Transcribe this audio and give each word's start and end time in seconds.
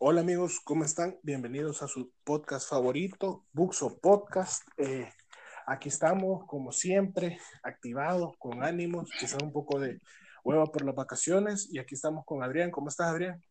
Hola 0.00 0.20
amigos, 0.20 0.60
¿cómo 0.62 0.84
están? 0.84 1.18
Bienvenidos 1.24 1.82
a 1.82 1.88
su 1.88 2.12
podcast 2.22 2.70
favorito, 2.70 3.46
Buxo 3.52 3.98
Podcast. 3.98 4.62
Eh, 4.76 5.12
aquí 5.66 5.88
estamos, 5.88 6.46
como 6.46 6.70
siempre, 6.70 7.40
activados, 7.64 8.34
con 8.38 8.62
ánimos, 8.62 9.10
quizás 9.18 9.42
un 9.42 9.52
poco 9.52 9.80
de 9.80 9.98
hueva 10.44 10.66
por 10.66 10.84
las 10.84 10.94
vacaciones. 10.94 11.68
Y 11.72 11.80
aquí 11.80 11.96
estamos 11.96 12.24
con 12.24 12.44
Adrián. 12.44 12.70
¿Cómo 12.70 12.90
estás, 12.90 13.08
Adrián? 13.08 13.42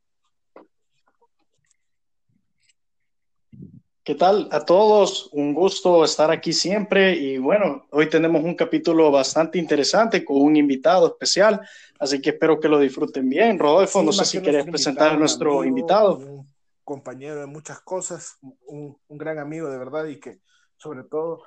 ¿Qué 4.08 4.16
tal 4.16 4.48
a 4.54 4.64
todos? 4.64 5.28
Un 5.34 5.54
gusto 5.54 6.05
estar 6.05 6.32
aquí 6.32 6.54
siempre 6.54 7.14
y 7.14 7.38
bueno, 7.39 7.88
hoy 7.92 8.10
tenemos 8.10 8.42
un 8.42 8.56
capítulo 8.56 9.12
bastante 9.12 9.57
interesante 9.57 10.24
con 10.24 10.42
un 10.42 10.56
invitado 10.56 11.07
especial, 11.07 11.60
así 12.00 12.21
que 12.21 12.30
espero 12.30 12.57
que 12.57 12.70
lo 12.70 12.80
disfruten 12.80 13.28
bien. 13.28 13.60
Rodolfo, 13.60 14.02
no 14.02 14.14
sé 14.14 14.24
si 14.24 14.39
quieres 14.39 14.66
presentar 14.66 15.12
a 15.12 15.18
nuestro 15.18 15.66
invitado. 15.66 16.20
Un 16.20 16.48
compañero 16.86 17.42
de 17.42 17.48
muchas 17.48 17.82
cosas, 17.82 18.38
un, 18.68 18.98
un, 19.10 19.18
gran 19.18 19.39
amigo 19.39 19.70
de 19.70 19.78
verdad 19.78 20.06
y 20.06 20.21
que 20.21 20.39
sobre 20.78 21.04
todo 21.04 21.43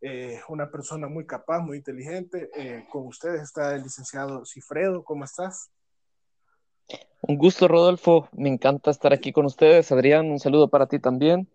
eh, 0.00 0.40
una 0.48 0.70
persona 0.70 1.08
muy 1.08 1.26
capaz, 1.26 1.58
muy 1.62 1.78
inteligente. 1.78 2.48
Eh, 2.54 2.86
con 2.92 3.08
ustedes 3.08 3.42
está 3.42 3.74
el 3.74 3.82
licenciado 3.82 4.44
Cifredo, 4.46 5.02
¿cómo 5.02 5.24
estás? 5.24 5.72
Un 7.22 7.38
gusto, 7.38 7.66
Rodolfo. 7.66 8.28
Me 8.30 8.50
encanta 8.50 8.92
estar 8.92 9.12
aquí 9.12 9.32
con 9.32 9.46
ustedes. 9.46 9.90
Adrián, 9.90 10.30
un 10.30 10.38
saludo 10.38 10.68
para 10.68 10.86
ti 10.86 11.00
también. 11.00 11.48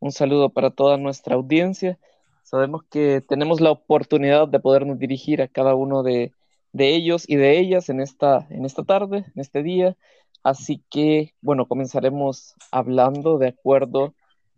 Un 0.00 0.12
saludo 0.12 0.48
para 0.48 0.70
toda 0.70 0.96
nuestra 0.96 1.34
audiencia. 1.34 1.98
Sabemos 2.42 2.82
que 2.90 3.20
tenemos 3.20 3.60
la 3.60 3.70
oportunidad 3.70 4.48
de 4.48 4.58
podernos 4.58 4.98
dirigir 4.98 5.42
a 5.42 5.48
cada 5.48 5.74
uno 5.74 6.02
de, 6.02 6.32
ellos 6.72 7.24
y 7.28 7.36
de 7.36 7.58
ellas 7.58 7.90
en 7.90 8.00
esta, 8.00 8.46
en 8.48 8.64
esta 8.64 8.82
tarde, 8.82 9.26
en 9.34 9.40
este 9.40 9.62
día. 9.62 9.96
Así 10.42 10.82
que, 10.90 11.34
bueno, 11.42 11.68
comenzaremos 11.68 12.54
hablando 12.72 13.36
de 13.36 13.48
acuerdo 13.48 14.14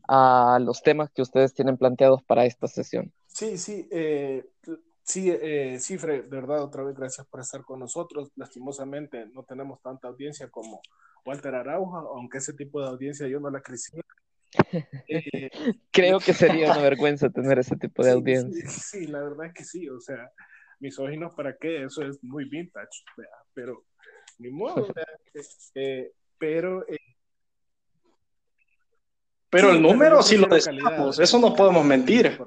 a 0.06 0.60
los 0.60 0.82
temas 0.82 1.10
que 1.10 1.22
ustedes 1.22 1.54
tienen 1.54 1.76
planteados 1.76 2.22
para 2.22 2.44
esta 2.44 2.68
sesión. 2.68 3.12
Sí, 3.26 3.58
sí, 3.58 3.88
eh, 3.90 4.46
sí, 5.02 5.28
eh, 5.28 5.78
Cifre, 5.80 6.22
de 6.22 6.28
verdad, 6.28 6.62
otra 6.62 6.84
vez 6.84 6.94
gracias 6.94 7.26
por 7.26 7.40
estar 7.40 7.64
con 7.64 7.80
nosotros. 7.80 8.30
Lastimosamente 8.36 9.26
no 9.26 9.42
tenemos 9.42 9.80
tanta 9.82 10.06
audiencia 10.06 10.48
como 10.48 10.80
Walter 11.26 11.56
Arauja, 11.56 11.98
aunque 11.98 12.38
ese 12.38 12.52
tipo 12.52 12.80
de 12.80 12.88
audiencia 12.88 13.26
yo 13.26 13.40
no 13.40 13.50
la 13.50 13.60
crecí 13.60 14.00
eh, 15.08 15.50
Creo 15.90 16.18
que 16.20 16.34
sería 16.34 16.72
una 16.72 16.82
vergüenza 16.82 17.30
tener 17.30 17.58
ese 17.58 17.76
tipo 17.76 18.04
de 18.04 18.12
audiencia. 18.12 18.68
Sí, 18.68 19.06
la 19.06 19.22
verdad 19.22 19.46
es 19.46 19.54
que 19.54 19.64
sí, 19.64 19.88
o 19.88 20.00
sea, 20.00 20.30
misóginos 20.80 21.34
para 21.34 21.56
qué, 21.56 21.84
eso 21.84 22.02
es 22.02 22.22
muy 22.22 22.48
vintage, 22.48 23.02
pero 23.54 23.84
ni 24.38 24.50
modo, 24.50 24.88
eh, 25.74 26.12
pero... 26.38 26.86
Eh, 26.88 26.98
pero 29.48 29.70
el 29.70 29.82
número 29.82 30.22
sí 30.22 30.38
lo 30.38 30.46
decimos, 30.46 31.18
eso 31.18 31.38
no 31.38 31.54
podemos 31.54 31.84
mentir. 31.84 32.38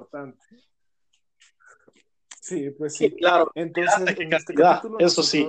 Sí, 2.40 2.70
pues 2.70 2.96
sí. 2.96 3.12
claro. 3.12 3.50
Entonces, 3.54 4.18
en 4.18 4.32
este 4.32 4.54
capítulo 4.54 4.98
eso 4.98 5.22
sí. 5.22 5.48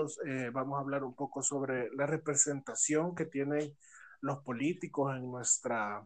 vamos 0.52 0.78
a 0.78 0.82
hablar 0.82 1.04
un 1.04 1.16
poco 1.16 1.42
sobre 1.42 1.90
la 1.96 2.06
representación 2.06 3.16
que 3.16 3.26
tienen 3.26 3.76
los 4.22 4.44
políticos 4.44 5.16
en 5.16 5.32
nuestra 5.32 6.06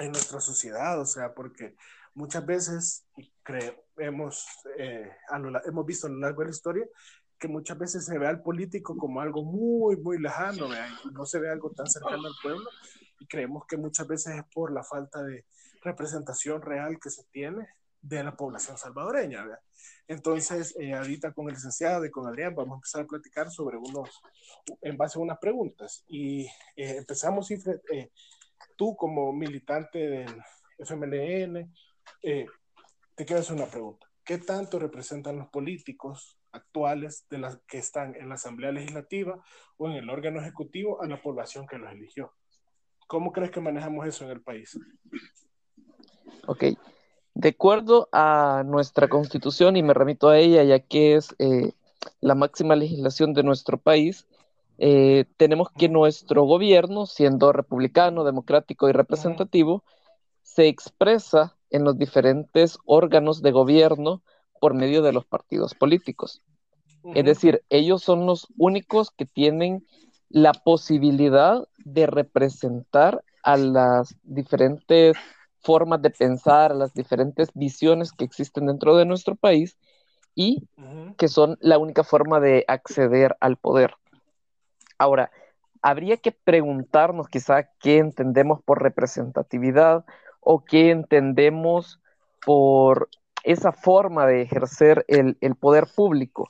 en 0.00 0.12
nuestra 0.12 0.40
sociedad, 0.40 1.00
o 1.00 1.06
sea, 1.06 1.32
porque 1.34 1.76
muchas 2.14 2.44
veces 2.44 3.06
hemos, 3.96 4.46
eh, 4.76 5.10
hemos 5.66 5.86
visto 5.86 6.06
a 6.06 6.10
lo 6.10 6.18
largo 6.18 6.40
de 6.40 6.46
la 6.46 6.50
historia 6.50 6.86
que 7.38 7.48
muchas 7.48 7.78
veces 7.78 8.04
se 8.04 8.18
ve 8.18 8.26
al 8.26 8.42
político 8.42 8.96
como 8.96 9.20
algo 9.20 9.42
muy, 9.44 9.96
muy 9.96 10.18
lejano, 10.18 10.68
no 11.12 11.24
se 11.24 11.38
ve 11.38 11.50
algo 11.50 11.70
tan 11.70 11.86
cercano 11.86 12.26
al 12.26 12.34
pueblo, 12.42 12.68
y 13.18 13.26
creemos 13.26 13.64
que 13.66 13.76
muchas 13.76 14.06
veces 14.06 14.36
es 14.36 14.44
por 14.52 14.72
la 14.72 14.82
falta 14.82 15.22
de 15.22 15.46
representación 15.82 16.60
real 16.60 16.98
que 17.00 17.10
se 17.10 17.24
tiene 17.30 17.66
de 18.02 18.24
la 18.24 18.36
población 18.36 18.76
salvadoreña. 18.76 19.46
Entonces, 20.06 20.74
eh, 20.78 20.94
ahorita 20.94 21.32
con 21.32 21.48
el 21.48 21.54
licenciado 21.54 22.04
y 22.04 22.10
con 22.10 22.26
Adrián 22.26 22.54
vamos 22.54 22.72
a 22.72 22.76
empezar 22.76 23.02
a 23.02 23.06
platicar 23.06 23.50
sobre 23.50 23.76
unos, 23.76 24.10
en 24.82 24.96
base 24.96 25.18
a 25.18 25.22
unas 25.22 25.38
preguntas. 25.38 26.04
Y 26.08 26.46
eh, 26.76 26.96
empezamos, 26.98 27.50
eh, 27.50 28.10
tú 28.80 28.96
como 28.96 29.30
militante 29.30 29.98
del 29.98 30.42
FMLN, 30.78 31.70
eh, 32.22 32.46
te 33.14 33.26
quiero 33.26 33.42
hacer 33.42 33.54
una 33.54 33.66
pregunta. 33.66 34.06
¿Qué 34.24 34.38
tanto 34.38 34.78
representan 34.78 35.36
los 35.36 35.48
políticos 35.48 36.38
actuales 36.50 37.26
de 37.28 37.36
las 37.36 37.58
que 37.68 37.76
están 37.76 38.14
en 38.14 38.30
la 38.30 38.36
Asamblea 38.36 38.72
Legislativa 38.72 39.38
o 39.76 39.90
en 39.90 39.96
el 39.96 40.08
órgano 40.08 40.40
ejecutivo 40.40 41.02
a 41.02 41.06
la 41.06 41.20
población 41.20 41.66
que 41.66 41.76
los 41.76 41.92
eligió? 41.92 42.32
¿Cómo 43.06 43.32
crees 43.32 43.50
que 43.50 43.60
manejamos 43.60 44.06
eso 44.06 44.24
en 44.24 44.30
el 44.30 44.40
país? 44.40 44.80
Ok. 46.46 46.64
De 47.34 47.50
acuerdo 47.50 48.08
a 48.12 48.62
nuestra 48.64 49.08
constitución, 49.08 49.76
y 49.76 49.82
me 49.82 49.92
remito 49.92 50.30
a 50.30 50.38
ella 50.38 50.64
ya 50.64 50.78
que 50.78 51.16
es 51.16 51.36
eh, 51.38 51.74
la 52.22 52.34
máxima 52.34 52.76
legislación 52.76 53.34
de 53.34 53.42
nuestro 53.42 53.76
país, 53.76 54.26
eh, 54.82 55.26
tenemos 55.36 55.68
que 55.76 55.90
nuestro 55.90 56.44
gobierno, 56.44 57.04
siendo 57.04 57.52
republicano, 57.52 58.24
democrático 58.24 58.88
y 58.88 58.92
representativo, 58.92 59.84
se 60.42 60.68
expresa 60.68 61.58
en 61.68 61.84
los 61.84 61.98
diferentes 61.98 62.78
órganos 62.86 63.42
de 63.42 63.52
gobierno 63.52 64.22
por 64.58 64.72
medio 64.72 65.02
de 65.02 65.12
los 65.12 65.26
partidos 65.26 65.74
políticos. 65.74 66.42
Es 67.14 67.26
decir, 67.26 67.62
ellos 67.68 68.02
son 68.02 68.24
los 68.24 68.46
únicos 68.56 69.10
que 69.10 69.26
tienen 69.26 69.86
la 70.30 70.52
posibilidad 70.52 71.68
de 71.84 72.06
representar 72.06 73.22
a 73.42 73.58
las 73.58 74.16
diferentes 74.22 75.14
formas 75.58 76.00
de 76.00 76.08
pensar, 76.08 76.72
a 76.72 76.74
las 76.74 76.94
diferentes 76.94 77.50
visiones 77.52 78.12
que 78.12 78.24
existen 78.24 78.66
dentro 78.66 78.96
de 78.96 79.04
nuestro 79.04 79.36
país 79.36 79.76
y 80.34 80.66
que 81.18 81.28
son 81.28 81.58
la 81.60 81.76
única 81.76 82.02
forma 82.02 82.40
de 82.40 82.64
acceder 82.66 83.36
al 83.40 83.58
poder. 83.58 83.99
Ahora, 85.00 85.30
habría 85.80 86.18
que 86.18 86.30
preguntarnos 86.30 87.26
quizá 87.26 87.70
qué 87.80 87.96
entendemos 87.96 88.60
por 88.62 88.82
representatividad 88.82 90.04
o 90.40 90.62
qué 90.62 90.90
entendemos 90.90 92.02
por 92.44 93.08
esa 93.42 93.72
forma 93.72 94.26
de 94.26 94.42
ejercer 94.42 95.06
el, 95.08 95.36
poder 95.58 95.86
público. 95.86 96.48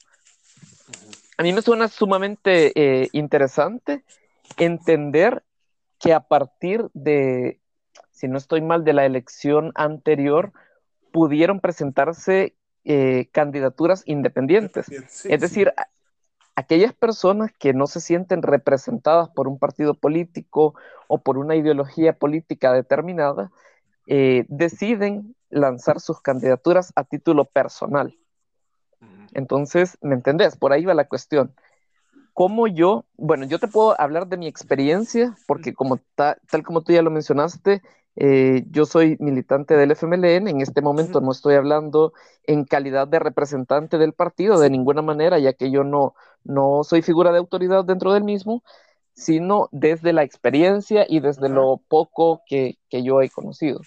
A 1.39 1.44
mí 1.44 1.53
me 1.53 1.62
suena 1.62 1.87
sumamente 1.87 2.72
eh, 2.75 3.09
interesante 3.12 4.03
entender 4.56 5.44
que 6.00 6.12
a 6.12 6.19
partir 6.19 6.89
de, 6.93 7.60
si 8.10 8.27
no 8.27 8.37
estoy 8.37 8.62
mal, 8.62 8.83
de 8.83 8.94
la 8.94 9.06
elección 9.06 9.71
anterior, 9.77 10.53
pudieron 11.12 11.60
presentarse 11.60 12.56
eh, 12.83 13.28
candidaturas 13.31 14.03
independientes. 14.06 14.89
es 14.91 15.41
decir, 15.41 15.72
aquellas 16.55 16.93
personas 16.93 17.50
que 17.59 17.72
no 17.72 17.87
se 17.87 18.00
sienten 18.00 18.43
representadas 18.43 19.28
por 19.31 19.49
un 19.49 19.59
partido 19.59 19.94
político 19.94 20.75
o 21.09 21.19
por 21.19 21.38
una 21.38 21.56
ideología 21.56 22.12
política 22.12 22.72
determinada, 22.72 23.50
eh, 24.06 24.44
deciden 24.49 25.34
lanzar 25.49 26.00
sus 26.00 26.21
candidaturas 26.21 26.93
a 26.97 27.05
título 27.05 27.44
personal. 27.44 28.16
Entonces, 29.33 29.97
¿me 30.00 30.15
entendés? 30.15 30.56
Por 30.56 30.72
ahí 30.72 30.84
va 30.84 30.94
la 30.94 31.09
cuestión. 31.09 31.55
¿Cómo 32.33 32.66
yo, 32.66 33.05
bueno, 33.16 33.44
yo 33.44 33.59
te 33.59 33.69
puedo 33.69 34.00
hablar 34.00 34.27
de 34.27 34.37
mi 34.37 34.47
experiencia, 34.47 35.37
porque 35.47 35.75
como 35.75 35.99
tal 36.15 36.39
como 36.65 36.83
tú 36.83 36.93
ya 36.93 37.03
lo 37.03 37.10
mencionaste, 37.10 37.83
eh, 38.16 38.65
yo 38.71 38.87
soy 38.87 39.16
militante 39.21 39.77
del 39.77 39.93
FMLN, 39.93 40.49
en 40.49 40.60
este 40.60 40.83
momento 40.83 41.21
no 41.21 41.31
estoy 41.31 41.55
hablando 41.55 42.12
en 42.44 42.65
calidad 42.65 43.06
de 43.06 43.19
representante 43.19 43.99
del 43.99 44.12
partido 44.12 44.59
de 44.59 44.71
ninguna 44.71 45.03
manera, 45.03 45.39
ya 45.39 45.53
que 45.53 45.71
yo 45.71 45.84
no, 45.84 46.15
no 46.45 46.84
soy 46.84 47.03
figura 47.03 47.33
de 47.33 47.39
autoridad 47.39 47.84
dentro 47.84 48.12
del 48.12 48.25
mismo, 48.25 48.62
sino 49.12 49.69
desde 49.73 50.12
la 50.12 50.23
experiencia 50.23 51.05
y 51.09 51.21
desde 51.21 51.48
lo 51.48 51.81
poco 51.89 52.42
que, 52.47 52.78
yo 52.91 53.21
he 53.21 53.28
conocido. 53.28 53.81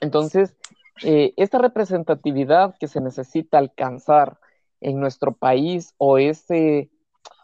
Entonces, 0.00 0.54
eh, 1.02 1.32
esta 1.36 1.58
representatividad 1.58 2.76
que 2.78 2.88
se 2.88 3.00
necesita 3.00 3.58
alcanzar 3.58 4.38
en 4.80 5.00
nuestro 5.00 5.32
país 5.32 5.94
o 5.98 6.18
ese, 6.18 6.90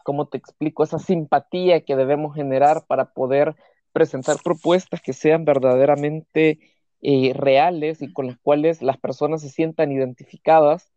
¿cómo 0.03 0.27
te 0.27 0.37
explico? 0.37 0.83
Esa 0.83 0.99
simpatía 0.99 1.81
que 1.81 1.95
debemos 1.95 2.35
generar 2.35 2.85
para 2.87 3.13
poder 3.13 3.55
presentar 3.93 4.37
propuestas 4.43 5.01
que 5.01 5.13
sean 5.13 5.45
verdaderamente 5.45 6.59
eh, 7.01 7.33
reales 7.35 8.01
y 8.01 8.11
con 8.11 8.27
las 8.27 8.37
cuales 8.39 8.81
las 8.81 8.97
personas 8.97 9.41
se 9.41 9.49
sientan 9.49 9.91
identificadas, 9.91 10.91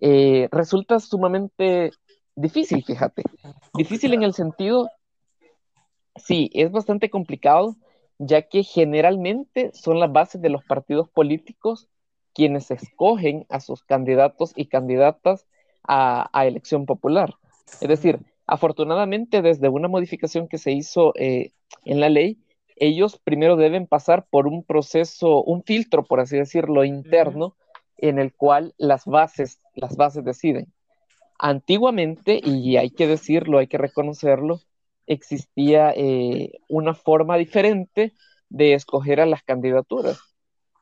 eh, 0.00 0.48
resulta 0.50 1.00
sumamente 1.00 1.92
difícil, 2.40 2.84
fíjate. 2.84 3.22
Difícil 3.74 4.14
en 4.14 4.22
el 4.22 4.34
sentido, 4.34 4.88
sí, 6.16 6.50
es 6.54 6.70
bastante 6.70 7.10
complicado, 7.10 7.76
ya 8.18 8.42
que 8.42 8.62
generalmente 8.62 9.70
son 9.74 10.00
las 10.00 10.12
bases 10.12 10.40
de 10.40 10.50
los 10.50 10.64
partidos 10.64 11.08
políticos 11.08 11.88
quienes 12.34 12.70
escogen 12.70 13.46
a 13.48 13.60
sus 13.60 13.82
candidatos 13.82 14.52
y 14.54 14.66
candidatas 14.66 15.46
a, 15.86 16.28
a 16.32 16.46
elección 16.46 16.86
popular. 16.86 17.34
Es 17.80 17.88
decir, 17.88 18.20
Afortunadamente, 18.48 19.42
desde 19.42 19.68
una 19.68 19.88
modificación 19.88 20.48
que 20.48 20.56
se 20.56 20.72
hizo 20.72 21.12
eh, 21.16 21.52
en 21.84 22.00
la 22.00 22.08
ley, 22.08 22.38
ellos 22.76 23.20
primero 23.22 23.56
deben 23.56 23.86
pasar 23.86 24.26
por 24.30 24.46
un 24.46 24.64
proceso, 24.64 25.42
un 25.42 25.62
filtro, 25.64 26.02
por 26.02 26.18
así 26.18 26.38
decirlo, 26.38 26.82
interno, 26.82 27.56
en 27.98 28.18
el 28.18 28.32
cual 28.32 28.74
las 28.78 29.04
bases, 29.04 29.60
las 29.74 29.96
bases 29.96 30.24
deciden. 30.24 30.72
Antiguamente, 31.38 32.40
y 32.42 32.76
hay 32.76 32.90
que 32.90 33.06
decirlo, 33.06 33.58
hay 33.58 33.68
que 33.68 33.78
reconocerlo, 33.78 34.60
existía 35.06 35.92
eh, 35.96 36.52
una 36.68 36.94
forma 36.94 37.36
diferente 37.36 38.12
de 38.48 38.74
escoger 38.74 39.20
a 39.20 39.26
las 39.26 39.42
candidaturas, 39.42 40.20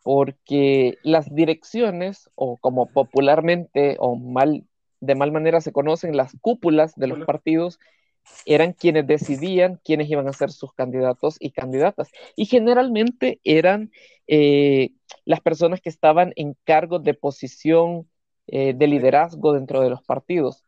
porque 0.02 0.98
las 1.02 1.34
direcciones, 1.34 2.30
o 2.34 2.56
como 2.56 2.86
popularmente 2.86 3.96
o 3.98 4.16
mal, 4.16 4.64
de 5.00 5.14
mal 5.14 5.32
manera 5.32 5.60
se 5.60 5.72
conocen, 5.72 6.16
las 6.16 6.32
cúpulas 6.40 6.94
de 6.96 7.08
los 7.08 7.24
partidos, 7.26 7.78
eran 8.44 8.72
quienes 8.72 9.06
decidían 9.06 9.80
quiénes 9.84 10.10
iban 10.10 10.28
a 10.28 10.32
ser 10.32 10.50
sus 10.50 10.72
candidatos 10.72 11.36
y 11.38 11.50
candidatas. 11.50 12.10
Y 12.34 12.46
generalmente 12.46 13.40
eran 13.44 13.92
eh, 14.26 14.90
las 15.24 15.40
personas 15.40 15.80
que 15.80 15.88
estaban 15.88 16.32
en 16.36 16.56
cargo 16.64 16.98
de 16.98 17.14
posición 17.14 18.08
eh, 18.48 18.74
de 18.74 18.86
liderazgo 18.86 19.52
dentro 19.52 19.80
de 19.80 19.90
los 19.90 20.02
partidos. 20.02 20.64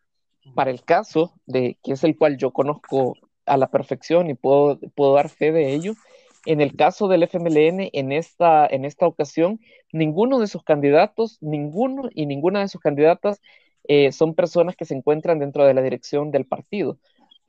Para 0.55 0.71
el 0.71 0.83
caso 0.83 1.35
de 1.47 1.79
que 1.83 1.93
es 1.93 2.05
el 2.05 2.17
cual 2.17 2.37
yo 2.39 2.53
conozco 2.53 3.15
a 3.47 3.57
la 3.57 3.71
perfección 3.71 4.31
y 4.31 4.35
puedo, 4.35 4.79
puedo 4.95 5.15
dar 5.15 5.29
fe 5.29 5.53
de 5.53 5.75
ello, 5.75 5.95
en 6.47 6.61
el 6.61 6.77
caso 6.77 7.09
del 7.09 7.25
FMLN, 7.25 7.91
en 7.93 8.13
esta, 8.13 8.67
en 8.67 8.85
esta 8.85 9.07
ocasión, 9.07 9.61
ninguno 9.93 10.39
de 10.39 10.47
sus 10.47 10.63
candidatos, 10.63 11.39
ninguno 11.41 12.09
y 12.15 12.27
ninguna 12.27 12.61
de 12.61 12.69
sus 12.69 12.81
candidatas 12.81 13.41
eh, 13.85 14.13
son 14.13 14.35
personas 14.35 14.77
que 14.77 14.85
se 14.85 14.95
encuentran 14.95 15.39
dentro 15.39 15.65
de 15.67 15.75
la 15.75 15.83
dirección 15.83 16.31
del 16.31 16.47
partido 16.47 16.99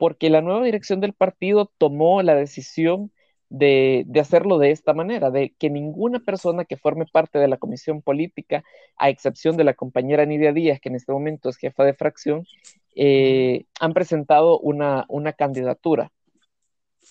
porque 0.00 0.30
la 0.30 0.40
nueva 0.40 0.64
dirección 0.64 1.02
del 1.02 1.12
partido 1.12 1.70
tomó 1.76 2.22
la 2.22 2.34
decisión 2.34 3.12
de, 3.50 4.06
hacerlo 4.18 4.58
de 4.58 4.70
esta 4.70 4.94
manera, 4.94 5.30
de 5.30 5.52
que 5.58 5.68
ninguna 5.68 6.20
persona 6.20 6.64
que 6.64 6.76
forme 6.76 7.04
parte 7.04 7.38
de 7.38 7.48
la 7.48 7.58
comisión 7.58 8.00
política, 8.00 8.64
a 8.96 9.10
excepción 9.10 9.56
de 9.56 9.64
la 9.64 9.74
compañera 9.74 10.24
Nidia 10.24 10.52
Díaz, 10.52 10.80
que 10.80 10.88
en 10.88 10.94
este 10.94 11.12
momento 11.12 11.48
es 11.48 11.56
jefa 11.56 11.84
de 11.84 11.92
fracción, 11.92 12.46
eh, 12.94 13.66
han 13.80 13.92
presentado 13.92 14.58
una, 14.60 15.06
candidatura. 15.36 16.12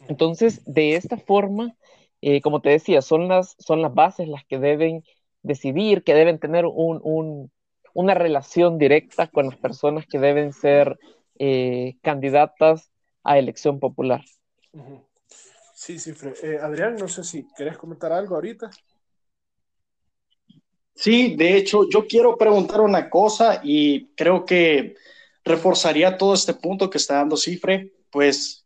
Entonces, 0.08 0.64
de 0.66 0.96
esta 0.96 1.18
forma, 1.18 1.76
eh, 2.22 2.42
como 2.42 2.62
te 2.62 2.70
decía, 2.70 3.02
son 3.02 3.28
las, 3.28 3.56
son 3.60 3.82
las 3.82 3.94
bases 3.94 4.28
las 4.28 4.46
que 4.46 4.60
deben 4.60 5.04
decidir, 5.44 6.04
que 6.04 6.14
deben 6.14 6.40
tener 6.40 6.66
una 6.66 8.14
relación 8.14 8.78
directa 8.78 9.28
con 9.28 9.48
las 9.48 9.58
personas 9.58 10.06
que 10.08 10.20
deben 10.20 10.54
ser 10.54 10.98
eh, 11.38 11.98
candidatas 12.02 12.92
a 13.24 13.38
elección 13.38 13.80
popular. 13.80 14.24
Sí, 15.80 15.98
sí, 15.98 16.12
eh, 16.44 16.60
Adrián, 16.62 16.98
no 16.98 17.08
sé 17.08 17.24
si 17.24 17.48
querés 17.56 17.78
comentar 17.78 18.12
algo 18.12 18.36
ahorita. 18.36 18.70
Sí, 20.94 21.38
de 21.38 21.56
hecho, 21.56 21.88
yo 21.90 22.06
quiero 22.06 22.38
preguntar 22.38 22.82
una 22.82 23.10
cosa 23.10 23.62
y 23.64 24.08
creo 24.08 24.44
que 24.44 24.98
reforzaría 25.46 26.18
todo 26.18 26.34
este 26.34 26.54
punto 26.54 26.90
que 26.90 26.98
está 26.98 27.16
dando 27.16 27.38
Cifre, 27.38 27.94
pues 28.12 28.66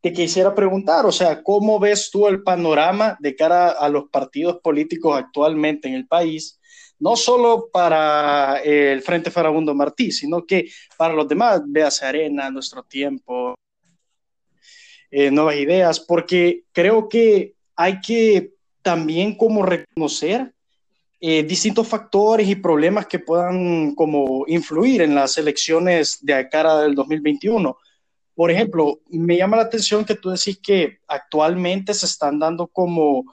te 0.00 0.12
quisiera 0.12 0.54
preguntar, 0.54 1.04
o 1.04 1.10
sea, 1.10 1.42
¿cómo 1.42 1.80
ves 1.80 2.12
tú 2.12 2.28
el 2.28 2.44
panorama 2.44 3.16
de 3.18 3.34
cara 3.34 3.70
a 3.70 3.88
los 3.88 4.08
partidos 4.08 4.60
políticos 4.62 5.18
actualmente 5.18 5.88
en 5.88 5.94
el 5.94 6.06
país? 6.06 6.60
no 7.00 7.16
solo 7.16 7.68
para 7.72 8.58
el 8.62 9.02
Frente 9.02 9.32
Farabundo 9.32 9.74
Martí, 9.74 10.12
sino 10.12 10.46
que 10.46 10.70
para 10.96 11.12
los 11.12 11.26
demás, 11.26 11.60
véase 11.66 12.06
Arena, 12.06 12.48
Nuestro 12.48 12.84
Tiempo, 12.84 13.56
eh, 15.12 15.30
Nuevas 15.30 15.56
Ideas, 15.56 16.00
porque 16.00 16.64
creo 16.72 17.08
que 17.08 17.54
hay 17.76 18.00
que 18.00 18.54
también 18.80 19.36
como 19.36 19.62
reconocer 19.62 20.54
eh, 21.20 21.42
distintos 21.42 21.86
factores 21.86 22.48
y 22.48 22.56
problemas 22.56 23.06
que 23.06 23.18
puedan 23.18 23.94
como 23.94 24.44
influir 24.48 25.02
en 25.02 25.14
las 25.14 25.36
elecciones 25.36 26.18
de 26.22 26.48
cara 26.48 26.80
del 26.80 26.94
2021. 26.94 27.76
Por 28.34 28.50
ejemplo, 28.50 29.00
me 29.10 29.36
llama 29.36 29.58
la 29.58 29.64
atención 29.64 30.04
que 30.04 30.14
tú 30.14 30.30
decís 30.30 30.58
que 30.62 30.98
actualmente 31.06 31.92
se 31.92 32.06
están 32.06 32.38
dando 32.38 32.66
como 32.66 33.24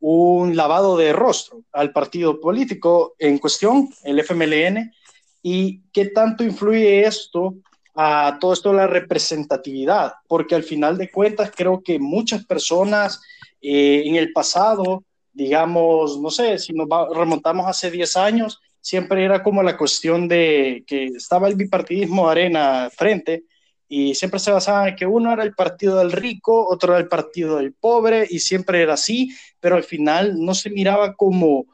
un 0.00 0.56
lavado 0.56 0.96
de 0.96 1.12
rostro 1.12 1.62
al 1.72 1.92
partido 1.92 2.40
político 2.40 3.14
en 3.18 3.38
cuestión, 3.38 3.88
el 4.02 4.18
FMLN, 4.18 4.92
y 5.40 5.82
qué 5.92 6.06
tanto 6.06 6.42
influye 6.42 7.06
esto 7.06 7.54
a 8.00 8.38
todo 8.40 8.52
esto 8.52 8.70
de 8.70 8.76
la 8.76 8.86
representatividad, 8.86 10.12
porque 10.28 10.54
al 10.54 10.62
final 10.62 10.96
de 10.96 11.10
cuentas 11.10 11.50
creo 11.52 11.82
que 11.82 11.98
muchas 11.98 12.46
personas 12.46 13.20
eh, 13.60 14.04
en 14.06 14.14
el 14.14 14.32
pasado, 14.32 15.02
digamos, 15.32 16.16
no 16.20 16.30
sé, 16.30 16.60
si 16.60 16.72
nos 16.72 16.86
remontamos 17.12 17.66
hace 17.66 17.90
10 17.90 18.16
años, 18.16 18.60
siempre 18.80 19.24
era 19.24 19.42
como 19.42 19.64
la 19.64 19.76
cuestión 19.76 20.28
de 20.28 20.84
que 20.86 21.06
estaba 21.06 21.48
el 21.48 21.56
bipartidismo 21.56 22.28
arena 22.28 22.88
frente, 22.96 23.42
y 23.88 24.14
siempre 24.14 24.38
se 24.38 24.52
basaba 24.52 24.90
en 24.90 24.94
que 24.94 25.06
uno 25.06 25.32
era 25.32 25.42
el 25.42 25.54
partido 25.54 25.98
del 25.98 26.12
rico, 26.12 26.68
otro 26.68 26.92
era 26.92 27.00
el 27.00 27.08
partido 27.08 27.56
del 27.56 27.72
pobre, 27.72 28.28
y 28.30 28.38
siempre 28.38 28.80
era 28.80 28.94
así, 28.94 29.34
pero 29.58 29.74
al 29.74 29.82
final 29.82 30.36
no 30.38 30.54
se 30.54 30.70
miraba 30.70 31.14
como 31.14 31.66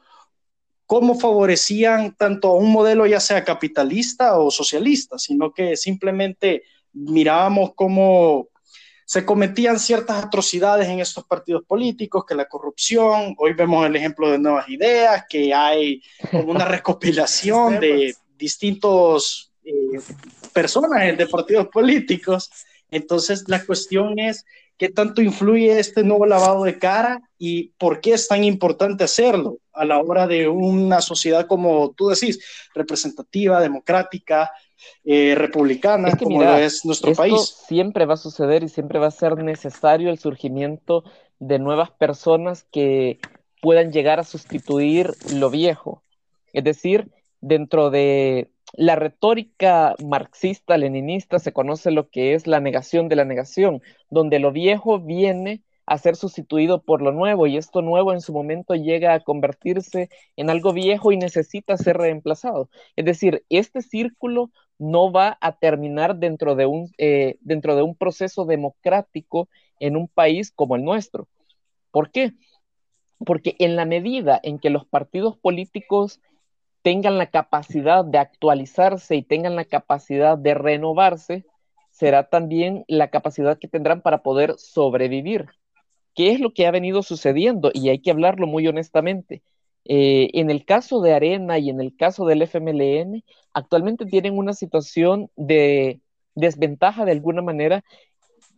cómo 0.85 1.19
favorecían 1.19 2.15
tanto 2.15 2.49
a 2.49 2.55
un 2.55 2.71
modelo 2.71 3.05
ya 3.05 3.19
sea 3.19 3.43
capitalista 3.43 4.37
o 4.37 4.51
socialista, 4.51 5.17
sino 5.17 5.51
que 5.51 5.75
simplemente 5.75 6.63
mirábamos 6.93 7.71
cómo 7.75 8.49
se 9.05 9.23
cometían 9.23 9.79
ciertas 9.79 10.23
atrocidades 10.23 10.87
en 10.87 10.99
estos 10.99 11.25
partidos 11.25 11.63
políticos, 11.65 12.25
que 12.27 12.33
la 12.33 12.47
corrupción, 12.47 13.35
hoy 13.37 13.53
vemos 13.53 13.85
el 13.85 13.95
ejemplo 13.95 14.31
de 14.31 14.39
nuevas 14.39 14.67
ideas, 14.67 15.25
que 15.29 15.53
hay 15.53 16.01
como 16.31 16.51
una 16.51 16.65
recopilación 16.65 17.79
de 17.79 18.15
distintos 18.35 19.51
eh, 19.63 19.99
personas 20.53 21.15
de 21.15 21.27
partidos 21.27 21.67
políticos. 21.67 22.49
Entonces, 22.89 23.43
la 23.47 23.63
cuestión 23.63 24.17
es 24.17 24.43
qué 24.77 24.89
tanto 24.89 25.21
influye 25.21 25.79
este 25.79 26.03
nuevo 26.03 26.25
lavado 26.25 26.63
de 26.63 26.77
cara 26.77 27.21
y 27.37 27.69
por 27.77 28.01
qué 28.01 28.13
es 28.13 28.27
tan 28.27 28.43
importante 28.43 29.03
hacerlo 29.03 29.59
a 29.73 29.85
la 29.85 29.99
hora 29.99 30.27
de 30.27 30.47
una 30.47 31.01
sociedad, 31.01 31.47
como 31.47 31.91
tú 31.91 32.09
decís, 32.09 32.39
representativa, 32.73 33.61
democrática, 33.61 34.51
eh, 35.03 35.35
republicana, 35.35 36.15
como 36.17 36.43
es 36.43 36.85
nuestro 36.85 37.13
país. 37.13 37.55
Siempre 37.67 38.05
va 38.05 38.15
a 38.15 38.17
suceder 38.17 38.63
y 38.63 38.69
siempre 38.69 38.99
va 38.99 39.07
a 39.07 39.11
ser 39.11 39.37
necesario 39.37 40.09
el 40.09 40.19
surgimiento 40.19 41.03
de 41.39 41.59
nuevas 41.59 41.91
personas 41.91 42.65
que 42.71 43.19
puedan 43.61 43.91
llegar 43.91 44.19
a 44.19 44.23
sustituir 44.23 45.11
lo 45.33 45.49
viejo. 45.49 46.03
Es 46.53 46.63
decir, 46.63 47.11
dentro 47.41 47.89
de 47.89 48.51
la 48.77 48.95
retórica 48.95 49.95
marxista-leninista 50.03 51.39
se 51.39 51.53
conoce 51.53 51.91
lo 51.91 52.09
que 52.09 52.33
es 52.33 52.47
la 52.47 52.59
negación 52.59 53.07
de 53.07 53.15
la 53.15 53.25
negación, 53.25 53.81
donde 54.09 54.39
lo 54.39 54.51
viejo 54.51 54.99
viene 54.99 55.63
a 55.85 55.97
ser 55.97 56.15
sustituido 56.15 56.81
por 56.81 57.01
lo 57.01 57.11
nuevo 57.11 57.47
y 57.47 57.57
esto 57.57 57.81
nuevo 57.81 58.11
en 58.11 58.21
su 58.21 58.33
momento 58.33 58.73
llega 58.73 59.13
a 59.13 59.19
convertirse 59.19 60.09
en 60.35 60.49
algo 60.49 60.73
viejo 60.73 61.11
y 61.11 61.17
necesita 61.17 61.77
ser 61.77 61.97
reemplazado. 61.97 62.69
Es 62.95 63.05
decir, 63.05 63.43
este 63.49 63.81
círculo 63.81 64.51
no 64.77 65.11
va 65.11 65.37
a 65.41 65.57
terminar 65.57 66.17
dentro 66.17 66.55
de 66.55 66.65
un, 66.65 66.91
eh, 66.97 67.37
dentro 67.41 67.75
de 67.75 67.83
un 67.83 67.95
proceso 67.95 68.45
democrático 68.45 69.47
en 69.79 69.95
un 69.95 70.07
país 70.07 70.51
como 70.51 70.75
el 70.75 70.83
nuestro. 70.83 71.27
¿Por 71.91 72.11
qué? 72.11 72.33
Porque 73.25 73.55
en 73.59 73.75
la 73.75 73.85
medida 73.85 74.39
en 74.43 74.59
que 74.59 74.69
los 74.69 74.85
partidos 74.85 75.37
políticos 75.37 76.19
tengan 76.85 77.17
la 77.17 77.31
capacidad 77.31 78.05
de 78.05 78.19
actualizarse 78.19 79.15
y 79.15 79.23
tengan 79.23 79.55
la 79.55 79.65
capacidad 79.65 80.37
de 80.37 80.53
renovarse, 80.53 81.43
será 81.89 82.29
también 82.29 82.85
la 82.87 83.09
capacidad 83.09 83.57
que 83.57 83.67
tendrán 83.67 84.01
para 84.01 84.21
poder 84.21 84.53
sobrevivir. 84.59 85.47
¿Qué 86.13 86.31
es 86.31 86.39
lo 86.39 86.53
que 86.53 86.67
ha 86.67 86.71
venido 86.71 87.01
sucediendo? 87.01 87.71
Y 87.73 87.89
hay 87.89 87.97
que 87.97 88.11
hablarlo 88.11 88.45
muy 88.45 88.67
honestamente. 88.67 89.41
Eh, 89.85 90.29
en 90.33 90.51
el 90.51 90.63
caso 90.63 91.01
de 91.01 91.15
Arena 91.15 91.57
y 91.57 91.71
en 91.71 91.81
el 91.81 91.95
caso 91.95 92.23
del 92.27 92.43
FMLN, 92.43 93.23
actualmente 93.51 94.05
tienen 94.05 94.37
una 94.37 94.53
situación 94.53 95.31
de 95.35 96.01
desventaja 96.35 97.03
de 97.03 97.13
alguna 97.13 97.41
manera 97.41 97.83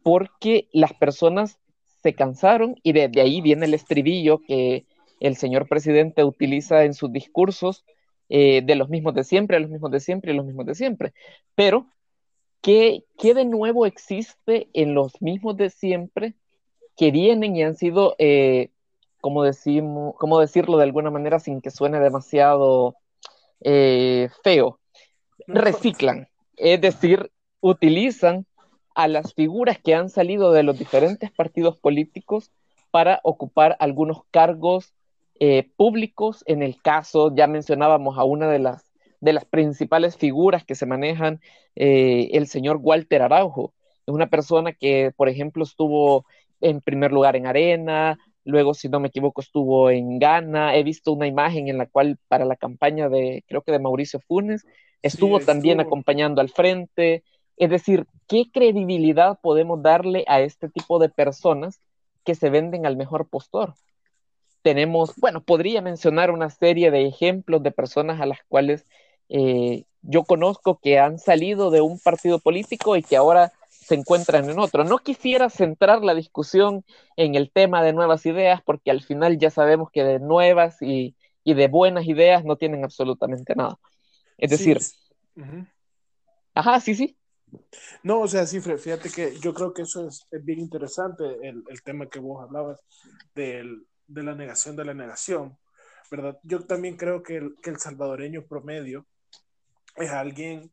porque 0.03 0.67
las 0.73 0.91
personas 0.91 1.59
se 2.03 2.13
cansaron 2.13 2.75
y 2.83 2.91
desde 2.91 3.21
ahí 3.21 3.39
viene 3.39 3.67
el 3.67 3.73
estribillo 3.73 4.41
que 4.45 4.85
el 5.21 5.37
señor 5.37 5.69
presidente 5.69 6.25
utiliza 6.25 6.83
en 6.83 6.93
sus 6.93 7.09
discursos 7.13 7.85
eh, 8.29 8.61
de 8.63 8.75
los 8.75 8.89
mismos 8.89 9.13
de 9.13 9.23
siempre, 9.23 9.59
los 9.59 9.69
mismos 9.69 9.91
de 9.91 9.99
siempre 9.99 10.33
y 10.33 10.35
los 10.35 10.45
mismos 10.45 10.65
de 10.65 10.75
siempre. 10.75 11.13
Pero, 11.55 11.87
¿qué, 12.61 13.03
¿qué, 13.17 13.33
de 13.33 13.45
nuevo 13.45 13.85
existe 13.85 14.69
en 14.73 14.93
los 14.93 15.21
mismos 15.21 15.55
de 15.57 15.69
siempre 15.69 16.33
que 16.97 17.11
vienen 17.11 17.55
y 17.55 17.63
han 17.63 17.75
sido, 17.75 18.15
eh, 18.19 18.71
como, 19.21 19.43
decimos, 19.43 20.15
como 20.17 20.39
decirlo 20.39 20.77
de 20.77 20.83
alguna 20.83 21.11
manera 21.11 21.39
sin 21.39 21.61
que 21.61 21.71
suene 21.71 21.99
demasiado 21.99 22.95
eh, 23.61 24.29
feo? 24.43 24.79
Reciclan, 25.47 26.27
es 26.57 26.81
decir, 26.81 27.31
utilizan 27.61 28.45
a 28.93 29.07
las 29.07 29.33
figuras 29.35 29.79
que 29.79 29.93
han 29.93 30.09
salido 30.09 30.51
de 30.51 30.63
los 30.63 30.77
diferentes 30.77 31.31
partidos 31.31 31.77
políticos 31.77 32.51
para 32.91 33.21
ocupar 33.23 33.77
algunos 33.79 34.23
cargos 34.31 34.93
eh, 35.39 35.69
públicos. 35.75 36.43
En 36.47 36.63
el 36.63 36.81
caso, 36.81 37.35
ya 37.35 37.47
mencionábamos 37.47 38.17
a 38.17 38.23
una 38.23 38.49
de 38.49 38.59
las, 38.59 38.91
de 39.21 39.33
las 39.33 39.45
principales 39.45 40.17
figuras 40.17 40.63
que 40.63 40.75
se 40.75 40.85
manejan, 40.85 41.41
eh, 41.75 42.29
el 42.33 42.47
señor 42.47 42.79
Walter 42.81 43.21
Araujo. 43.21 43.73
Es 44.05 44.13
una 44.13 44.27
persona 44.27 44.73
que, 44.73 45.11
por 45.15 45.29
ejemplo, 45.29 45.63
estuvo 45.63 46.25
en 46.61 46.81
primer 46.81 47.11
lugar 47.11 47.35
en 47.35 47.45
Arena, 47.45 48.17
luego, 48.47 48.73
si 48.73 48.89
no 48.89 48.99
me 48.99 49.09
equivoco, 49.09 49.41
estuvo 49.41 49.89
en 49.89 50.19
Ghana. 50.19 50.75
He 50.75 50.83
visto 50.83 51.11
una 51.11 51.27
imagen 51.27 51.67
en 51.67 51.77
la 51.77 51.85
cual 51.85 52.17
para 52.27 52.45
la 52.45 52.55
campaña 52.55 53.09
de, 53.09 53.43
creo 53.47 53.61
que 53.61 53.71
de 53.71 53.79
Mauricio 53.79 54.19
Funes, 54.21 54.65
estuvo 55.01 55.39
también 55.39 55.79
acompañando 55.79 56.41
al 56.41 56.49
frente. 56.49 57.23
Es 57.57 57.69
decir, 57.69 58.07
¿qué 58.27 58.45
credibilidad 58.51 59.39
podemos 59.41 59.81
darle 59.81 60.23
a 60.27 60.41
este 60.41 60.69
tipo 60.69 60.99
de 60.99 61.09
personas 61.09 61.81
que 62.23 62.35
se 62.35 62.49
venden 62.49 62.85
al 62.85 62.97
mejor 62.97 63.27
postor? 63.29 63.73
Tenemos, 64.67 65.15
bueno, 65.15 65.41
podría 65.41 65.81
mencionar 65.81 66.29
una 66.29 66.49
serie 66.49 66.91
de 66.91 67.07
ejemplos 67.07 67.63
de 67.63 67.71
personas 67.71 68.19
a 68.19 68.25
las 68.25 68.39
cuales 68.49 68.85
eh, 69.29 69.85
yo 70.01 70.25
conozco 70.25 70.77
que 70.83 70.99
han 70.99 71.19
salido 71.19 71.71
de 71.71 71.79
un 71.79 71.97
partido 71.99 72.37
político 72.39 72.97
y 72.97 73.01
que 73.01 73.15
ahora 73.15 73.53
se 73.69 73.95
encuentran 73.95 74.49
en 74.49 74.59
otro. 74.59 74.83
No 74.83 74.97
quisiera 74.97 75.49
centrar 75.49 76.03
la 76.03 76.13
discusión 76.13 76.83
en 77.15 77.35
el 77.35 77.49
tema 77.49 77.81
de 77.81 77.93
nuevas 77.93 78.25
ideas, 78.25 78.61
porque 78.61 78.91
al 78.91 79.01
final 79.01 79.37
ya 79.37 79.51
sabemos 79.51 79.89
que 79.89 80.03
de 80.03 80.19
nuevas 80.19 80.81
y, 80.81 81.15
de 81.45 81.67
buenas 81.69 82.05
ideas 82.05 82.43
no 82.43 82.57
tienen 82.57 82.83
absolutamente 82.83 83.55
nada. 83.55 83.79
Es 84.37 84.49
decir, 84.49 84.79
ajá, 86.55 86.81
sí, 86.81 86.93
sí. 86.93 87.15
No, 88.03 88.19
o 88.19 88.27
sea, 88.27 88.45
sí, 88.45 88.59
fíjate 88.59 89.09
que 89.09 89.39
yo 89.39 89.53
creo 89.53 89.73
que 89.73 89.83
eso 89.83 90.09
es, 90.09 90.27
bien 90.43 90.59
interesante, 90.59 91.23
el, 91.41 91.63
tema 91.85 92.09
que 92.09 92.19
vos 92.19 92.43
hablabas 92.43 92.81
de 94.07 94.23
la 94.23 94.35
negación 94.35 94.75
de 94.75 94.85
la 94.85 94.93
negación, 94.93 95.57
¿verdad? 96.09 96.39
Yo 96.43 96.65
también 96.65 96.97
creo 96.97 97.23
que 97.23 97.37
el, 97.37 97.55
que 97.61 97.69
el 97.69 97.79
salvadoreño 97.79 98.45
promedio 98.45 99.05
es 99.95 100.11
alguien 100.11 100.71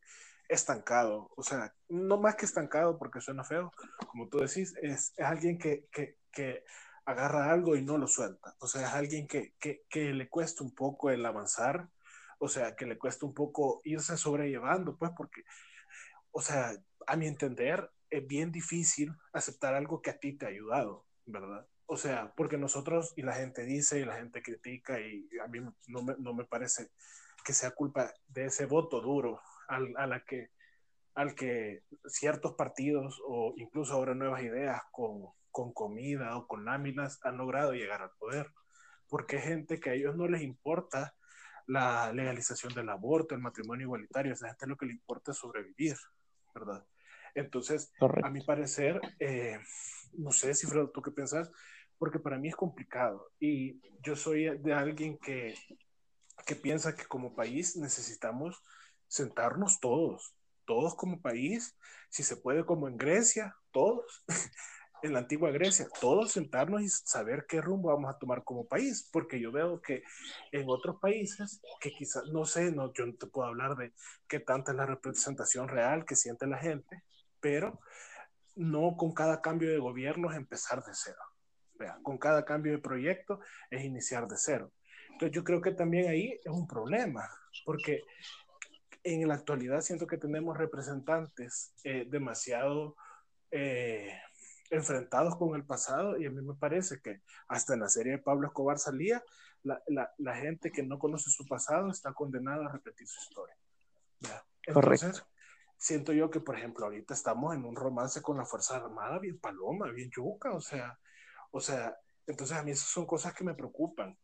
estancado, 0.48 1.30
o 1.36 1.42
sea, 1.42 1.74
no 1.88 2.18
más 2.18 2.36
que 2.36 2.44
estancado 2.44 2.98
porque 2.98 3.20
suena 3.20 3.44
feo, 3.44 3.72
como 4.08 4.28
tú 4.28 4.38
decís, 4.38 4.74
es, 4.82 5.12
es 5.16 5.24
alguien 5.24 5.58
que, 5.58 5.86
que, 5.90 6.18
que, 6.30 6.64
agarra 7.06 7.52
algo 7.52 7.76
y 7.76 7.82
no 7.82 7.98
lo 7.98 8.06
suelta, 8.06 8.54
o 8.60 8.66
sea, 8.66 8.86
es 8.86 8.94
alguien 8.94 9.26
que, 9.26 9.54
que, 9.58 10.14
le 10.14 10.28
cuesta 10.30 10.64
un 10.64 10.74
poco 10.74 11.10
el 11.10 11.26
avanzar, 11.26 11.90
o 12.38 12.48
sea, 12.48 12.76
que 12.76 12.86
le 12.86 12.96
cuesta 12.96 13.26
un 13.26 13.34
poco 13.34 13.82
irse 13.84 14.16
sobrellevando, 14.16 14.96
pues 14.96 15.12
porque, 15.14 15.42
o 16.30 16.40
sea, 16.40 16.72
a 17.06 17.16
mi 17.16 17.26
entender, 17.26 17.90
es 18.08 18.26
bien 18.26 18.52
difícil 18.52 19.12
aceptar 19.34 19.74
algo 19.74 20.00
que 20.00 20.10
a 20.10 20.18
ti 20.18 20.32
te 20.32 20.46
ha 20.46 20.48
ayudado, 20.48 21.04
¿verdad? 21.26 21.66
O 21.86 21.96
sea, 21.96 22.32
porque 22.36 22.56
nosotros 22.56 23.12
y 23.16 23.22
la 23.22 23.34
gente 23.34 23.64
dice 23.64 24.00
y 24.00 24.04
la 24.04 24.16
gente 24.16 24.42
critica 24.42 24.98
y 25.00 25.28
a 25.42 25.48
mí 25.48 25.60
no 25.88 26.02
me, 26.02 26.14
no 26.18 26.32
me 26.32 26.44
parece 26.44 26.90
que 27.44 27.52
sea 27.52 27.72
culpa 27.72 28.12
de 28.26 28.46
ese 28.46 28.66
voto 28.66 29.00
duro 29.00 29.40
al, 29.68 29.94
a 29.96 30.06
la 30.06 30.24
que, 30.24 30.50
al 31.14 31.34
que 31.34 31.82
ciertos 32.06 32.54
partidos 32.54 33.20
o 33.26 33.54
incluso 33.56 33.92
ahora 33.92 34.14
nuevas 34.14 34.42
ideas 34.42 34.80
con, 34.90 35.26
con 35.50 35.72
comida 35.72 36.36
o 36.36 36.46
con 36.46 36.64
láminas 36.64 37.20
han 37.22 37.36
logrado 37.36 37.72
llegar 37.72 38.02
al 38.02 38.10
poder. 38.18 38.50
Porque 39.08 39.36
hay 39.36 39.42
gente 39.42 39.78
que 39.78 39.90
a 39.90 39.94
ellos 39.94 40.16
no 40.16 40.26
les 40.26 40.42
importa 40.42 41.14
la 41.66 42.12
legalización 42.12 42.74
del 42.74 42.88
aborto, 42.88 43.34
el 43.34 43.40
matrimonio 43.40 43.84
igualitario, 43.84 44.32
a 44.32 44.34
esa 44.34 44.48
gente 44.48 44.66
lo 44.66 44.76
que 44.76 44.86
le 44.86 44.92
importa 44.92 45.32
es 45.32 45.38
sobrevivir, 45.38 45.96
¿verdad? 46.54 46.84
Entonces, 47.34 47.92
a 48.00 48.30
mi 48.30 48.42
parecer, 48.42 49.00
eh, 49.18 49.58
no 50.12 50.30
sé, 50.30 50.54
Fredo, 50.54 50.90
¿tú 50.90 51.02
qué 51.02 51.10
pensás? 51.10 51.50
Porque 52.04 52.18
para 52.18 52.36
mí 52.36 52.48
es 52.48 52.54
complicado 52.54 53.30
y 53.40 53.80
yo 54.02 54.14
soy 54.14 54.58
de 54.58 54.74
alguien 54.74 55.16
que, 55.16 55.54
que 56.44 56.54
piensa 56.54 56.94
que 56.94 57.06
como 57.06 57.34
país 57.34 57.76
necesitamos 57.76 58.62
sentarnos 59.08 59.80
todos, 59.80 60.36
todos 60.66 60.94
como 60.96 61.22
país, 61.22 61.74
si 62.10 62.22
se 62.22 62.36
puede 62.36 62.66
como 62.66 62.88
en 62.88 62.98
Grecia, 62.98 63.56
todos, 63.70 64.22
en 65.02 65.14
la 65.14 65.20
antigua 65.20 65.50
Grecia, 65.50 65.88
todos 65.98 66.32
sentarnos 66.32 66.82
y 66.82 66.90
saber 66.90 67.46
qué 67.48 67.62
rumbo 67.62 67.88
vamos 67.88 68.14
a 68.14 68.18
tomar 68.18 68.44
como 68.44 68.66
país, 68.66 69.08
porque 69.10 69.40
yo 69.40 69.50
veo 69.50 69.80
que 69.80 70.02
en 70.52 70.68
otros 70.68 70.96
países, 71.00 71.62
que 71.80 71.90
quizás, 71.90 72.24
no 72.34 72.44
sé, 72.44 72.70
no, 72.70 72.92
yo 72.92 73.06
no 73.06 73.14
te 73.14 73.28
puedo 73.28 73.48
hablar 73.48 73.76
de 73.76 73.94
qué 74.28 74.40
tanta 74.40 74.72
es 74.72 74.76
la 74.76 74.84
representación 74.84 75.68
real 75.68 76.04
que 76.04 76.16
siente 76.16 76.46
la 76.46 76.58
gente, 76.58 77.02
pero 77.40 77.80
no 78.56 78.94
con 78.98 79.14
cada 79.14 79.40
cambio 79.40 79.70
de 79.70 79.78
gobierno 79.78 80.30
empezar 80.30 80.84
de 80.84 80.92
cero. 80.92 81.16
Con 82.02 82.18
cada 82.18 82.44
cambio 82.44 82.72
de 82.72 82.78
proyecto 82.78 83.40
es 83.70 83.84
iniciar 83.84 84.26
de 84.26 84.36
cero. 84.36 84.72
Entonces 85.10 85.34
yo 85.34 85.44
creo 85.44 85.60
que 85.60 85.72
también 85.72 86.08
ahí 86.08 86.40
es 86.44 86.52
un 86.52 86.66
problema, 86.66 87.28
porque 87.64 88.02
en 89.02 89.28
la 89.28 89.34
actualidad 89.34 89.80
siento 89.80 90.06
que 90.06 90.18
tenemos 90.18 90.56
representantes 90.56 91.74
eh, 91.84 92.06
demasiado 92.08 92.96
eh, 93.50 94.18
enfrentados 94.70 95.36
con 95.36 95.54
el 95.54 95.64
pasado 95.64 96.18
y 96.18 96.26
a 96.26 96.30
mí 96.30 96.42
me 96.42 96.54
parece 96.54 97.00
que 97.00 97.20
hasta 97.48 97.74
en 97.74 97.80
la 97.80 97.88
serie 97.88 98.12
de 98.12 98.18
Pablo 98.18 98.48
Escobar 98.48 98.78
salía, 98.78 99.22
la, 99.62 99.80
la, 99.86 100.12
la 100.18 100.34
gente 100.36 100.72
que 100.72 100.82
no 100.82 100.98
conoce 100.98 101.30
su 101.30 101.46
pasado 101.46 101.90
está 101.90 102.12
condenada 102.12 102.66
a 102.66 102.72
repetir 102.72 103.06
su 103.06 103.20
historia. 103.20 103.56
Entonces, 104.66 105.24
siento 105.76 106.12
yo 106.12 106.30
que, 106.30 106.40
por 106.40 106.56
ejemplo, 106.56 106.86
ahorita 106.86 107.14
estamos 107.14 107.54
en 107.54 107.64
un 107.64 107.76
romance 107.76 108.22
con 108.22 108.36
la 108.38 108.44
Fuerza 108.44 108.76
Armada 108.76 109.18
bien 109.18 109.38
paloma, 109.38 109.90
bien 109.90 110.10
yuca, 110.10 110.52
o 110.52 110.60
sea, 110.60 110.98
o 111.54 111.60
sea, 111.60 111.96
entonces 112.26 112.56
a 112.56 112.64
mí 112.64 112.72
esas 112.72 112.88
son 112.88 113.06
cosas 113.06 113.32
que 113.32 113.44
me 113.44 113.54
preocupan. 113.54 114.18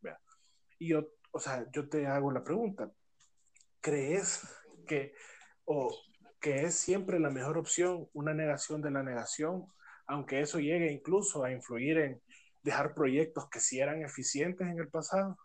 Y 0.81 0.89
yo, 0.89 1.07
o 1.31 1.39
sea, 1.39 1.65
yo 1.73 1.89
te 1.89 2.05
hago 2.05 2.33
la 2.33 2.43
pregunta, 2.43 2.91
¿crees 3.81 4.43
que, 4.85 5.15
o, 5.65 5.97
que 6.41 6.65
es 6.65 6.75
siempre 6.75 7.21
la 7.21 7.31
mejor 7.31 7.57
opción, 7.57 8.09
una 8.15 8.35
negación 8.35 8.83
de 8.83 8.91
la 8.91 9.05
negación, 9.05 9.65
aunque 10.09 10.41
eso 10.41 10.59
llegue 10.59 10.91
incluso 10.91 11.45
a 11.45 11.53
influir 11.53 11.99
en 11.99 12.23
dejar 12.65 12.95
proyectos 12.95 13.49
que 13.49 13.61
sí 13.61 13.79
eran 13.79 14.03
eficientes 14.03 14.67
en 14.67 14.81
el 14.81 14.89
pasado? 14.89 15.39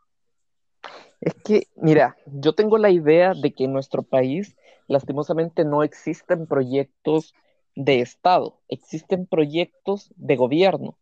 Es 1.22 1.36
que, 1.36 1.68
mira, 1.76 2.18
yo 2.26 2.56
tengo 2.56 2.80
la 2.80 2.90
idea 2.90 3.36
de 3.36 3.54
que 3.54 3.66
en 3.66 3.74
nuestro 3.74 4.02
país, 4.02 4.56
lastimosamente, 4.88 5.64
no 5.66 5.84
existen 5.84 6.48
proyectos 6.48 7.36
de 7.76 8.02
Estado, 8.02 8.60
existen 8.70 9.28
proyectos 9.28 10.12
de 10.16 10.36
gobierno. 10.36 10.98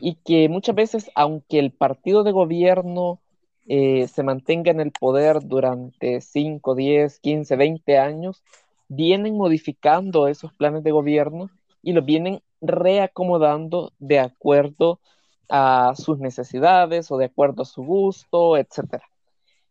Y 0.00 0.16
que 0.24 0.48
muchas 0.48 0.74
veces, 0.74 1.10
aunque 1.14 1.58
el 1.58 1.72
partido 1.72 2.22
de 2.22 2.32
gobierno 2.32 3.20
eh, 3.66 4.08
se 4.08 4.22
mantenga 4.22 4.70
en 4.70 4.80
el 4.80 4.92
poder 4.92 5.40
durante 5.42 6.20
5, 6.20 6.74
10, 6.74 7.18
15, 7.20 7.56
20 7.56 7.98
años, 7.98 8.42
vienen 8.88 9.36
modificando 9.36 10.28
esos 10.28 10.52
planes 10.52 10.84
de 10.84 10.90
gobierno 10.90 11.50
y 11.82 11.92
los 11.92 12.04
vienen 12.04 12.42
reacomodando 12.60 13.92
de 13.98 14.18
acuerdo 14.18 15.00
a 15.48 15.94
sus 15.96 16.18
necesidades 16.18 17.10
o 17.10 17.16
de 17.16 17.26
acuerdo 17.26 17.62
a 17.62 17.66
su 17.66 17.82
gusto, 17.82 18.56
etc. 18.56 19.02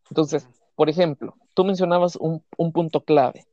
Entonces, 0.10 0.48
por 0.76 0.90
ejemplo, 0.90 1.36
tú 1.54 1.66
mencionabas 1.66 2.16
un, 2.16 2.44
punto 2.72 3.02
clave. 3.02 3.46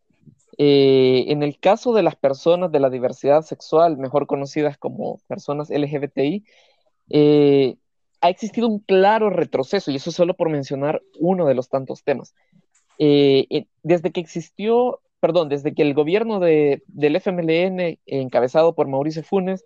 Eh, 0.62 1.32
en 1.32 1.42
el 1.42 1.58
caso 1.58 1.94
de 1.94 2.02
las 2.02 2.16
personas 2.16 2.70
de 2.70 2.80
la 2.80 2.90
diversidad 2.90 3.40
sexual, 3.40 3.96
mejor 3.96 4.26
conocidas 4.26 4.76
como 4.76 5.18
personas 5.26 5.70
LGBTI, 5.70 6.44
eh, 7.08 7.76
ha 8.20 8.28
existido 8.28 8.68
un 8.68 8.80
claro 8.80 9.30
retroceso, 9.30 9.90
y 9.90 9.96
eso 9.96 10.12
solo 10.12 10.34
por 10.34 10.50
mencionar 10.50 11.00
uno 11.18 11.46
de 11.46 11.54
los 11.54 11.70
tantos 11.70 12.04
temas. 12.04 12.34
Eh, 12.98 13.68
desde 13.82 14.12
que 14.12 14.20
existió, 14.20 15.00
perdón, 15.18 15.48
desde 15.48 15.72
que 15.72 15.80
el 15.80 15.94
gobierno 15.94 16.40
de, 16.40 16.82
del 16.88 17.16
FMLN, 17.16 17.98
encabezado 18.04 18.74
por 18.74 18.86
Mauricio 18.86 19.22
Funes, 19.22 19.64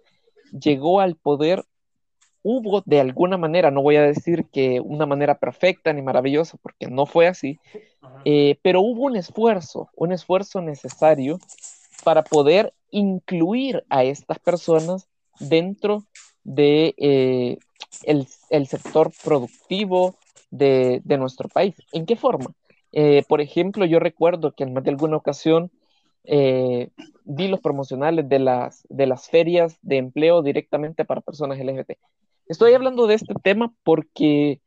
llegó 0.53 1.01
al 1.01 1.17
poder, 1.17 1.65
hubo 2.45 2.83
de 2.85 3.01
alguna 3.01 3.39
manera, 3.39 3.71
no 3.71 3.83
voy 3.83 3.97
a 3.97 4.03
decir 4.03 4.45
que 4.53 4.79
una 4.79 5.07
manera 5.07 5.39
perfecta 5.39 5.93
ni 5.93 6.03
maravillosa, 6.03 6.59
porque 6.63 6.87
no 6.87 7.07
fue 7.07 7.27
así, 7.27 7.59
eh, 8.27 8.59
pero 8.63 8.83
hubo 8.83 9.05
un 9.05 9.17
esfuerzo, 9.17 9.89
un 9.97 10.13
esfuerzo 10.13 10.61
necesario 10.61 11.39
para 12.05 12.23
poder 12.23 12.75
incluir 12.91 13.83
a 13.89 14.05
estas 14.05 14.39
personas 14.39 15.09
dentro 15.41 16.05
de, 16.45 17.59
el, 18.03 18.67
sector 18.67 19.11
productivo 19.25 20.17
de, 20.51 21.01
nuestro 21.19 21.49
país. 21.49 21.75
¿En 21.93 22.05
qué 22.05 22.15
forma? 22.15 22.53
Eh, 22.93 23.25
por 23.27 23.41
ejemplo, 23.41 23.87
yo 23.87 23.99
recuerdo 24.01 24.53
que 24.53 24.65
en 24.65 24.75
más 24.75 24.85
de 24.85 24.91
alguna 24.91 25.17
ocasión 25.17 25.71
eh, 26.25 26.91
vi 27.25 27.49
los 27.49 27.61
promocionales 27.61 28.29
de 28.29 28.39
las, 28.39 28.87
de 28.91 29.07
las 29.07 29.31
ferias 29.31 29.79
de 29.81 29.97
empleo 29.97 30.43
directamente 30.43 31.07
para 31.07 31.23
personas 31.23 31.59
LGBT. 31.59 31.93
Estoy 32.47 32.75
hablando 32.75 33.07
de 33.07 33.15
este 33.15 33.35
tema 33.43 33.73
porque, 33.83 34.61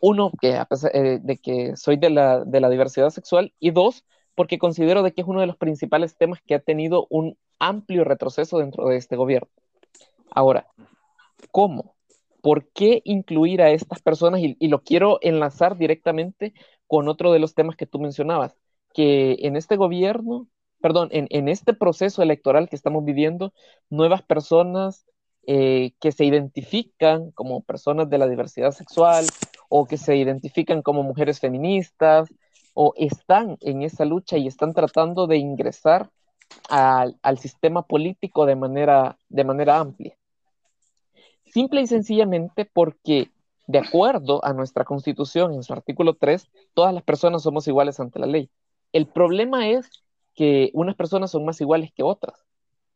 uno, 0.00 0.30
que 0.40 0.56
a 0.56 0.66
pesar 0.66 0.90
eh, 0.94 1.18
de 1.22 1.38
que 1.38 1.74
soy 1.76 1.96
de 1.96 2.10
la, 2.10 2.44
de 2.44 2.60
la 2.60 2.68
diversidad 2.68 3.10
sexual, 3.10 3.54
y 3.58 3.70
dos, 3.70 4.04
porque 4.34 4.58
considero 4.58 5.02
de 5.02 5.12
que 5.12 5.22
es 5.22 5.26
uno 5.26 5.40
de 5.40 5.46
los 5.46 5.56
principales 5.56 6.16
temas 6.18 6.40
que 6.46 6.54
ha 6.54 6.60
tenido 6.60 7.06
un 7.08 7.38
amplio 7.58 8.04
retroceso 8.04 8.58
dentro 8.58 8.88
de 8.88 8.96
este 8.96 9.16
gobierno. 9.16 9.48
Ahora, 10.30 10.66
¿cómo? 11.50 11.94
¿Por 12.42 12.68
qué 12.68 13.00
incluir 13.04 13.62
a 13.62 13.70
estas 13.70 14.02
personas? 14.02 14.40
Y, 14.40 14.56
y 14.60 14.68
lo 14.68 14.82
quiero 14.82 15.18
enlazar 15.22 15.78
directamente 15.78 16.52
con 16.86 17.08
otro 17.08 17.32
de 17.32 17.38
los 17.38 17.54
temas 17.54 17.76
que 17.76 17.86
tú 17.86 17.98
mencionabas, 17.98 18.54
que 18.92 19.38
en 19.40 19.56
este 19.56 19.76
gobierno, 19.76 20.46
perdón, 20.82 21.08
en, 21.10 21.26
en 21.30 21.48
este 21.48 21.72
proceso 21.72 22.22
electoral 22.22 22.68
que 22.68 22.76
estamos 22.76 23.02
viviendo, 23.02 23.54
nuevas 23.88 24.22
personas 24.22 25.06
eh, 25.46 25.92
que 26.00 26.12
se 26.12 26.24
identifican 26.24 27.30
como 27.30 27.62
personas 27.62 28.10
de 28.10 28.18
la 28.18 28.28
diversidad 28.28 28.72
sexual 28.72 29.26
o 29.68 29.86
que 29.86 29.96
se 29.96 30.16
identifican 30.16 30.82
como 30.82 31.02
mujeres 31.02 31.40
feministas 31.40 32.28
o 32.74 32.92
están 32.96 33.56
en 33.60 33.82
esa 33.82 34.04
lucha 34.04 34.36
y 34.36 34.46
están 34.46 34.74
tratando 34.74 35.26
de 35.26 35.38
ingresar 35.38 36.10
al, 36.68 37.16
al 37.22 37.38
sistema 37.38 37.82
político 37.82 38.44
de 38.46 38.56
manera, 38.56 39.18
de 39.28 39.44
manera 39.44 39.78
amplia. 39.78 40.16
Simple 41.44 41.80
y 41.80 41.86
sencillamente 41.86 42.64
porque 42.64 43.30
de 43.66 43.78
acuerdo 43.78 44.44
a 44.44 44.52
nuestra 44.52 44.84
constitución, 44.84 45.54
en 45.54 45.62
su 45.62 45.72
artículo 45.72 46.14
3, 46.14 46.48
todas 46.74 46.94
las 46.94 47.02
personas 47.02 47.42
somos 47.42 47.66
iguales 47.66 47.98
ante 47.98 48.18
la 48.18 48.26
ley. 48.26 48.50
El 48.92 49.06
problema 49.06 49.68
es 49.68 49.90
que 50.34 50.70
unas 50.74 50.94
personas 50.94 51.30
son 51.30 51.44
más 51.44 51.60
iguales 51.60 51.90
que 51.92 52.02
otras. 52.02 52.44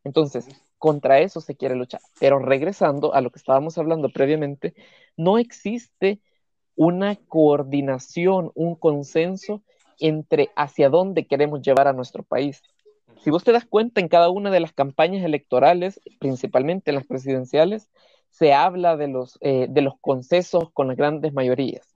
Entonces, 0.05 0.49
contra 0.81 1.21
eso 1.21 1.41
se 1.41 1.55
quiere 1.55 1.77
luchar. 1.77 2.01
Pero 2.19 2.41
regresando 2.41 3.15
a 3.15 3.21
lo 3.21 3.31
que 3.31 3.39
estábamos 3.39 3.79
hablando 3.79 4.09
previamente, 4.09 4.75
no 5.17 5.39
existe 5.39 6.21
una 6.75 7.15
coordinación, 7.15 8.51
un 8.55 8.75
consenso 8.75 9.63
entre 10.01 10.49
hacia 10.57 10.89
dónde 10.89 11.27
queremos 11.27 11.61
llevar 11.61 11.87
a 11.87 11.93
nuestro 11.93 12.23
país. 12.23 12.63
Si 13.23 13.31
vos 13.31 13.45
te 13.45 13.53
das 13.53 13.67
cuenta 13.67 14.01
en 14.01 14.09
cada 14.09 14.31
una 14.31 14.51
de 14.51 14.61
las 14.61 14.73
campañas 14.73 15.23
electorales, 15.23 16.01
principalmente 16.19 16.91
en 16.91 16.95
las 16.95 17.07
presidenciales, 17.07 17.91
se 18.31 18.55
habla 18.55 18.97
de 18.97 19.09
los, 19.09 19.37
eh, 19.43 19.67
de 19.69 19.83
los 19.83 19.95
concesos 20.01 20.71
con 20.73 20.89
las 20.89 20.97
grandes 20.97 21.35
mayorías. 21.35 21.87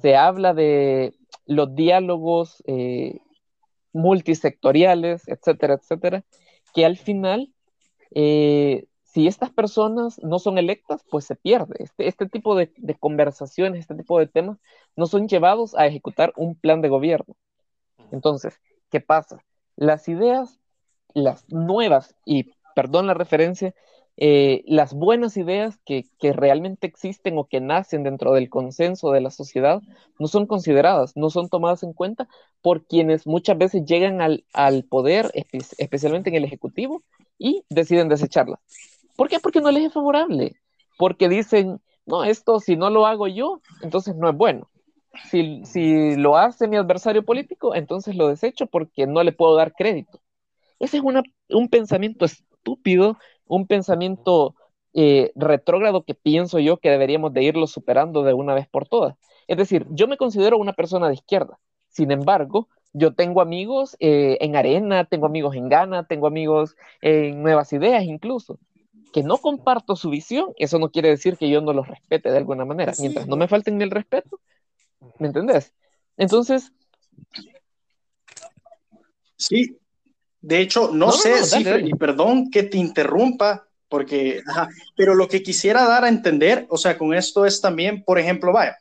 Se 0.00 0.16
habla 0.16 0.54
de 0.54 1.12
los 1.44 1.74
diálogos 1.74 2.62
eh, 2.66 3.18
multisectoriales, 3.92 5.28
etcétera, 5.28 5.74
etcétera, 5.74 6.24
que 6.72 6.86
al 6.86 6.96
final, 6.96 7.52
eh, 8.12 8.86
si 9.02 9.26
estas 9.26 9.50
personas 9.50 10.22
no 10.22 10.38
son 10.38 10.58
electas, 10.58 11.02
pues 11.10 11.24
se 11.24 11.36
pierde. 11.36 11.76
Este, 11.78 12.06
este 12.08 12.26
tipo 12.26 12.54
de, 12.54 12.72
de, 12.76 12.94
conversaciones, 12.94 13.80
este 13.80 13.94
tipo 13.94 14.18
de 14.18 14.26
temas, 14.26 14.58
no 14.94 15.06
son 15.06 15.28
llevados 15.28 15.74
a 15.74 15.86
ejecutar 15.86 16.32
un 16.36 16.54
plan 16.54 16.82
de 16.82 16.88
gobierno. 16.88 17.34
Entonces, 18.12 18.60
¿qué 18.90 19.00
pasa? 19.00 19.42
Las 19.76 20.08
ideas, 20.08 20.60
las 21.14 21.48
nuevas, 21.48 22.14
y 22.24 22.52
perdón 22.74 23.06
la 23.06 23.14
referencia, 23.14 23.74
eh, 24.18 24.62
las 24.66 24.94
buenas 24.94 25.36
ideas 25.36 25.78
que, 25.84 26.06
que, 26.18 26.32
realmente 26.32 26.86
existen 26.86 27.36
o 27.36 27.44
que 27.44 27.60
nacen 27.60 28.02
dentro 28.02 28.32
del 28.32 28.48
consenso 28.48 29.10
de 29.10 29.20
la 29.20 29.30
sociedad 29.30 29.82
no 30.18 30.26
son 30.26 30.46
consideradas, 30.46 31.16
no 31.16 31.28
son 31.28 31.50
tomadas 31.50 31.82
en 31.82 31.92
cuenta 31.92 32.26
por 32.62 32.86
quienes 32.86 33.26
muchas 33.26 33.58
veces 33.58 33.84
llegan 33.84 34.22
al, 34.22 34.44
al 34.54 34.84
poder, 34.84 35.30
espe 35.34 35.58
especialmente 35.78 36.30
en 36.30 36.36
el 36.36 36.44
Ejecutivo, 36.44 37.02
y 37.38 37.64
deciden 37.68 38.08
desecharlas. 38.08 38.60
¿Por 39.16 39.28
qué? 39.28 39.38
Porque 39.40 39.60
no 39.60 39.70
les 39.70 39.84
es 39.84 39.92
favorable, 39.92 40.56
porque 40.98 41.28
dicen, 41.28 41.80
no, 42.06 42.24
esto 42.24 42.60
si 42.60 42.76
no 42.76 42.90
lo 42.90 43.06
hago 43.06 43.26
yo, 43.28 43.60
entonces 43.82 44.16
no 44.16 44.28
es 44.30 44.36
bueno. 44.36 44.70
Si, 45.30 45.64
si 45.64 46.16
lo 46.16 46.36
hace 46.36 46.68
mi 46.68 46.76
adversario 46.76 47.24
político, 47.24 47.74
entonces 47.74 48.16
lo 48.16 48.28
desecho 48.28 48.66
porque 48.66 49.06
no 49.06 49.22
le 49.22 49.32
puedo 49.32 49.56
dar 49.56 49.72
crédito. 49.72 50.20
Ese 50.78 50.98
es 50.98 51.02
una, 51.02 51.22
un 51.48 51.68
pensamiento 51.68 52.26
estúpido 52.26 53.18
un 53.46 53.66
pensamiento 53.66 54.54
eh, 54.94 55.32
retrógrado 55.34 56.04
que 56.04 56.14
pienso 56.14 56.58
yo 56.58 56.78
que 56.78 56.90
deberíamos 56.90 57.32
de 57.32 57.42
irlo 57.42 57.66
superando 57.66 58.22
de 58.22 58.32
una 58.32 58.54
vez 58.54 58.66
por 58.66 58.88
todas. 58.88 59.16
Es 59.46 59.56
decir, 59.56 59.86
yo 59.90 60.08
me 60.08 60.16
considero 60.16 60.58
una 60.58 60.72
persona 60.72 61.08
de 61.08 61.14
izquierda. 61.14 61.58
Sin 61.88 62.10
embargo, 62.10 62.68
yo 62.92 63.14
tengo 63.14 63.40
amigos 63.42 63.96
eh, 64.00 64.38
en 64.40 64.56
Arena, 64.56 65.04
tengo 65.04 65.26
amigos 65.26 65.54
en 65.54 65.68
Ghana, 65.68 66.06
tengo 66.06 66.26
amigos 66.26 66.76
en 67.02 67.42
Nuevas 67.42 67.72
Ideas 67.72 68.04
incluso. 68.04 68.58
Que 69.12 69.22
no 69.22 69.38
comparto 69.38 69.96
su 69.96 70.10
visión, 70.10 70.52
eso 70.56 70.78
no 70.78 70.90
quiere 70.90 71.10
decir 71.10 71.36
que 71.36 71.48
yo 71.48 71.60
no 71.60 71.72
los 71.72 71.86
respete 71.86 72.30
de 72.30 72.38
alguna 72.38 72.64
manera. 72.64 72.94
Sí. 72.94 73.02
Mientras 73.02 73.26
no 73.26 73.36
me 73.36 73.48
falten 73.48 73.80
el 73.82 73.90
respeto, 73.90 74.40
¿me 75.18 75.26
entendés? 75.26 75.74
Entonces... 76.16 76.72
Sí, 79.36 79.78
de 80.40 80.60
hecho, 80.60 80.90
no, 80.92 81.06
no 81.06 81.12
sé, 81.12 81.34
no, 81.64 81.78
y 81.78 81.92
perdón 81.94 82.50
que 82.50 82.62
te 82.62 82.78
interrumpa, 82.78 83.66
porque, 83.88 84.42
ajá, 84.46 84.68
pero 84.96 85.14
lo 85.14 85.28
que 85.28 85.42
quisiera 85.42 85.86
dar 85.86 86.04
a 86.04 86.08
entender, 86.08 86.66
o 86.68 86.76
sea, 86.76 86.98
con 86.98 87.14
esto 87.14 87.46
es 87.46 87.60
también, 87.60 88.02
por 88.04 88.18
ejemplo, 88.18 88.52
vaya, 88.52 88.76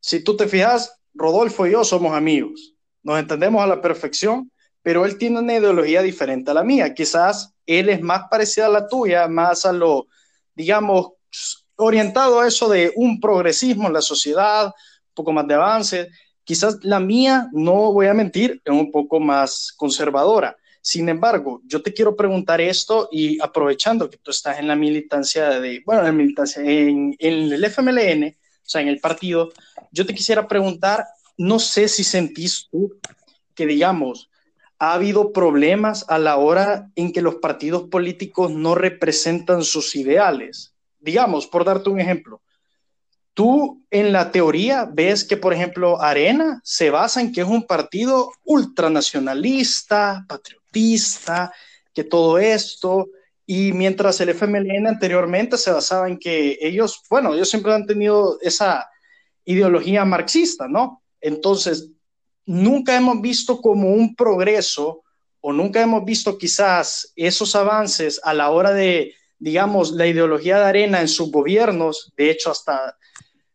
si 0.00 0.22
tú 0.22 0.36
te 0.36 0.48
fijas, 0.48 1.00
Rodolfo 1.14 1.66
y 1.66 1.72
yo 1.72 1.84
somos 1.84 2.14
amigos, 2.14 2.74
nos 3.02 3.18
entendemos 3.18 3.62
a 3.62 3.66
la 3.66 3.80
perfección, 3.80 4.50
pero 4.84 5.06
él 5.06 5.16
tiene 5.16 5.38
una 5.38 5.54
ideología 5.54 6.02
diferente 6.02 6.50
a 6.50 6.54
la 6.54 6.62
mía. 6.62 6.92
Quizás 6.92 7.54
él 7.64 7.88
es 7.88 8.02
más 8.02 8.24
parecida 8.30 8.66
a 8.66 8.68
la 8.68 8.86
tuya, 8.86 9.28
más 9.28 9.64
a 9.64 9.72
lo, 9.72 10.08
digamos, 10.54 11.12
orientado 11.76 12.40
a 12.40 12.46
eso 12.46 12.68
de 12.68 12.92
un 12.94 13.18
progresismo 13.18 13.86
en 13.86 13.94
la 13.94 14.02
sociedad, 14.02 14.66
un 14.66 15.14
poco 15.14 15.32
más 15.32 15.46
de 15.46 15.54
avance. 15.54 16.10
Quizás 16.44 16.84
la 16.84 17.00
mía, 17.00 17.48
no 17.52 17.92
voy 17.92 18.08
a 18.08 18.14
mentir, 18.14 18.60
es 18.62 18.72
un 18.72 18.92
poco 18.92 19.20
más 19.20 19.72
conservadora. 19.74 20.54
Sin 20.86 21.08
embargo, 21.08 21.62
yo 21.64 21.80
te 21.80 21.94
quiero 21.94 22.14
preguntar 22.14 22.60
esto 22.60 23.08
y 23.10 23.40
aprovechando 23.40 24.10
que 24.10 24.18
tú 24.18 24.30
estás 24.30 24.58
en 24.58 24.68
la 24.68 24.76
militancia 24.76 25.58
de, 25.58 25.82
bueno, 25.86 26.06
en 26.06 26.14
militancia, 26.14 26.62
en, 26.62 27.16
en 27.18 27.50
el 27.50 27.64
FMLN, 27.64 28.36
o 28.36 28.68
sea, 28.68 28.82
en 28.82 28.88
el 28.88 29.00
partido, 29.00 29.50
yo 29.90 30.04
te 30.04 30.12
quisiera 30.14 30.46
preguntar, 30.46 31.06
no 31.38 31.58
sé 31.58 31.88
si 31.88 32.04
sentís 32.04 32.68
tú 32.70 32.98
que, 33.54 33.64
digamos, 33.66 34.28
ha 34.78 34.92
habido 34.92 35.32
problemas 35.32 36.04
a 36.08 36.18
la 36.18 36.36
hora 36.36 36.90
en 36.96 37.12
que 37.12 37.22
los 37.22 37.36
partidos 37.36 37.84
políticos 37.84 38.50
no 38.50 38.74
representan 38.74 39.64
sus 39.64 39.96
ideales. 39.96 40.74
Digamos, 41.00 41.46
por 41.46 41.64
darte 41.64 41.88
un 41.88 41.98
ejemplo, 41.98 42.42
tú 43.34 43.84
en 43.90 44.12
la 44.12 44.30
teoría 44.30 44.88
ves 44.90 45.24
que, 45.24 45.36
por 45.36 45.52
ejemplo, 45.52 46.00
Arena 46.00 46.60
se 46.64 46.90
basa 46.90 47.20
en 47.20 47.32
que 47.32 47.42
es 47.42 47.46
un 47.46 47.66
partido 47.66 48.32
ultranacionalista, 48.44 50.24
patriota 50.28 50.64
que 51.92 52.04
todo 52.04 52.38
esto, 52.38 53.08
y 53.46 53.72
mientras 53.72 54.20
el 54.20 54.30
FMLN 54.30 54.86
anteriormente 54.86 55.56
se 55.56 55.70
basaba 55.70 56.08
en 56.08 56.18
que 56.18 56.58
ellos, 56.60 57.02
bueno, 57.08 57.34
ellos 57.34 57.48
siempre 57.48 57.72
han 57.72 57.86
tenido 57.86 58.38
esa 58.40 58.88
ideología 59.44 60.04
marxista, 60.04 60.66
¿no? 60.66 61.02
Entonces, 61.20 61.90
nunca 62.46 62.96
hemos 62.96 63.20
visto 63.20 63.60
como 63.60 63.90
un 63.90 64.14
progreso 64.16 65.02
o 65.40 65.52
nunca 65.52 65.82
hemos 65.82 66.04
visto 66.04 66.38
quizás 66.38 67.12
esos 67.16 67.54
avances 67.54 68.20
a 68.24 68.32
la 68.32 68.50
hora 68.50 68.72
de, 68.72 69.14
digamos, 69.38 69.92
la 69.92 70.06
ideología 70.06 70.58
de 70.58 70.64
arena 70.64 71.00
en 71.00 71.08
sus 71.08 71.30
gobiernos, 71.30 72.12
de 72.16 72.30
hecho, 72.30 72.50
hasta 72.50 72.96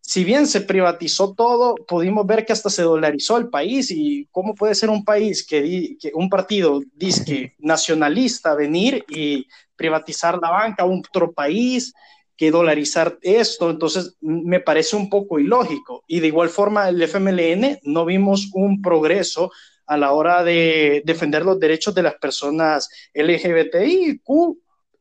si 0.09 0.23
bien 0.23 0.47
se 0.47 0.61
privatizó 0.61 1.35
todo, 1.35 1.75
pudimos 1.87 2.25
ver 2.25 2.43
que 2.43 2.51
hasta 2.51 2.71
se 2.71 2.81
dolarizó 2.81 3.37
el 3.37 3.49
país 3.49 3.91
y 3.91 4.27
cómo 4.31 4.55
puede 4.55 4.73
ser 4.73 4.89
un 4.89 5.05
país 5.05 5.45
que, 5.45 5.97
que 6.01 6.11
un 6.15 6.31
partido 6.31 6.81
disque 6.95 7.53
nacionalista 7.59 8.55
venir 8.55 9.05
y 9.07 9.45
privatizar 9.75 10.39
la 10.41 10.49
banca 10.49 10.81
a 10.81 10.87
otro 10.87 11.31
país 11.31 11.93
que 12.35 12.49
dolarizar 12.49 13.19
esto, 13.21 13.69
entonces 13.69 14.15
me 14.19 14.59
parece 14.59 14.95
un 14.95 15.11
poco 15.11 15.37
ilógico. 15.37 16.03
Y 16.07 16.21
de 16.21 16.27
igual 16.29 16.49
forma 16.49 16.89
el 16.89 16.99
FMLN 17.03 17.77
no 17.83 18.03
vimos 18.03 18.49
un 18.55 18.81
progreso 18.81 19.51
a 19.85 19.95
la 19.95 20.13
hora 20.13 20.43
de 20.43 21.03
defender 21.05 21.45
los 21.45 21.59
derechos 21.59 21.93
de 21.93 22.01
las 22.01 22.15
personas 22.15 22.89
LGBTIQ 23.13 24.23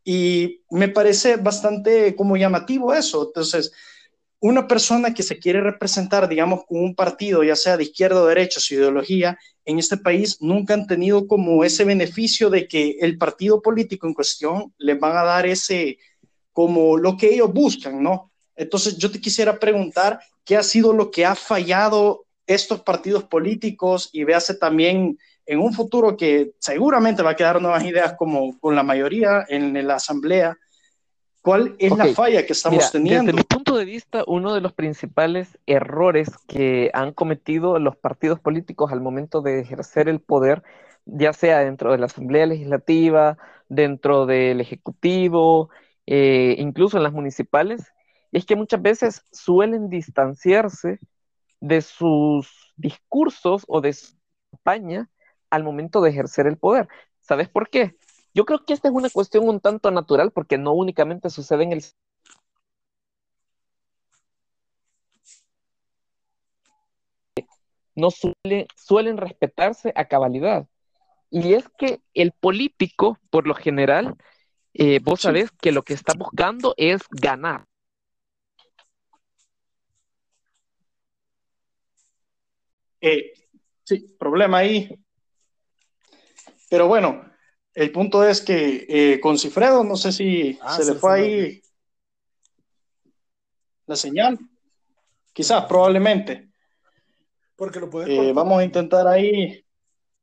y 0.05 0.61
me 0.71 0.89
parece 0.89 1.37
bastante 1.37 2.15
como 2.15 2.37
llamativo 2.37 2.93
eso. 2.93 3.29
Entonces, 3.29 3.73
una 4.41 4.69
persona 4.69 5.15
que 5.15 5.23
se 5.23 5.39
quiere 5.39 5.61
representar, 5.61 6.29
digamos, 6.29 6.65
con 6.67 6.81
un 6.81 6.95
partido, 6.95 7.43
ya 7.43 7.57
sea 7.57 7.77
de 7.77 7.85
izquierda 7.85 8.23
o 8.23 8.27
derecha, 8.27 8.61
su 8.61 8.75
ideología, 8.75 9.39
en 9.65 9.79
este 9.79 9.97
país 9.97 10.39
nunca 10.41 10.75
han 10.75 10.87
tenido 10.87 11.27
como 11.27 11.65
ese 11.65 11.85
beneficio 11.85 12.49
de 12.49 12.69
que 12.69 12.99
el 13.01 13.19
partido 13.19 13.61
político 13.61 14.07
en 14.07 14.15
cuestión 14.15 14.73
les 14.79 14.99
van 14.99 15.17
a 15.17 15.25
dar 15.25 15.45
ese, 15.47 15.99
como 16.53 16.97
lo 16.97 17.17
que 17.17 17.35
ellos 17.35 17.53
buscan, 17.53 18.03
¿no? 18.03 18.31
Entonces 18.55 18.97
yo 18.97 19.11
te 19.11 19.21
quisiera 19.21 19.59
preguntar, 19.59 20.21
¿qué 20.45 20.57
ha 20.57 20.63
sido 20.63 20.93
lo 20.93 21.11
que 21.11 21.27
ha 21.27 21.35
fallado 21.35 22.25
estos 22.47 22.81
partidos 22.81 23.25
políticos 23.25 24.09
y 24.13 24.25
véase 24.25 24.55
también 24.55 25.19
en 25.47 25.59
un 25.59 25.73
futuro 25.73 26.17
que 26.17 26.53
seguramente 26.59 27.23
va 27.23 27.31
a 27.31 27.37
quedar 27.37 27.61
nuevas 27.61 27.85
ideas 27.85 28.15
como 28.17 28.59
con 28.59 28.75
la 28.75 28.83
mayoría 28.83 29.45
en 29.49 29.87
la 29.87 29.97
asamblea? 29.97 30.57
¿Cuál 31.43 31.77
es 31.79 31.93
okay. 31.93 32.09
la 32.09 32.15
falla 32.15 32.47
que 32.47 32.53
estamos 32.53 32.79
Mira, 32.79 32.91
teniendo? 32.91 33.33
De 33.75 33.85
vista, 33.85 34.25
uno 34.27 34.55
de 34.55 34.61
los 34.61 34.73
principales 34.73 35.59
errores 35.67 36.37
que 36.49 36.91
han 36.95 37.13
cometido 37.13 37.79
los 37.79 37.97
partidos 37.97 38.41
políticos 38.41 38.91
al 38.93 39.01
momento 39.01 39.43
de 39.43 39.61
ejercer 39.61 40.09
el 40.09 40.21
poder, 40.21 40.63
ya 41.05 41.33
sea 41.33 41.61
dentro 41.61 41.93
de 41.93 41.99
la 41.99 42.07
Asamblea 42.07 42.47
Legislativa, 42.47 43.37
dentro 43.69 44.27
del 44.27 44.61
Ejecutivo, 44.61 45.71
eh, 46.07 46.57
incluso 46.59 46.97
en 46.97 47.03
las 47.03 47.13
municipales, 47.13 47.93
es 48.33 48.47
que 48.47 48.57
muchas 48.57 48.83
veces 48.83 49.25
suelen 49.33 49.91
distanciarse 49.91 50.99
de 51.61 51.83
sus 51.83 52.73
discursos 52.77 53.65
o 53.69 53.81
de 53.81 53.93
su 53.93 54.17
campaña 54.51 55.11
al 55.51 55.63
momento 55.63 56.01
de 56.01 56.11
ejercer 56.11 56.47
el 56.47 56.57
poder. 56.57 56.89
¿Sabes 57.21 57.49
por 57.49 57.69
qué? 57.69 57.97
Yo 58.35 58.45
creo 58.45 58.65
que 58.65 58.73
esta 58.73 58.89
es 58.89 58.95
una 58.95 59.11
cuestión 59.11 59.49
un 59.49 59.61
tanto 59.61 59.91
natural 59.91 60.31
porque 60.33 60.59
no 60.59 60.73
únicamente 60.73 61.31
sucede 61.31 61.65
en 61.65 61.73
el 61.73 61.83
no 67.99 68.11
suelen 68.11 69.17
respetarse 69.17 69.93
a 69.95 70.07
cabalidad. 70.07 70.67
Y 71.31 71.55
es 71.55 71.69
que 71.77 72.01
el 72.15 72.33
político, 72.33 73.19
por 73.29 73.47
lo 73.47 73.55
general, 73.55 74.17
eh, 74.73 75.01
vos 75.03 75.23
sabés 75.23 75.51
que 75.51 75.73
lo 75.73 75.83
que 75.83 75.95
está 75.95 76.15
buscando 76.17 76.75
es 76.77 77.03
ganar. 77.11 77.67
Eh, 83.01 83.33
sí, 83.85 84.17
problema 84.19 84.59
ahí. 84.59 84.89
Pero 86.71 86.87
bueno, 86.87 87.25
el 87.75 87.91
punto 87.91 88.25
es 88.25 88.41
que 88.41 88.87
eh, 88.89 89.21
con 89.21 89.39
Cifredo, 89.39 89.83
no 89.83 89.97
sé 89.97 90.13
si 90.13 90.59
ah, 90.63 90.77
se, 90.77 90.93
le 90.93 90.99
fue 90.99 91.13
ahí 91.15 91.63
la 93.87 93.97
señal. 93.97 94.39
Quizás, 95.33 95.65
probablemente. 95.67 96.48
Porque 97.59 97.81
lo 97.81 98.07
eh, 98.07 98.33
vamos 98.33 98.61
a 98.61 98.65
intentar 98.65 99.09
ahí 99.09 99.65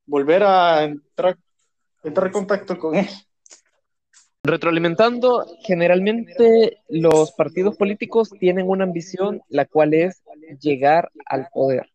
volver 0.05 0.41
a 0.41 0.85
entrar, 0.85 1.37
entrar 2.01 2.27
en 2.27 2.31
contacto 2.31 2.79
con 2.79 2.95
él. 2.95 3.09
Retroalimentando, 4.41 5.45
generalmente 5.61 6.77
los 6.87 7.33
partidos 7.33 7.75
políticos 7.75 8.29
tienen 8.39 8.69
una 8.69 8.85
ambición, 8.85 9.41
la 9.49 9.65
cual 9.65 9.93
es 9.93 10.23
llegar 10.61 11.11
al 11.25 11.49
poder. 11.53 11.91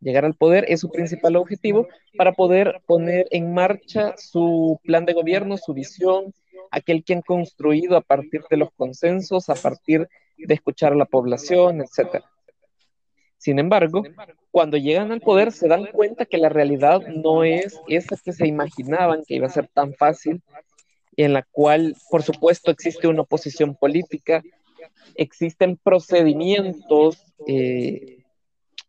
Llegar 0.00 0.24
al 0.24 0.34
poder 0.34 0.64
es 0.68 0.80
su 0.80 0.90
principal 0.90 1.36
objetivo 1.36 1.86
para 2.16 2.32
poder 2.32 2.80
poner 2.86 3.26
en 3.30 3.52
marcha 3.52 4.14
su 4.16 4.80
plan 4.84 5.04
de 5.04 5.12
gobierno, 5.12 5.58
su 5.58 5.74
visión, 5.74 6.32
aquel 6.70 7.04
que 7.04 7.12
han 7.12 7.22
construido 7.22 7.98
a 7.98 8.00
partir 8.00 8.42
de 8.48 8.56
los 8.56 8.70
consensos, 8.72 9.50
a 9.50 9.54
partir 9.54 10.08
de 10.38 10.54
escuchar 10.54 10.92
a 10.92 10.96
la 10.96 11.04
población, 11.04 11.82
etcétera. 11.82 12.24
Sin 13.36 13.58
embargo, 13.58 14.02
cuando 14.52 14.76
llegan 14.76 15.10
al 15.10 15.22
poder 15.22 15.50
se 15.50 15.66
dan 15.66 15.86
cuenta 15.86 16.26
que 16.26 16.36
la 16.36 16.50
realidad 16.50 17.00
no 17.08 17.42
es 17.42 17.80
esa 17.88 18.16
que 18.22 18.32
se 18.32 18.46
imaginaban 18.46 19.24
que 19.26 19.34
iba 19.34 19.46
a 19.46 19.50
ser 19.50 19.66
tan 19.66 19.94
fácil, 19.94 20.42
en 21.16 21.32
la 21.32 21.42
cual, 21.42 21.96
por 22.10 22.22
supuesto, 22.22 22.70
existe 22.70 23.08
una 23.08 23.22
oposición 23.22 23.74
política, 23.74 24.42
existen 25.14 25.78
procedimientos, 25.82 27.24
eh, 27.46 28.18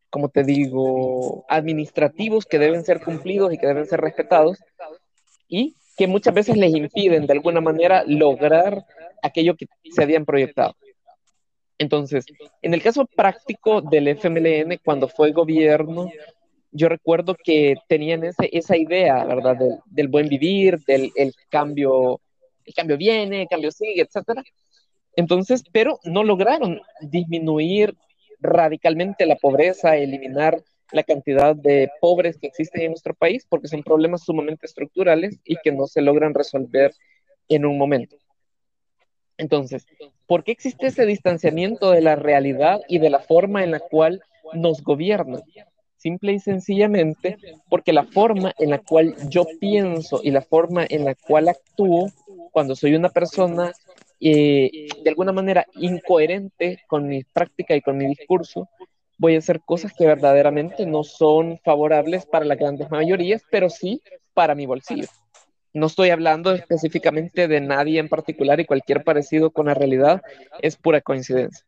como 0.10 0.28
te 0.28 0.43
digo, 0.43 1.45
administrativos 1.47 2.45
que 2.45 2.60
deben 2.60 2.84
ser 2.84 3.02
cumplidos 3.02 3.54
y 3.54 3.58
que 3.58 3.67
deben 3.67 3.88
ser 3.88 4.02
respetados, 4.02 4.60
y 5.47 5.76
que 5.95 6.08
muchas 6.08 6.34
veces 6.34 6.58
les 6.58 6.76
impiden 6.76 7.26
de 7.26 7.34
alguna 7.34 7.62
manera 7.62 8.04
lograr 8.06 8.84
aquello 9.21 9.56
que 9.56 9.67
se 9.91 10.04
habían 10.04 10.26
proyectado. 10.26 10.76
Entonces, 11.78 12.26
en 12.62 12.74
el 12.74 12.82
caso 12.82 13.06
práctico 13.06 13.82
del 13.82 14.08
FMLN, 14.08 14.80
cuando 14.84 15.08
fue 15.08 15.32
gobierno, 15.32 16.10
yo 16.72 16.90
recuerdo 16.90 17.36
que 17.42 17.76
tenían 17.88 18.24
esa 18.24 18.78
idea, 18.78 19.24
¿verdad? 19.26 19.58
Del, 19.86 20.08
buen 20.08 20.28
vivir, 20.28 20.80
del 20.86 21.12
el 21.16 21.34
cambio, 21.50 22.20
el 22.66 22.74
cambio 22.74 22.98
viene, 22.98 23.44
el 23.44 23.48
cambio 23.48 23.72
sigue, 23.72 24.02
etcétera. 24.02 24.44
Entonces, 25.16 25.64
pero 25.72 26.00
no 26.04 26.24
lograron 26.24 26.82
disminuir 27.02 27.96
radicalmente 28.40 29.26
la 29.26 29.36
pobreza, 29.36 29.96
eliminar 29.96 30.62
la 30.92 31.04
cantidad 31.04 31.56
de 31.56 31.90
pobres 32.02 32.38
que 32.38 32.48
existen 32.48 32.84
en 32.84 32.92
nuestro 32.92 33.14
país, 33.14 33.46
porque 33.48 33.68
son 33.68 33.84
problemas 33.84 34.24
sumamente 34.24 34.66
estructurales 34.66 35.40
y 35.44 35.56
que 35.64 35.72
no 35.72 35.88
se 35.88 36.02
logran 36.02 36.34
resolver 36.34 36.94
en 37.50 37.66
un 37.66 37.78
momento. 37.78 38.18
Entonces, 39.38 39.86
¿por 40.34 40.43
qué 40.43 40.52
existe 40.52 40.88
ese 40.88 41.06
distanciamiento 41.06 41.91
de 41.91 42.02
la 42.02 42.15
realidad 42.15 42.82
y 42.88 42.98
de 42.98 43.12
la 43.12 43.19
forma 43.19 43.63
en 43.63 43.69
la 43.69 43.80
cual 43.80 44.24
nos 44.54 44.82
gobiernan? 44.82 45.43
Simple 45.96 46.34
y 46.34 46.39
sencillamente 46.39 47.38
porque 47.69 47.93
la 47.93 48.06
forma 48.06 48.52
en 48.58 48.72
la 48.72 48.80
cual 48.80 49.15
yo 49.30 49.46
pienso 49.60 50.22
y 50.24 50.32
la 50.32 50.41
forma 50.41 50.88
en 50.89 51.06
la 51.06 51.13
cual 51.13 51.50
actúo 51.50 52.08
cuando 52.52 52.76
soy 52.76 52.96
una 52.96 53.10
persona 53.10 53.74
eh, 54.19 54.88
de 55.04 55.10
alguna 55.12 55.34
manera 55.34 55.67
incoherente 55.76 56.80
con 56.88 57.08
mi 57.08 57.24
práctica 57.24 57.76
y 57.76 57.82
con 57.82 57.96
mi 57.96 58.08
discurso, 58.08 58.67
voy 59.19 59.36
a 59.36 59.38
hacer 59.38 59.62
cosas 59.62 59.93
que 59.93 60.08
verdaderamente 60.08 60.88
no 60.88 61.04
son 61.04 61.60
favorables 61.63 62.26
para 62.26 62.46
las 62.46 62.58
grandes 62.58 62.89
mayorías, 62.89 63.43
pero 63.52 63.69
sí 63.69 64.02
para 64.34 64.56
mi 64.56 64.65
bolsillo. 64.65 65.06
No 65.74 65.88
estoy 65.88 66.10
hablando 66.10 66.54
específicamente 66.54 67.48
de 67.48 67.60
nadie 67.60 68.00
en 68.00 68.10
particular 68.10 68.60
y 68.60 68.66
cualquier 68.66 69.04
parecido 69.04 69.52
con 69.52 69.66
la 69.66 69.74
realidad 69.74 70.22
es 70.62 70.78
pura 70.78 71.02
coincidencia. 71.02 71.66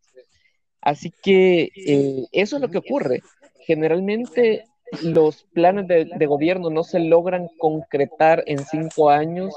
Así 0.82 1.12
que 1.24 1.72
eh, 1.76 2.26
eso 2.32 2.58
es 2.58 2.62
lo 2.62 2.70
que 2.70 2.78
ocurre. 2.78 3.22
Generalmente 3.66 4.66
los 5.02 5.46
planes 5.54 5.88
de, 5.88 6.06
de, 6.06 6.26
gobierno 6.28 6.70
no 6.70 6.84
se 6.84 7.00
logran 7.00 7.50
concretar 7.58 8.44
en 8.46 8.60
cinco 8.60 9.10
años 9.10 9.56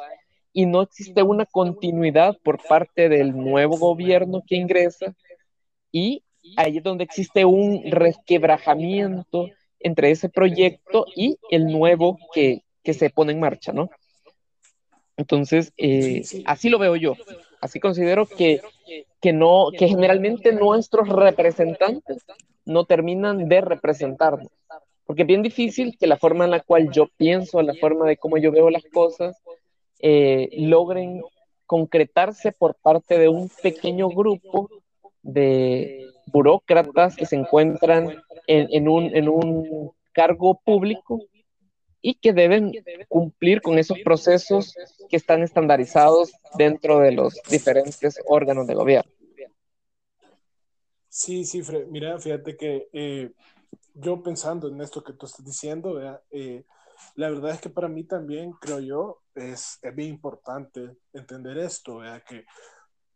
y 0.55 0.65
no 0.65 0.81
existe 0.81 1.23
una 1.23 1.45
continuidad 1.45 2.39
por 2.43 2.59
parte 2.67 3.11
del 3.11 3.37
nuevo 3.37 3.77
gobierno 3.77 4.43
que 4.47 4.57
ingresa 4.57 5.15
y 5.93 6.23
ahí 6.57 6.79
es 6.79 6.83
donde 6.83 7.05
existe 7.05 7.45
un 7.45 7.83
resquebrajamiento 7.91 9.51
entre 9.81 10.11
ese 10.11 10.29
proyecto 10.29 11.07
y 11.15 11.39
el 11.51 11.67
nuevo 11.67 12.19
que, 12.33 12.63
que 12.83 12.95
se 12.95 13.11
pone 13.11 13.33
en 13.33 13.41
marcha, 13.41 13.73
¿no? 13.73 13.91
Entonces, 15.19 15.73
eh, 15.77 16.23
así 16.47 16.71
lo 16.71 16.79
veo 16.79 16.95
yo. 16.97 17.15
Así 17.61 17.81
considero 17.81 18.25
que, 18.25 18.63
que, 19.21 19.33
no, 19.33 19.67
que 19.77 19.89
generalmente 19.89 20.53
nuestros 20.53 21.09
representantes 21.09 22.25
no 22.65 22.85
terminan 22.85 23.49
de 23.49 23.61
representarnos. 23.61 24.49
Porque 25.05 25.23
es 25.23 25.29
bien 25.29 25.43
difícil 25.43 25.97
que 25.99 26.07
la 26.07 26.17
forma 26.17 26.45
en 26.45 26.53
la 26.53 26.61
cual 26.61 26.91
yo 26.93 27.09
pienso, 27.17 27.61
la 27.63 27.75
forma 27.75 28.07
de 28.07 28.17
cómo 28.17 28.39
yo 28.39 28.53
veo 28.53 28.71
las 28.71 28.85
cosas, 28.85 29.37
eh, 29.99 30.51
logren 30.53 31.21
concretarse 31.67 32.53
por 32.53 32.77
parte 32.77 33.19
de 33.19 33.29
un 33.29 33.51
pequeño 33.61 34.09
grupo 34.11 34.71
de 35.23 36.07
burócratas 36.27 37.17
que 37.17 37.27
se 37.27 37.35
encuentran 37.35 38.23
en, 38.47 38.69
en, 38.71 38.89
un, 38.89 39.17
en 39.17 39.29
un 39.29 39.91
cargo 40.13 40.61
público 40.65 41.21
y 42.01 42.15
que 42.15 42.33
deben 42.33 42.73
cumplir 43.09 43.61
con 43.61 43.79
esos 43.79 43.99
procesos 44.05 44.75
que 45.09 45.17
están 45.17 45.43
estandarizados 45.43 46.33
dentro 46.57 47.01
de 47.01 47.13
los 47.13 47.41
diferentes 47.51 48.21
órganos 48.27 48.67
de 48.67 48.75
gobierno. 48.75 49.11
Sí, 51.09 51.45
sí, 51.45 51.63
mira, 51.89 52.19
fíjate 52.21 52.57
que 52.57 52.89
eh, 52.93 53.33
yo 53.95 54.23
pensando 54.23 54.69
en 54.69 54.81
esto 54.81 55.03
que 55.03 55.15
tú 55.15 55.27
estás 55.27 55.45
diciendo, 55.45 56.01
eh, 56.31 56.65
la 57.17 57.31
verdad 57.31 57.53
es 57.53 57.61
que 57.61 57.71
para 57.71 57.89
mí 57.89 58.05
también, 58.05 58.53
creo 58.53 58.79
yo, 58.79 59.23
es, 59.35 59.79
es 59.83 59.95
bien 59.97 60.11
importante 60.11 60.97
entender 61.13 61.59
esto, 61.59 62.01
que, 62.29 62.45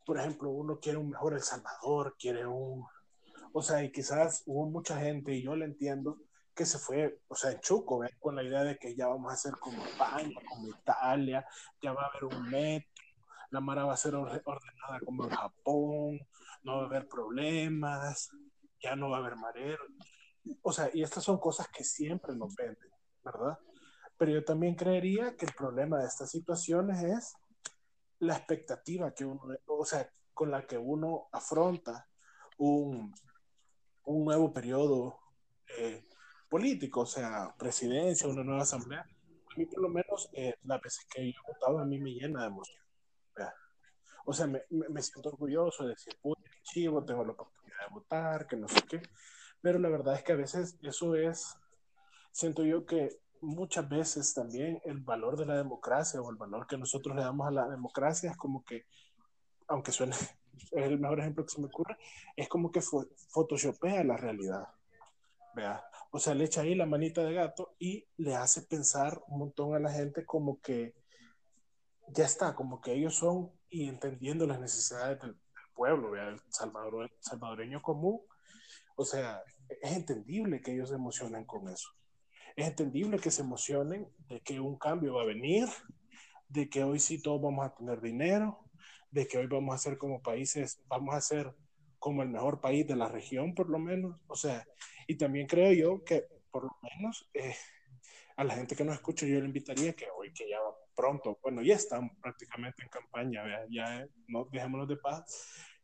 por 0.05 0.18
ejemplo, 0.18 0.51
uno 0.51 0.81
quiere 0.81 0.99
un 0.99 1.11
mejor 1.11 1.35
El 1.35 1.42
Salvador, 1.42 2.16
quiere 2.18 2.47
un, 2.47 2.85
o 3.53 3.62
sea, 3.62 3.85
y 3.85 3.92
quizás 3.92 4.42
hubo 4.47 4.68
mucha 4.68 4.99
gente, 4.99 5.35
y 5.35 5.42
yo 5.42 5.55
lo 5.55 5.64
entiendo, 5.64 6.18
que 6.55 6.67
se 6.67 6.79
fue, 6.79 7.21
o 7.29 7.35
sea, 7.35 7.53
en 7.53 7.61
Chuco, 7.61 8.01
con 8.19 8.37
la 8.37 8.43
idea 8.43 8.62
de 8.62 8.77
que 8.77 8.95
ya 8.95 9.09
vamos 9.09 9.33
a 9.33 9.37
ser 9.37 9.55
como 9.55 9.85
España, 9.85 10.35
como 10.49 10.69
Italia, 10.69 11.47
ya 11.81 11.93
va 11.93 12.03
a 12.03 12.07
haber 12.07 12.25
un 12.25 12.51
metro, 12.51 12.91
la 13.51 13.61
Mara 13.61 13.85
va 13.85 13.95
a 13.95 13.99
ser 13.99 14.15
ordenada 14.15 15.01
como 15.05 15.25
en 15.25 15.31
Japón, 15.31 16.21
no 16.62 16.77
va 16.77 16.83
a 16.83 16.87
haber 16.87 17.09
problemas, 17.09 18.31
ya 18.83 18.97
no 18.97 19.11
va 19.11 19.19
a 19.19 19.21
haber 19.21 19.37
marero. 19.37 19.85
O 20.62 20.73
sea, 20.73 20.91
y 20.93 21.03
estas 21.03 21.25
son 21.25 21.38
cosas 21.38 21.69
que 21.69 21.85
siempre 21.85 22.35
nos 22.35 22.55
venden, 22.55 22.91
¿verdad? 23.23 23.59
Pero 24.17 24.33
yo 24.33 24.45
también 24.45 24.75
creería 24.75 25.37
que 25.37 25.47
el 25.47 25.53
problema 25.53 25.99
de 25.99 26.07
estas 26.07 26.31
situaciones 26.31 27.03
es 27.03 27.35
la 28.19 28.37
expectativa 28.37 29.12
que 29.12 29.25
uno, 29.25 29.43
o 29.67 29.85
sea, 29.85 30.11
con 30.33 30.51
la 30.51 30.67
que 30.67 30.79
uno 30.79 31.29
afronta 31.33 32.09
un, 32.59 33.12
un 34.05 34.25
nuevo 34.25 34.53
periodo 34.53 35.19
eh, 35.79 36.09
político, 36.53 37.01
o 37.01 37.07
sea, 37.07 37.55
presidencia, 37.59 38.29
una 38.29 38.45
nueva 38.45 38.61
asamblea, 38.61 39.01
a 39.01 39.55
mí 39.57 39.65
por 39.65 39.81
lo 39.81 39.88
menos 39.88 40.29
eh, 40.35 40.55
las 40.65 40.83
veces 40.83 41.07
que 41.11 41.33
yo 41.33 41.41
he 41.41 41.53
votado 41.55 41.79
a 41.79 41.87
mí 41.87 41.99
me 41.99 42.11
llena 42.11 42.43
de 42.43 42.49
emoción. 42.49 42.83
o 44.27 44.33
sea, 44.35 44.47
me, 44.47 44.61
me, 44.69 45.01
siento 45.01 45.31
orgulloso 45.31 45.85
de 45.85 45.95
decir, 45.95 46.15
chivo, 46.62 47.03
tengo 47.07 47.25
la 47.25 47.33
oportunidad 47.33 47.79
de 47.88 47.95
votar, 47.95 48.47
que 48.47 48.57
no 48.57 48.69
sé 48.69 48.83
qué, 48.87 49.01
pero 49.62 49.79
la 49.79 49.88
verdad 49.88 50.15
es 50.15 50.25
que 50.25 50.33
a 50.33 50.37
veces 50.37 50.79
eso 50.83 51.15
es, 51.15 51.57
siento 52.33 52.65
yo 52.65 52.85
que 52.85 53.19
muchas 53.41 53.88
veces 53.88 54.35
también 54.35 54.79
el 54.85 55.01
valor 55.01 55.38
de 55.38 55.47
la 55.47 55.57
democracia 55.57 56.21
o 56.21 56.31
el 56.31 56.37
valor 56.37 56.67
que 56.67 56.77
nosotros 56.77 57.17
le 57.17 57.23
damos 57.23 57.49
a 57.49 57.51
la 57.51 57.67
democracia 57.67 58.31
es 58.31 58.37
como 58.37 58.62
que, 58.62 58.85
aunque 59.69 59.91
suene, 59.91 60.15
es 60.71 60.85
el 60.85 60.99
mejor 60.99 61.21
ejemplo 61.21 61.47
que 61.47 61.51
se 61.51 61.62
me 61.62 61.69
ocurre, 61.69 61.97
es 62.37 62.47
como 62.47 62.71
que 62.71 62.83
photoshopea 62.83 64.05
la 64.05 64.19
realidad. 64.19 64.69
Vea, 65.55 65.83
o 66.12 66.18
sea, 66.20 66.35
le 66.35 66.44
echa 66.44 66.61
ahí 66.61 66.77
la 66.77 66.87
manita 66.87 67.25
de 67.25 67.35
gato 67.35 67.75
y 67.81 68.07
le 68.16 68.37
hace 68.37 68.62
pensar 68.62 69.20
un 69.27 69.40
montón 69.40 69.75
a 69.75 69.81
la 69.81 69.90
gente 69.90 70.25
como 70.25 70.61
que 70.61 70.94
ya 72.09 72.25
está, 72.25 72.55
como 72.55 72.81
que 72.81 72.92
ellos 72.92 73.16
son 73.16 73.51
y 73.68 73.88
entendiendo 73.88 74.46
las 74.46 74.61
necesidades 74.61 75.20
del, 75.20 75.37
pueblo, 75.75 76.11
vea, 76.11 76.29
el 76.29 76.40
salvadoreño 77.20 77.83
común. 77.83 78.20
O 78.94 79.05
sea, 79.05 79.42
es 79.81 79.92
entendible 79.96 80.61
que 80.61 80.75
ellos 80.75 80.90
se 80.90 80.94
emocionen 80.94 81.46
con 81.46 81.68
eso 81.68 81.88
es 82.57 82.66
entendible 82.66 83.18
que 83.18 83.31
se 83.31 83.42
emocionen 83.42 84.09
de 84.29 84.40
que 84.40 84.61
un 84.61 84.77
cambio 84.77 85.14
va 85.14 85.22
a 85.22 85.27
venir, 85.27 85.68
de 86.48 86.68
que 86.68 86.85
hoy 86.85 86.98
sí 86.98 87.20
todos 87.20 87.40
vamos 87.40 87.64
a 87.64 87.75
tener 87.75 88.01
dinero, 88.01 88.59
de 89.11 89.27
que 89.27 89.38
hoy 89.38 89.46
vamos 89.46 89.75
a 89.75 89.79
ser 89.79 89.98
como 89.98 90.22
países, 90.22 90.83
vamos 90.87 91.14
a 91.14 91.20
ser 91.20 91.55
como 91.98 92.22
el 92.22 92.29
mejor 92.29 92.61
país 92.61 92.87
de 92.87 92.96
la 92.96 93.09
región, 93.09 93.55
por 93.55 93.70
lo 93.70 93.79
menos. 93.79 94.20
O 94.27 94.35
sea, 94.35 94.66
y 95.12 95.16
también 95.16 95.46
creo 95.46 95.72
yo 95.72 96.03
que 96.05 96.27
por 96.51 96.64
lo 96.64 96.79
menos 96.83 97.29
eh, 97.35 97.55
a 98.37 98.44
la 98.44 98.55
gente 98.55 98.75
que 98.75 98.85
nos 98.85 98.94
escucha, 98.94 99.27
yo 99.27 99.40
le 99.40 99.46
invitaría 99.46 99.92
que 99.92 100.07
hoy 100.16 100.33
que 100.33 100.48
ya 100.48 100.59
pronto, 100.94 101.38
bueno, 101.42 101.62
ya 101.62 101.75
están 101.75 102.18
prácticamente 102.20 102.83
en 102.83 102.88
campaña, 102.88 103.42
ya 103.70 104.07
no 104.29 104.46
dejémonos 104.51 104.88
de 104.88 104.96
paz, 104.96 105.25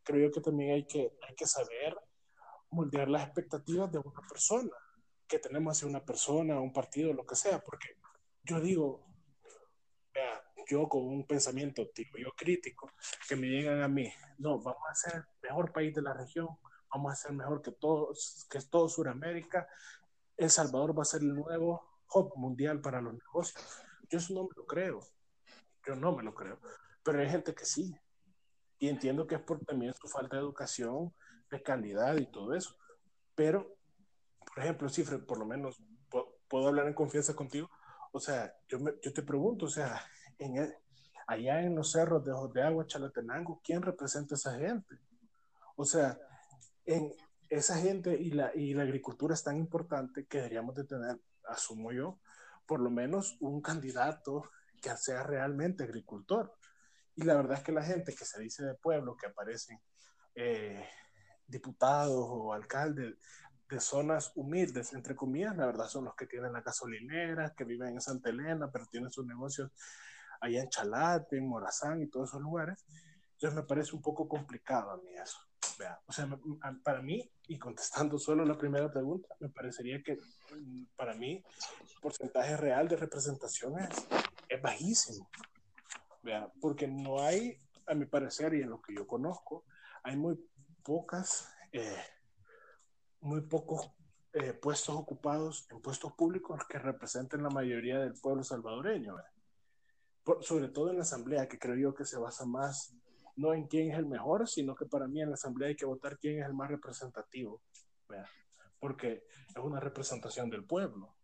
creo 0.03 0.29
yo 0.29 0.33
que 0.33 0.41
también 0.41 0.73
hay 0.73 0.87
que, 0.87 1.13
hay 1.29 1.35
que 1.35 1.47
saber 1.47 1.95
moldear 2.71 3.09
las 3.09 3.25
expectativas 3.25 3.93
de 3.93 3.99
una 3.99 4.21
persona 4.27 4.71
que 5.27 5.39
tenemos 5.39 5.77
hacia 5.77 5.89
una 5.89 6.05
persona, 6.05 6.59
un 6.59 6.73
partido, 6.73 7.13
lo 7.13 7.27
que 7.27 7.37
sea, 7.37 7.63
porque 7.63 7.89
yo 8.45 8.61
digo, 8.61 9.05
vea, 10.15 10.43
yo 10.71 10.89
con 10.89 11.07
un 11.07 11.27
pensamiento, 11.27 11.87
tipo 11.91 12.17
yo 12.17 12.31
crítico, 12.35 12.91
que 13.29 13.37
me 13.37 13.47
llegan 13.47 13.83
a 13.83 13.89
mí, 13.89 14.11
no, 14.39 14.59
vamos 14.59 14.83
a 14.91 14.95
ser 14.95 15.17
el 15.17 15.25
mejor 15.43 15.71
país 15.71 15.95
de 15.95 16.01
la 16.01 16.15
región, 16.15 16.49
vamos 16.93 17.13
a 17.13 17.17
ser 17.17 17.33
mejor 17.33 17.63
que 17.63 17.73
todos, 17.73 18.47
que 18.51 18.61
todo 18.61 18.89
Sudamérica, 18.89 19.69
El 20.37 20.51
Salvador 20.51 20.97
va 20.97 21.03
a 21.03 21.07
ser 21.07 21.23
el 21.23 21.35
nuevo 21.35 22.03
hub 22.15 22.33
mundial 22.37 22.81
para 22.81 23.01
los 23.01 23.15
negocios. 23.15 23.63
Yo 24.09 24.19
eso 24.19 24.35
no 24.35 24.45
me 24.45 24.51
lo 24.57 24.67
creo, 24.67 25.01
yo 25.87 25.95
no 25.95 26.17
me 26.17 26.23
lo 26.23 26.35
creo, 26.35 26.59
pero 27.03 27.21
hay 27.21 27.29
gente 27.29 27.55
que 27.55 27.65
sí, 27.65 27.95
y 28.79 28.89
entiendo 28.89 29.27
que 29.27 29.35
es 29.35 29.43
por 29.43 29.65
también 29.65 29.93
su 29.95 30.09
falta 30.09 30.37
de 30.37 30.43
educación, 30.43 31.13
de 31.51 31.63
calidad 31.63 32.17
y 32.17 32.27
todo 32.27 32.55
eso, 32.55 32.77
pero 33.35 33.79
por 34.49 34.65
ejemplo, 34.65 34.89
Cifre, 34.89 35.19
por 35.19 35.39
lo 35.39 35.47
menos 35.47 35.81
puedo, 36.49 36.69
hablar 36.69 36.89
en 36.89 36.95
confianza 36.95 37.35
contigo. 37.35 37.71
O 38.13 38.19
sea, 38.19 38.53
yo, 38.67 38.79
yo 39.01 39.13
te 39.13 39.23
pregunto, 39.23 39.67
o 39.67 39.69
sea, 39.69 40.01
en 40.39 40.75
allá 41.27 41.63
en 41.63 41.77
los 41.77 41.93
cerros 41.93 42.25
de, 42.25 42.33
de 42.55 42.67
Agua, 42.67 42.87
Chalatenango, 42.87 43.61
¿quién 43.63 43.83
representa 43.83 44.35
a 44.35 44.39
esa 44.39 44.59
gente? 44.59 44.99
O 45.77 45.85
sea, 45.85 46.19
en 46.89 47.13
esa 47.51 47.77
gente 47.77 48.17
y 48.19 48.31
la, 48.31 48.51
y 48.55 48.73
la 48.73 48.83
agricultura 48.83 49.35
es 49.35 49.45
tan 49.45 49.59
importante 49.59 50.27
que 50.27 50.39
deberíamos 50.39 50.75
de 50.75 50.85
tener, 50.85 51.21
asumo 51.47 51.93
yo, 51.93 52.19
por 52.67 52.81
lo 52.81 52.91
menos 52.91 53.37
un 53.41 53.61
candidato 53.61 54.51
que 54.81 54.91
sea 54.97 55.23
realmente 55.23 55.85
agricultor. 55.85 56.55
Y 57.15 57.25
la 57.25 57.35
verdad 57.35 57.59
es 57.59 57.65
que 57.65 57.73
la 57.73 57.83
gente 57.83 58.15
que 58.15 58.25
se 58.25 58.41
dice 58.41 58.65
de 58.65 58.75
pueblo, 58.75 59.17
que 59.17 59.27
aparecen 59.27 59.79
eh, 60.35 60.89
diputados 61.47 62.27
o 62.27 62.55
alcaldes, 62.55 63.17
de 63.69 63.81
zonas 63.81 64.33
humildes, 64.35 64.95
entre 64.95 65.15
comillas, 65.15 65.55
la 65.55 65.67
verdad 65.67 65.89
son 65.89 66.07
los 66.07 66.15
que 66.15 66.27
tienen 66.27 66.55
la 66.55 66.63
gasolinera, 66.63 67.53
que 67.55 67.65
viven 67.65 67.95
en 67.95 68.01
Santa 68.01 68.31
Elena, 68.31 68.71
pero 68.73 68.87
tienen 68.87 69.11
sus 69.11 69.27
negocios 69.27 69.71
allá 70.41 70.63
en 70.63 70.71
Chalate, 70.71 71.37
en 71.37 71.47
Morazán 71.47 72.01
y 72.01 72.07
todos 72.09 72.31
esos 72.31 72.41
lugares. 72.41 72.87
Entonces 73.33 73.55
me 73.55 73.67
parece 73.67 73.95
un 73.95 74.01
poco 74.01 74.27
complicado 74.27 74.91
a 74.91 74.97
mí 74.97 75.15
eso. 75.23 75.48
Vea, 75.79 76.01
o 76.07 76.13
sea, 76.13 76.29
para 76.83 77.03
mí, 77.03 77.29
y 77.49 77.59
contestando 77.59 78.19
solo 78.19 78.45
la 78.45 78.57
primera 78.57 78.91
pregunta, 78.91 79.29
me 79.41 79.49
parecería 79.49 80.03
que 80.03 80.15
mm, 80.15 80.85
para 80.97 81.15
mí 81.15 81.43
el 81.81 82.01
porcentaje 82.01 82.57
real 82.57 82.89
de 82.89 82.97
representación 82.97 83.79
es, 83.81 84.07
es 84.49 84.63
bajísimo. 84.63 85.29
Vea, 86.23 86.51
porque 86.61 86.87
no 86.87 87.21
hay, 87.21 87.61
a 87.87 87.95
mi 87.95 88.07
parecer 88.07 88.55
y 88.55 88.63
en 88.63 88.71
lo 88.71 88.81
que 88.81 88.95
yo 88.95 89.07
conozco, 89.07 89.65
hay 90.03 90.17
muy 90.17 90.39
pocas 90.83 91.49
eh, 91.73 92.03
muy 93.21 93.43
pocos 93.43 93.91
eh, 94.33 94.53
puestos 94.53 94.95
ocupados 94.95 95.67
en 95.71 95.81
puestos 95.81 96.13
públicos 96.13 96.61
que 96.69 96.79
representen 96.79 97.43
la 97.43 97.51
mayoría 97.51 97.99
del 97.99 98.15
pueblo 98.15 98.43
salvadoreño. 98.43 99.17
sobre 100.41 100.69
todo 100.69 100.91
en 100.91 100.97
la 100.97 101.03
asamblea, 101.03 101.49
que 101.49 101.59
creo 101.59 101.77
yo 101.77 101.95
que 101.95 102.05
se 102.05 102.19
basa 102.19 102.45
más 102.45 102.95
no 103.39 103.55
en 103.55 103.69
quién 103.69 103.93
es 103.93 103.99
el 103.99 104.07
mejor, 104.07 104.49
sino 104.49 104.75
que 104.75 104.85
para 104.85 105.07
mí 105.07 105.23
en 105.23 105.31
la 105.31 105.35
asamblea 105.35 105.69
hay 105.69 105.77
que 105.77 105.87
votar 105.87 106.19
quién 106.19 106.43
es 106.43 106.47
el 106.47 106.55
más 106.55 106.69
representativo, 106.69 107.63
porque 108.81 109.25
es 109.49 109.63
una 109.63 109.79
representación 109.79 110.51
del 110.51 110.65
pueblo, 110.65 111.15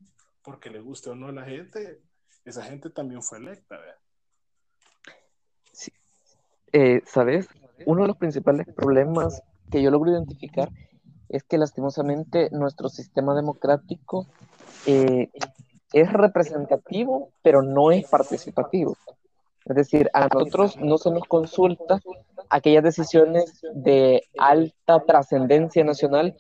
porque 0.43 0.71
le 0.71 0.81
guste 0.81 1.11
o 1.11 1.17
no 1.17 1.27
a 1.27 1.33
la 1.33 1.45
gente, 1.45 2.01
esa 2.45 2.63
gente 2.63 2.91
también 2.91 3.21
fue 3.21 3.39
electa. 3.39 3.81
Sí. 5.73 5.93
Eh, 6.73 7.03
¿Sabes? 7.05 7.49
Uno 7.85 8.03
de 8.03 8.09
los 8.09 8.17
principales 8.17 8.69
problemas 8.73 9.43
que 9.71 9.83
yo 9.83 9.91
logro 9.91 10.13
identificar 10.13 10.69
es 11.29 11.43
que 11.43 11.59
lastimosamente 11.59 12.49
nuestro 12.53 12.89
sistema 12.89 13.35
democrático 13.35 14.29
eh, 14.87 15.31
es 15.93 16.13
representativo, 16.13 17.33
pero 17.43 17.63
no 17.63 17.91
es 17.91 18.09
participativo. 18.09 18.97
Es 19.65 19.77
decir, 19.77 20.11
a 20.13 20.29
nosotros 20.29 20.77
no 20.77 20.99
se 20.99 21.11
nos 21.11 21.25
consulta 21.25 22.01
aquellas 22.51 22.85
decisiones 22.85 23.63
de 23.73 24.23
alta 24.39 25.01
trascendencia 25.07 25.85
nacional 25.85 26.37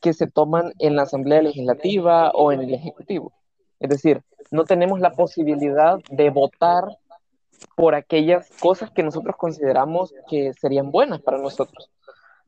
que 0.00 0.14
se 0.14 0.26
toman 0.26 0.72
en 0.78 0.96
la 0.96 1.02
Asamblea 1.02 1.42
Legislativa 1.42 2.30
o 2.30 2.50
en 2.50 2.62
el 2.62 2.74
Ejecutivo. 2.74 3.32
Es 3.78 3.90
decir, 3.90 4.22
no 4.50 4.64
tenemos 4.64 5.00
la 5.00 5.12
posibilidad 5.12 5.98
de 6.10 6.30
votar 6.30 6.84
por 7.76 7.94
aquellas 7.94 8.48
cosas 8.60 8.90
que 8.90 9.02
nosotros 9.02 9.36
consideramos 9.36 10.14
que 10.28 10.52
serían 10.54 10.90
buenas 10.90 11.20
para 11.20 11.38
nosotros. 11.38 11.90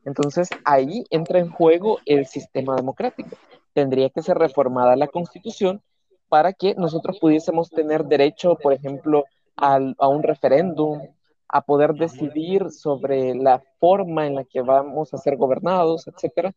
Entonces 0.05 0.49
ahí 0.65 1.05
entra 1.11 1.39
en 1.39 1.51
juego 1.51 1.99
el 2.07 2.27
sistema 2.27 2.77
democrático. 2.77 3.37
Tendría 3.73 4.11
que 4.11 4.23
ser 4.23 4.39
reformada 4.39 4.97
la 4.97 5.09
constitución 5.09 5.83
para 6.29 6.53
que 6.53 6.75
nosotros 6.75 7.19
pudiésemos 7.21 7.71
tener 7.71 8.05
derecho, 8.05 8.57
por 8.57 8.73
ejemplo, 8.73 9.25
a 9.57 10.09
un 10.09 10.23
referéndum, 10.23 11.01
a 11.49 11.61
poder 11.61 11.95
decidir 11.95 12.71
sobre 12.71 13.35
la 13.35 13.63
forma 13.79 14.27
en 14.27 14.35
la 14.35 14.45
que 14.45 14.61
vamos 14.61 15.15
a 15.15 15.19
ser 15.19 15.37
gobernados, 15.37 16.09
etcétera. 16.09 16.53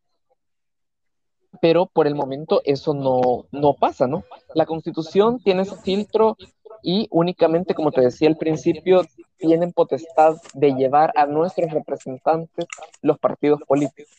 Pero 1.61 1.85
por 1.85 2.07
el 2.07 2.15
momento 2.15 2.61
eso 2.65 2.93
no, 2.93 3.45
no 3.51 3.73
pasa, 3.75 4.07
¿no? 4.07 4.23
La 4.53 4.65
constitución 4.65 5.39
tiene 5.39 5.63
ese 5.63 5.75
filtro 5.77 6.35
y 6.81 7.07
únicamente, 7.11 7.73
como 7.73 7.91
te 7.91 8.01
decía 8.01 8.27
al 8.27 8.37
principio, 8.37 9.01
tienen 9.37 9.71
potestad 9.71 10.35
de 10.53 10.73
llevar 10.73 11.13
a 11.15 11.25
nuestros 11.25 11.71
representantes 11.71 12.65
los 13.01 13.19
partidos 13.19 13.61
políticos 13.67 14.11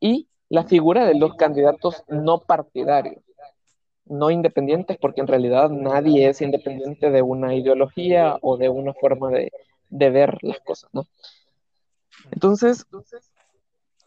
y 0.00 0.28
la 0.48 0.64
figura 0.64 1.06
de 1.06 1.14
los 1.14 1.34
candidatos 1.34 2.02
no 2.08 2.40
partidarios, 2.40 3.22
no 4.10 4.30
independientes, 4.30 4.98
porque 4.98 5.20
en 5.20 5.28
realidad 5.28 5.70
nadie 5.70 6.28
es 6.28 6.42
independiente 6.42 7.10
de 7.10 7.22
una 7.22 7.54
ideología 7.54 8.36
o 8.42 8.56
de 8.56 8.68
una 8.68 8.92
forma 8.92 9.30
de, 9.30 9.50
ver 9.88 10.36
las 10.42 10.60
cosas, 10.60 10.90
¿no? 10.92 11.06
Entonces, 12.32 12.84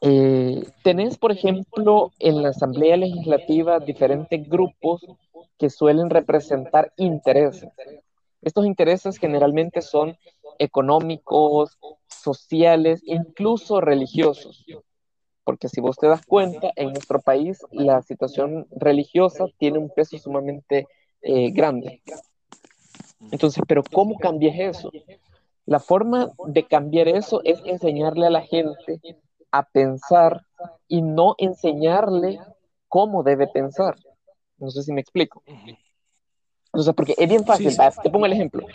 eh, 0.01 0.63
tenés, 0.83 1.17
por 1.17 1.31
ejemplo, 1.31 2.11
en 2.19 2.43
la 2.43 2.49
Asamblea 2.49 2.97
Legislativa 2.97 3.79
diferentes 3.79 4.47
grupos 4.47 5.05
que 5.57 5.69
suelen 5.69 6.09
representar 6.09 6.93
intereses. 6.97 7.69
Estos 8.41 8.65
intereses 8.65 9.17
generalmente 9.17 9.81
son 9.81 10.17
económicos, 10.59 11.77
sociales, 12.07 13.01
incluso 13.05 13.79
religiosos. 13.79 14.65
Porque 15.43 15.67
si 15.67 15.81
vos 15.81 15.97
te 15.97 16.07
das 16.07 16.25
cuenta, 16.25 16.71
en 16.75 16.93
nuestro 16.93 17.19
país 17.19 17.59
la 17.71 18.01
situación 18.01 18.67
religiosa 18.71 19.45
tiene 19.57 19.77
un 19.77 19.89
peso 19.89 20.17
sumamente 20.17 20.87
eh, 21.21 21.51
grande. 21.51 22.01
Entonces, 23.31 23.63
pero 23.67 23.83
¿cómo 23.83 24.17
cambias 24.17 24.55
eso? 24.57 24.91
La 25.65 25.79
forma 25.79 26.31
de 26.47 26.63
cambiar 26.67 27.07
eso 27.07 27.41
es 27.43 27.61
enseñarle 27.65 28.27
a 28.27 28.29
la 28.29 28.41
gente 28.41 28.99
a 29.51 29.63
pensar 29.63 30.41
y 30.87 31.01
no 31.01 31.35
enseñarle 31.37 32.39
cómo 32.87 33.23
debe 33.23 33.47
pensar. 33.47 33.95
No 34.57 34.69
sé 34.71 34.83
si 34.83 34.91
me 34.91 35.01
explico. 35.01 35.43
O 36.71 36.81
sea, 36.81 36.93
porque 36.93 37.15
es 37.17 37.29
bien 37.29 37.45
fácil, 37.45 37.75
te 38.01 38.09
pongo 38.09 38.25
el 38.25 38.33
ejemplo. 38.33 38.65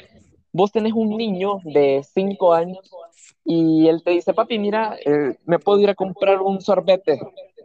Vos 0.59 0.73
tenés 0.73 0.93
un 0.93 1.17
niño 1.17 1.61
de 1.63 2.03
5 2.03 2.53
años 2.53 2.91
y 3.45 3.87
él 3.87 4.03
te 4.03 4.11
dice, 4.11 4.35
papi, 4.35 4.59
mira, 4.59 4.97
eh, 5.05 5.37
me 5.45 5.61
puedo 5.61 5.79
ir 5.79 5.89
a 5.89 5.95
comprar 5.95 6.43
un 6.43 6.61
sorbete 6.61 7.21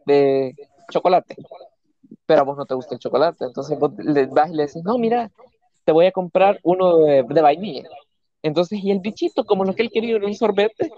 de 0.06 0.56
chocolate, 0.92 1.36
pero 2.28 2.42
a 2.42 2.44
vos 2.44 2.56
no 2.56 2.68
te 2.68 2.76
gusta 2.76 2.94
el 2.94 3.00
chocolate, 3.00 3.46
entonces 3.46 3.80
vos 3.80 3.94
le 3.98 4.28
vas 4.28 4.52
y 4.52 4.54
le 4.54 4.68
decís, 4.68 4.84
no, 4.84 5.00
mira, 5.00 5.32
te 5.84 5.92
voy 5.92 6.06
a 6.06 6.12
comprar 6.12 6.60
uno 6.62 7.00
de, 7.00 7.24
vainilla. 7.24 7.90
Entonces, 8.44 8.84
y 8.84 8.92
el 8.92 9.00
bichito, 9.00 9.44
como 9.44 9.66
lo 9.66 9.74
que 9.74 9.82
él 9.82 9.90
quería 9.92 10.16
era 10.18 10.28
un 10.28 10.36
sorbete, 10.36 10.92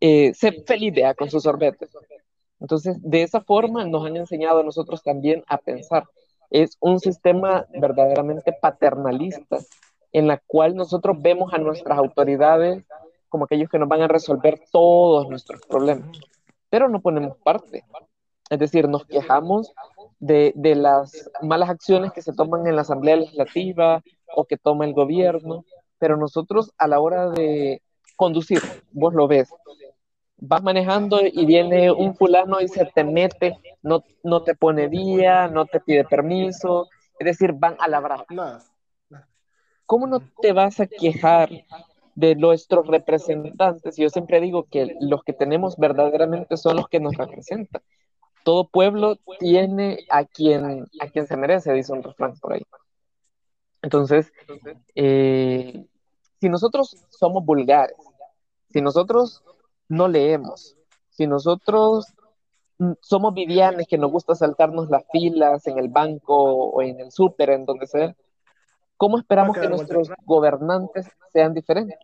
eh, 0.00 0.32
se 0.32 0.52
felidea 0.62 1.12
con 1.12 1.28
su 1.28 1.38
sorbete. 1.38 1.86
Entonces, 2.60 2.96
de 3.02 3.22
esa 3.22 3.42
forma 3.42 3.84
nos 3.84 4.06
han 4.06 4.16
enseñado 4.16 4.60
a 4.60 4.64
nosotros 4.64 5.02
también 5.02 5.44
a 5.48 5.58
pensar. 5.58 6.04
Es 6.48 6.78
un 6.80 6.98
sistema 6.98 7.66
verdaderamente 7.78 8.54
paternalista 8.58 9.58
en 10.16 10.26
la 10.26 10.38
cual 10.46 10.74
nosotros 10.74 11.20
vemos 11.20 11.52
a 11.52 11.58
nuestras 11.58 11.98
autoridades 11.98 12.82
como 13.28 13.44
aquellos 13.44 13.68
que 13.68 13.78
nos 13.78 13.86
van 13.86 14.00
a 14.00 14.08
resolver 14.08 14.58
todos 14.72 15.28
nuestros 15.28 15.60
problemas, 15.66 16.08
pero 16.70 16.88
no 16.88 17.02
ponemos 17.02 17.36
parte. 17.36 17.84
Es 18.48 18.58
decir, 18.58 18.88
nos 18.88 19.04
quejamos 19.04 19.74
de, 20.18 20.54
de 20.56 20.74
las 20.74 21.30
malas 21.42 21.68
acciones 21.68 22.12
que 22.12 22.22
se 22.22 22.32
toman 22.32 22.66
en 22.66 22.76
la 22.76 22.80
Asamblea 22.80 23.16
Legislativa 23.16 24.02
o 24.34 24.46
que 24.46 24.56
toma 24.56 24.86
el 24.86 24.94
gobierno, 24.94 25.66
pero 25.98 26.16
nosotros 26.16 26.72
a 26.78 26.88
la 26.88 26.98
hora 26.98 27.28
de 27.28 27.82
conducir, 28.16 28.60
vos 28.92 29.12
lo 29.12 29.28
ves, 29.28 29.52
vas 30.38 30.62
manejando 30.62 31.20
y 31.22 31.44
viene 31.44 31.92
un 31.92 32.16
fulano 32.16 32.62
y 32.62 32.68
se 32.68 32.86
te 32.86 33.04
mete, 33.04 33.58
no, 33.82 34.02
no 34.24 34.42
te 34.42 34.54
pone 34.54 34.88
día, 34.88 35.48
no 35.48 35.66
te 35.66 35.78
pide 35.78 36.04
permiso, 36.04 36.88
es 37.18 37.26
decir, 37.26 37.52
van 37.52 37.76
a 37.78 37.86
la. 37.86 38.24
¿Cómo 39.86 40.06
no 40.06 40.20
te 40.42 40.52
vas 40.52 40.80
a 40.80 40.86
quejar 40.86 41.48
de 42.14 42.34
nuestros 42.34 42.86
representantes? 42.86 43.96
Yo 43.96 44.08
siempre 44.08 44.40
digo 44.40 44.66
que 44.70 44.96
los 45.00 45.22
que 45.22 45.32
tenemos 45.32 45.76
verdaderamente 45.76 46.56
son 46.56 46.76
los 46.76 46.88
que 46.88 47.00
nos 47.00 47.16
representan. 47.16 47.82
Todo 48.44 48.68
pueblo 48.68 49.18
tiene 49.38 50.00
a 50.10 50.24
quien, 50.24 50.86
a 51.00 51.06
quien 51.08 51.26
se 51.26 51.36
merece, 51.36 51.72
dice 51.72 51.92
un 51.92 52.02
refrán 52.02 52.34
por 52.38 52.54
ahí. 52.54 52.62
Entonces, 53.82 54.32
eh, 54.94 55.86
si 56.40 56.48
nosotros 56.48 56.96
somos 57.08 57.44
vulgares, 57.44 57.96
si 58.70 58.80
nosotros 58.80 59.42
no 59.88 60.08
leemos, 60.08 60.76
si 61.10 61.26
nosotros 61.26 62.12
somos 63.00 63.34
vivianes 63.34 63.86
que 63.88 63.98
nos 63.98 64.10
gusta 64.10 64.34
saltarnos 64.34 64.90
las 64.90 65.04
filas 65.10 65.66
en 65.66 65.78
el 65.78 65.88
banco 65.88 66.34
o 66.36 66.82
en 66.82 67.00
el 67.00 67.10
súper, 67.10 67.50
en 67.50 67.64
donde 67.64 67.86
sea, 67.86 68.14
¿cómo 68.96 69.18
esperamos 69.18 69.56
que 69.58 69.68
nuestros 69.68 70.10
gobernantes 70.24 71.08
sean 71.32 71.54
diferentes? 71.54 71.98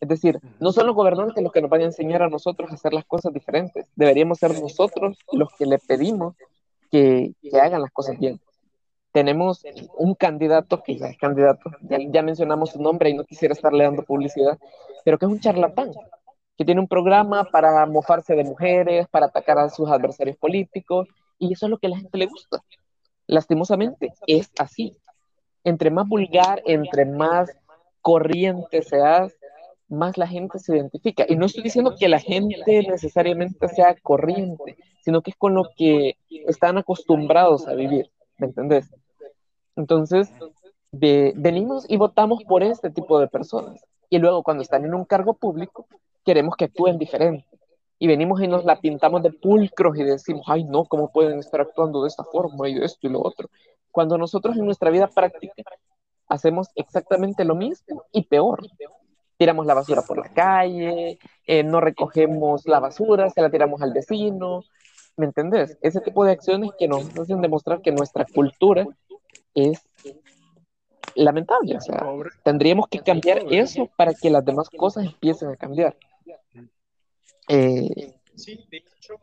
Es 0.00 0.08
decir, 0.08 0.38
no 0.60 0.72
son 0.72 0.86
los 0.86 0.94
gobernantes 0.94 1.42
los 1.42 1.52
que 1.52 1.62
nos 1.62 1.70
van 1.70 1.80
a 1.80 1.84
enseñar 1.84 2.22
a 2.22 2.28
nosotros 2.28 2.70
a 2.70 2.74
hacer 2.74 2.92
las 2.92 3.04
cosas 3.04 3.32
diferentes. 3.32 3.86
Deberíamos 3.96 4.38
ser 4.38 4.60
nosotros 4.60 5.16
los 5.32 5.48
que 5.58 5.66
le 5.66 5.78
pedimos 5.78 6.34
que, 6.90 7.32
que 7.40 7.58
hagan 7.58 7.82
las 7.82 7.90
cosas 7.90 8.18
bien 8.18 8.40
tenemos 9.14 9.62
un 9.96 10.16
candidato 10.16 10.82
que 10.82 10.98
ya 10.98 11.06
es 11.06 11.16
candidato, 11.16 11.70
ya, 11.82 12.22
mencionamos 12.22 12.70
su 12.70 12.82
nombre 12.82 13.10
y 13.10 13.14
no 13.14 13.22
quisiera 13.22 13.54
estarle 13.54 13.84
dando 13.84 14.02
publicidad, 14.02 14.58
pero 15.04 15.18
que 15.18 15.26
es 15.26 15.30
un 15.30 15.38
charlatán, 15.38 15.92
que 16.58 16.64
tiene 16.64 16.80
un 16.80 16.88
programa 16.88 17.44
para 17.44 17.86
mofarse 17.86 18.34
de 18.34 18.42
mujeres, 18.42 19.06
para 19.06 19.26
atacar 19.26 19.56
a 19.56 19.70
sus 19.70 19.88
adversarios 19.88 20.36
políticos, 20.36 21.06
y 21.38 21.52
eso 21.52 21.66
es 21.66 21.70
lo 21.70 21.78
que 21.78 21.86
a 21.86 21.90
la 21.90 21.98
gente 21.98 22.18
le 22.18 22.26
gusta. 22.26 22.64
Lastimosamente, 23.28 24.14
es 24.26 24.50
así. 24.58 24.96
Entre 25.64 25.90
más 25.90 26.06
vulgar, 26.08 26.62
entre 26.66 27.04
más 27.06 27.50
corriente 28.00 28.82
seas, 28.82 29.34
más 29.88 30.18
la 30.18 30.26
gente 30.26 30.58
se 30.58 30.76
identifica. 30.76 31.24
Y 31.28 31.36
no 31.36 31.46
estoy 31.46 31.62
diciendo 31.62 31.94
que 31.98 32.08
la 32.08 32.20
gente 32.20 32.82
necesariamente 32.88 33.68
sea 33.68 33.94
corriente, 34.02 34.76
sino 35.02 35.22
que 35.22 35.30
es 35.30 35.36
con 35.36 35.54
lo 35.54 35.64
que 35.76 36.16
están 36.46 36.78
acostumbrados 36.78 37.66
a 37.66 37.74
vivir. 37.74 38.10
¿Me 38.38 38.48
entendés? 38.48 38.90
Entonces, 39.76 40.30
venimos 40.92 41.86
y 41.88 41.96
votamos 41.96 42.44
por 42.44 42.62
este 42.62 42.90
tipo 42.90 43.18
de 43.18 43.28
personas. 43.28 43.82
Y 44.10 44.18
luego, 44.18 44.42
cuando 44.42 44.62
están 44.62 44.84
en 44.84 44.94
un 44.94 45.04
cargo 45.04 45.34
público, 45.34 45.86
queremos 46.24 46.56
que 46.56 46.66
actúen 46.66 46.98
diferente. 46.98 47.46
Y 47.98 48.06
venimos 48.06 48.42
y 48.42 48.48
nos 48.48 48.64
la 48.64 48.80
pintamos 48.80 49.22
de 49.22 49.32
pulcros 49.32 49.96
y 49.96 50.04
decimos, 50.04 50.44
ay, 50.48 50.64
no, 50.64 50.84
¿cómo 50.84 51.10
pueden 51.12 51.38
estar 51.38 51.60
actuando 51.60 52.02
de 52.02 52.08
esta 52.08 52.24
forma 52.24 52.68
y 52.68 52.74
de 52.74 52.84
esto 52.84 53.06
y 53.06 53.10
lo 53.10 53.22
otro? 53.22 53.48
Cuando 53.94 54.18
nosotros 54.18 54.56
en 54.56 54.64
nuestra 54.64 54.90
vida 54.90 55.06
práctica 55.06 55.62
hacemos 56.26 56.68
exactamente 56.74 57.44
lo 57.44 57.54
mismo 57.54 58.02
y 58.10 58.24
peor. 58.24 58.66
Tiramos 59.36 59.66
la 59.66 59.74
basura 59.74 60.02
por 60.02 60.18
la 60.18 60.34
calle, 60.34 61.20
eh, 61.46 61.62
no 61.62 61.80
recogemos 61.80 62.66
la 62.66 62.80
basura, 62.80 63.30
se 63.30 63.40
la 63.40 63.50
tiramos 63.50 63.82
al 63.82 63.92
vecino, 63.92 64.64
¿me 65.16 65.26
entendés? 65.26 65.78
Ese 65.80 66.00
tipo 66.00 66.24
de 66.24 66.32
acciones 66.32 66.72
que 66.76 66.88
nos 66.88 67.16
hacen 67.16 67.40
demostrar 67.40 67.82
que 67.82 67.92
nuestra 67.92 68.24
cultura 68.24 68.84
es 69.54 69.80
lamentable. 71.14 71.76
O 71.76 71.80
sea, 71.80 72.04
tendríamos 72.42 72.88
que 72.88 72.98
cambiar 72.98 73.44
eso 73.48 73.88
para 73.96 74.12
que 74.12 74.28
las 74.28 74.44
demás 74.44 74.70
cosas 74.70 75.04
empiecen 75.04 75.50
a 75.50 75.56
cambiar. 75.56 75.96
Eh, 77.48 78.12
sí, 78.34 78.58
de 78.72 78.78
hecho, 78.78 79.14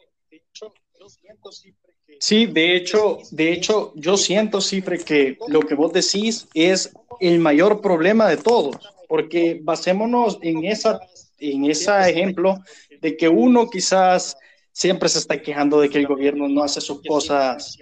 yo 0.98 1.10
siento 1.10 1.52
siempre. 1.52 1.92
Sí, 2.19 2.45
de 2.45 2.76
hecho, 2.76 3.19
de 3.32 3.52
hecho, 3.52 3.93
yo 3.95 4.17
siento 4.17 4.62
siempre 4.62 5.00
que 5.00 5.38
lo 5.47 5.62
que 5.62 5.76
vos 5.76 5.91
decís 5.91 6.47
es 6.54 6.91
el 7.19 7.39
mayor 7.39 7.82
problema 7.82 8.28
de 8.28 8.38
todos, 8.38 8.78
porque 9.08 9.60
basémonos 9.62 10.39
en 10.41 10.65
esa, 10.65 11.00
en 11.39 11.65
ese 11.65 11.91
ejemplo 12.10 12.60
de 13.02 13.17
que 13.17 13.28
uno 13.28 13.69
quizás 13.69 14.38
siempre 14.72 15.10
se 15.10 15.20
está 15.20 15.42
quejando 15.42 15.82
de 15.82 15.90
que 15.90 15.98
el 15.98 16.08
gobierno 16.08 16.48
no 16.48 16.64
hace 16.64 16.82
sus 16.82 17.02
cosas 17.04 17.78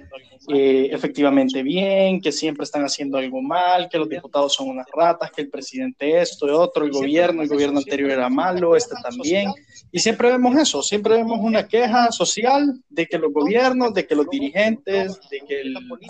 eh, 0.52 0.90
efectivamente 0.92 1.62
bien, 1.62 2.20
que 2.22 2.32
siempre 2.32 2.64
están 2.64 2.84
haciendo 2.84 3.18
algo 3.18 3.42
mal, 3.42 3.88
que 3.90 4.00
los 4.00 4.10
diputados 4.10 4.54
son 4.54 4.70
unas 4.70 4.88
ratas, 4.92 5.32
que 5.32 5.44
el 5.44 5.50
presidente 5.50 6.20
esto 6.20 6.48
y 6.48 6.52
otro, 6.52 6.86
el 6.86 6.92
gobierno, 6.92 7.44
el 7.44 7.50
gobierno 7.50 7.80
anterior 7.80 8.10
era 8.10 8.30
malo, 8.30 8.76
este 8.76 8.96
también. 9.04 9.52
Y 9.92 10.00
siempre 10.00 10.32
vemos 10.32 10.56
eso, 10.58 10.82
siempre 10.82 11.16
vemos 11.16 11.40
una 11.40 11.68
queja 11.68 12.12
social 12.12 12.82
de 12.90 13.06
que 13.06 13.20
los 13.20 13.32
gobiernos, 13.32 13.94
de 13.94 14.08
que 14.08 14.16
los 14.16 14.30
dirigentes, 14.30 15.20
de 15.30 15.42
que, 15.48 15.64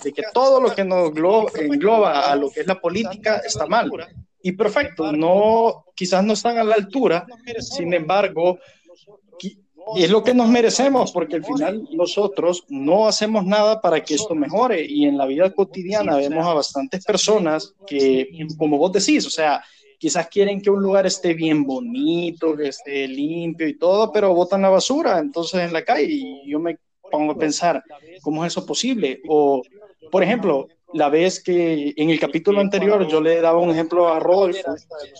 de 0.04 0.13
que 0.13 0.24
todo 0.34 0.62
lo 0.62 0.74
que 0.74 0.86
nos 0.86 1.12
engloba 1.56 2.32
a 2.32 2.36
lo 2.36 2.50
que 2.50 2.62
es 2.62 2.68
la 2.68 2.80
política 2.80 3.42
está 3.46 3.65
mal. 3.65 3.92
Y 4.42 4.54
perfecto, 4.54 5.12
no, 5.12 5.86
quizás 5.96 6.24
no 6.24 6.32
están 6.32 6.58
a 6.58 6.63
la 6.63 6.76
altura, 6.76 7.26
sin 7.60 7.94
embargo, 7.94 8.58
y 9.95 10.04
es 10.04 10.10
lo 10.10 10.23
que 10.23 10.34
nos 10.34 10.47
merecemos, 10.47 11.12
porque 11.12 11.38
al 11.38 11.45
final 11.45 11.88
nosotros 11.91 12.63
no 12.69 13.08
hacemos 13.08 13.45
nada 13.45 13.82
para 13.82 14.04
que 14.04 14.15
esto 14.15 14.36
mejore. 14.36 14.86
Y 14.86 15.06
en 15.06 15.17
la 15.17 15.25
vida 15.25 15.49
cotidiana 15.52 16.17
vemos 16.17 16.45
a 16.45 16.54
bastantes 16.54 17.04
personas 17.04 17.73
que, 17.88 18.30
como 18.58 18.78
vos 18.78 18.91
decís, 18.91 19.25
o 19.25 19.30
sea, 19.30 19.63
quizás 19.97 20.28
quieren 20.28 20.62
que 20.62 20.69
un 20.69 20.82
lugar 20.82 21.06
esté 21.06 21.34
bien 21.34 21.65
bonito, 21.65 22.56
que 22.56 22.69
esté 22.69 23.08
limpio 23.08 23.67
y 23.67 23.78
todo, 23.78 24.12
pero 24.12 24.34
botan 24.34 24.62
la 24.62 24.69
basura 24.69 25.19
entonces 25.19 25.62
en 25.62 25.73
la 25.73 25.84
calle. 25.84 26.08
Y 26.10 26.49
yo 26.49 26.60
me 26.60 26.78
pongo 27.12 27.34
a 27.34 27.38
pensar, 27.38 27.84
¿cómo 28.21 28.45
es 28.45 28.54
eso 28.54 28.65
posible? 28.65 29.21
O, 29.28 29.62
por 30.12 30.23
ejemplo, 30.23 30.67
la 30.93 31.10
vez 31.10 31.43
que 31.43 31.93
en 31.95 32.10
el 32.10 32.19
capítulo 32.19 32.60
anterior 32.60 33.08
yo 33.08 33.21
le 33.21 33.41
daba 33.41 33.60
un 33.60 33.69
ejemplo 33.69 34.08
a 34.08 34.19
Rodolfo 34.19 34.75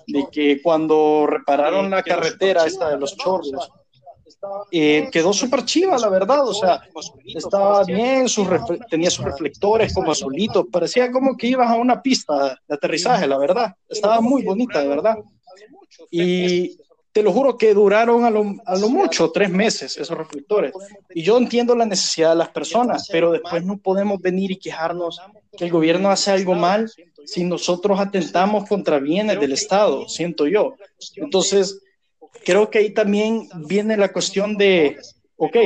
de 0.08 0.25
que 0.32 0.62
cuando 0.62 1.27
repararon 1.27 1.89
la 1.91 2.01
carretera 2.01 2.65
esta 2.65 2.89
de 2.89 2.99
los 2.99 3.15
chorros, 3.15 3.71
eh, 4.71 5.10
quedó 5.12 5.34
súper 5.34 5.65
chiva, 5.65 5.97
la 5.97 6.10
verdad, 6.10 6.47
o 6.47 6.54
sea, 6.54 6.82
estaba 7.25 7.84
bien, 7.84 8.28
tenía 8.89 9.10
sus 9.10 9.25
reflectores 9.25 9.93
como 9.93 10.12
azulitos, 10.12 10.65
parecía 10.71 11.12
como 11.12 11.36
que 11.36 11.47
ibas 11.47 11.69
a 11.69 11.75
una 11.75 12.02
pista 12.02 12.60
de 12.67 12.75
aterrizaje, 12.75 13.28
la 13.28 13.38
verdad, 13.38 13.75
estaba 13.88 14.21
muy 14.21 14.43
bonita, 14.43 14.82
de 14.82 14.88
verdad. 14.88 15.17
Y 16.12 16.78
te 17.12 17.23
lo 17.23 17.32
juro 17.34 17.58
que 17.58 17.73
duraron 17.73 18.23
a 18.23 18.30
lo, 18.30 18.56
a 18.65 18.78
lo 18.78 18.89
mucho 18.89 19.32
tres 19.32 19.49
meses 19.49 19.97
esos 19.97 20.17
reflectores. 20.17 20.73
Y 21.13 21.23
yo 21.23 21.38
entiendo 21.38 21.75
la 21.75 21.86
necesidad 21.86 22.30
de 22.30 22.36
las 22.38 22.49
personas, 22.49 23.08
pero 23.12 23.32
después 23.32 23.63
no 23.65 23.78
podemos 23.78 24.21
venir 24.21 24.52
y 24.52 24.60
quejarnos 24.60 25.19
que 25.58 25.65
el 25.65 25.71
gobierno 25.71 26.10
hace 26.10 26.32
algo 26.32 26.54
mal 26.54 26.89
si 27.25 27.43
nosotros 27.43 28.00
atentamos 28.00 28.67
contra 28.67 29.00
bienes 29.00 29.40
del 29.40 29.52
Estado, 29.52 30.08
siento 30.08 30.48
yo. 30.48 30.75
Entonces, 31.15 31.81
creo 32.44 32.69
que 32.69 32.80
ahí 32.80 32.92
también 32.92 33.48
viene 33.67 33.98
la 33.98 34.12
cuestión 34.12 34.58
de, 34.58 34.98
ok, 35.38 35.58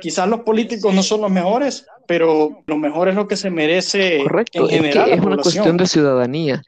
quizás 0.00 0.28
los 0.28 0.40
políticos 0.40 0.94
no 0.94 1.02
son 1.02 1.22
los 1.22 1.30
mejores, 1.30 1.86
pero 2.06 2.62
lo 2.66 2.76
mejor 2.76 3.08
es 3.08 3.14
lo 3.14 3.26
que 3.26 3.36
se 3.36 3.50
merece 3.50 4.22
Correcto, 4.22 4.64
en 4.64 4.68
general. 4.68 5.10
Es, 5.10 5.20
una 5.20 5.36
cuestión 5.36 5.76
de 5.76 5.86
ciudadanía. 5.86 6.62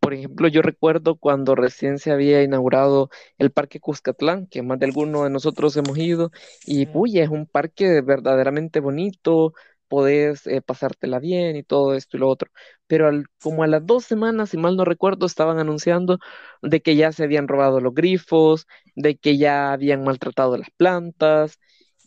Por 0.00 0.14
ejemplo, 0.14 0.48
yo 0.48 0.62
recuerdo 0.62 1.16
cuando 1.16 1.54
recién 1.54 1.98
se 1.98 2.12
había 2.12 2.42
inaugurado 2.42 3.10
el 3.36 3.50
Parque 3.50 3.80
Cuscatlán, 3.80 4.46
que 4.46 4.62
más 4.62 4.78
de 4.78 4.86
alguno 4.86 5.24
de 5.24 5.30
nosotros 5.30 5.76
hemos 5.76 5.98
ido, 5.98 6.30
y 6.64 6.88
uy, 6.94 7.18
es 7.18 7.28
un 7.28 7.46
parque 7.46 8.00
verdaderamente 8.00 8.80
bonito, 8.80 9.54
podés 9.88 10.46
eh, 10.46 10.62
pasártela 10.62 11.18
bien 11.18 11.56
y 11.56 11.62
todo 11.62 11.94
esto 11.94 12.16
y 12.16 12.20
lo 12.20 12.28
otro. 12.28 12.50
Pero 12.86 13.10
como 13.42 13.62
a 13.64 13.66
las 13.66 13.86
dos 13.86 14.04
semanas, 14.04 14.50
si 14.50 14.56
mal 14.58 14.76
no 14.76 14.84
recuerdo, 14.84 15.26
estaban 15.26 15.58
anunciando 15.58 16.18
de 16.62 16.80
que 16.82 16.96
ya 16.96 17.12
se 17.12 17.24
habían 17.24 17.48
robado 17.48 17.80
los 17.80 17.94
grifos, 17.94 18.66
de 18.94 19.16
que 19.16 19.36
ya 19.38 19.72
habían 19.72 20.04
maltratado 20.04 20.56
las 20.56 20.70
plantas. 20.76 21.58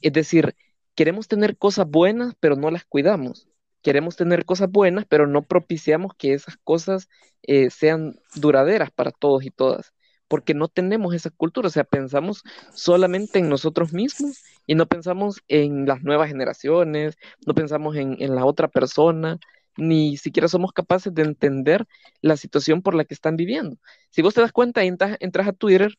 Es 0.02 0.14
decir, 0.14 0.56
queremos 0.96 1.28
tener 1.28 1.58
cosas 1.58 1.88
buenas, 1.90 2.34
pero 2.40 2.56
no 2.56 2.72
las 2.72 2.86
cuidamos. 2.86 3.48
Queremos 3.82 4.16
tener 4.16 4.46
cosas 4.46 4.70
buenas, 4.72 5.06
pero 5.08 5.28
no 5.28 5.42
propiciamos 5.44 6.14
que 6.18 6.34
esas 6.34 6.58
cosas 6.58 7.10
eh, 7.44 7.70
sean 7.72 8.16
duraderas 8.36 8.92
para 8.92 9.12
todos 9.12 9.44
y 9.46 9.52
todas 9.52 9.94
porque 10.32 10.54
no 10.54 10.70
tenemos 10.70 11.14
esa 11.14 11.30
cultura, 11.30 11.68
o 11.68 11.72
sea, 11.72 11.84
pensamos 11.84 12.44
solamente 12.74 13.38
en 13.40 13.50
nosotros 13.50 13.92
mismos 13.92 14.42
y 14.66 14.76
no 14.76 14.86
pensamos 14.86 15.42
en 15.50 15.86
las 15.86 16.04
nuevas 16.04 16.30
generaciones, 16.30 17.18
no 17.46 17.54
pensamos 17.54 17.98
en, 17.98 18.16
la 18.34 18.46
otra 18.46 18.70
persona, 18.70 19.40
ni 19.76 20.16
siquiera 20.16 20.48
somos 20.48 20.72
capaces 20.72 21.14
de 21.14 21.24
entender 21.24 21.86
la 22.22 22.38
situación 22.38 22.82
por 22.82 22.96
la 22.96 23.04
que 23.04 23.14
están 23.14 23.36
viviendo. 23.36 23.76
Si 24.10 24.22
vos 24.22 24.34
te 24.34 24.40
das 24.40 24.54
cuenta, 24.54 24.86
entras, 24.86 25.18
entras 25.20 25.50
a 25.50 25.52
Twitter, 25.52 25.98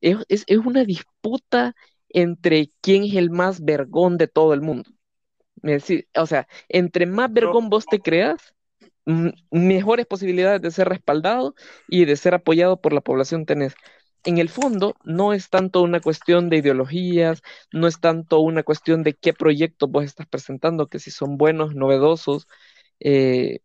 es, 0.00 0.16
es, 0.28 0.58
una 0.58 0.84
disputa 0.84 1.74
entre 2.08 2.70
quién 2.82 3.02
es 3.02 3.14
el 3.14 3.30
más 3.30 3.64
vergón 3.64 4.16
de 4.16 4.28
todo 4.28 4.54
el 4.54 4.60
mundo. 4.60 4.88
o 6.14 6.26
sea, 6.26 6.46
entre 6.68 7.06
más 7.06 7.32
vergón 7.32 7.68
vos 7.68 7.84
te 7.86 7.98
creas, 7.98 8.54
mejores 9.50 10.06
posibilidades 10.06 10.62
de 10.62 10.70
ser 10.70 10.88
respaldado 10.88 11.54
y 11.88 12.04
de 12.04 12.16
ser 12.16 12.34
apoyado 12.34 12.80
por 12.80 12.92
la 12.92 13.00
población 13.00 13.46
tenés. 13.46 13.74
En 14.24 14.38
el 14.38 14.48
fondo, 14.48 14.94
no 15.04 15.32
es 15.32 15.50
tanto 15.50 15.82
una 15.82 16.00
cuestión 16.00 16.48
de 16.48 16.58
ideologías, 16.58 17.42
no 17.72 17.88
es 17.88 18.00
tanto 18.00 18.40
una 18.40 18.62
cuestión 18.62 19.02
de 19.02 19.14
qué 19.14 19.32
proyectos 19.32 19.90
vos 19.90 20.04
estás 20.04 20.28
presentando, 20.28 20.86
que 20.86 21.00
si 21.00 21.10
son 21.10 21.36
buenos, 21.36 21.74
novedosos 21.74 22.46
eh, 23.00 23.60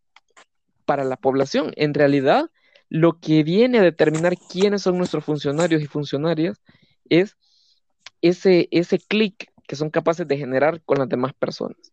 para 0.84 1.04
la 1.04 1.16
población. 1.16 1.72
En 1.76 1.94
realidad, 1.94 2.50
lo 2.88 3.20
que 3.20 3.44
viene 3.44 3.78
a 3.78 3.82
determinar 3.82 4.34
quiénes 4.36 4.82
son 4.82 4.98
nuestros 4.98 5.24
funcionarios 5.24 5.82
y 5.82 5.86
funcionarias 5.86 6.60
es 7.08 7.36
ese, 8.22 8.68
ese 8.72 8.98
clic 8.98 9.52
que 9.68 9.76
son 9.76 9.90
capaces 9.90 10.26
de 10.26 10.38
generar 10.38 10.82
con 10.82 10.98
las 10.98 11.08
demás 11.08 11.34
personas. 11.34 11.92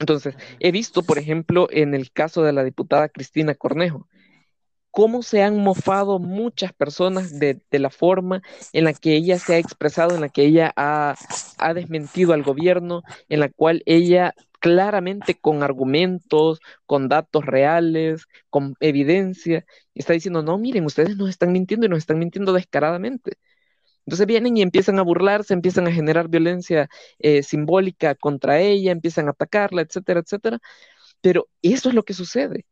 Entonces, 0.00 0.34
he 0.58 0.72
visto, 0.72 1.02
por 1.02 1.18
ejemplo, 1.18 1.68
en 1.70 1.94
el 1.94 2.10
caso 2.10 2.42
de 2.42 2.52
la 2.52 2.64
diputada 2.64 3.10
Cristina 3.10 3.54
Cornejo, 3.54 4.08
cómo 4.90 5.22
se 5.22 5.42
han 5.42 5.58
mofado 5.58 6.18
muchas 6.18 6.72
personas 6.72 7.38
de, 7.38 7.62
la 7.70 7.90
forma 7.90 8.42
en 8.72 8.84
la 8.84 8.94
que 8.94 9.14
ella 9.14 9.38
se 9.38 9.54
ha 9.54 9.58
expresado, 9.58 10.14
en 10.14 10.22
la 10.22 10.30
que 10.30 10.44
ella 10.44 10.72
ha, 10.74 11.14
ha 11.58 11.74
desmentido 11.74 12.32
al 12.32 12.42
gobierno, 12.42 13.02
en 13.28 13.40
la 13.40 13.50
cual 13.50 13.82
ella 13.86 14.34
claramente 14.58 15.38
con 15.38 15.62
argumentos, 15.62 16.60
con 16.86 17.08
datos 17.08 17.44
reales, 17.44 18.26
con 18.48 18.74
evidencia, 18.80 19.64
está 19.94 20.14
diciendo, 20.14 20.42
no, 20.42 20.58
miren, 20.58 20.84
ustedes 20.86 21.16
nos 21.16 21.30
están 21.30 21.52
mintiendo 21.52 21.86
y 21.86 21.88
nos 21.90 21.98
están 21.98 22.18
mintiendo 22.18 22.52
descaradamente. 22.52 23.38
Entonces 24.06 24.26
vienen 24.26 24.56
y 24.56 24.62
empiezan 24.62 24.98
a 24.98 25.02
burlarse, 25.02 25.54
empiezan 25.54 25.86
a 25.86 25.92
generar 25.92 26.28
violencia 26.28 26.88
eh, 27.18 27.42
simbólica 27.42 28.14
contra 28.14 28.60
ella, 28.60 28.92
empiezan 28.92 29.28
a 29.28 29.30
atacarla, 29.32 29.82
etcétera, 29.82 30.20
etcétera. 30.20 30.58
Pero 31.20 31.48
eso 31.62 31.88
es 31.90 31.94
lo 31.94 32.04
que 32.04 32.14
sucede. 32.14 32.66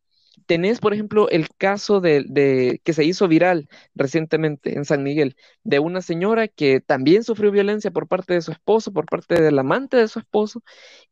Tenés, 0.46 0.80
por 0.80 0.94
ejemplo, 0.94 1.28
el 1.30 1.48
caso 1.58 2.00
de, 2.00 2.80
que 2.84 2.92
se 2.92 3.04
hizo 3.04 3.28
viral 3.28 3.68
recientemente 3.94 4.76
en 4.76 4.84
San 4.84 5.02
Miguel, 5.02 5.36
de 5.64 5.78
una 5.78 6.00
señora 6.00 6.48
que 6.48 6.80
también 6.80 7.24
sufrió 7.24 7.50
violencia 7.50 7.90
por 7.90 8.08
parte 8.08 8.34
de 8.34 8.42
su 8.42 8.52
esposo, 8.52 8.92
por 8.92 9.06
parte 9.06 9.42
del 9.42 9.58
amante 9.58 9.96
de 9.96 10.08
su 10.08 10.18
esposo, 10.20 10.62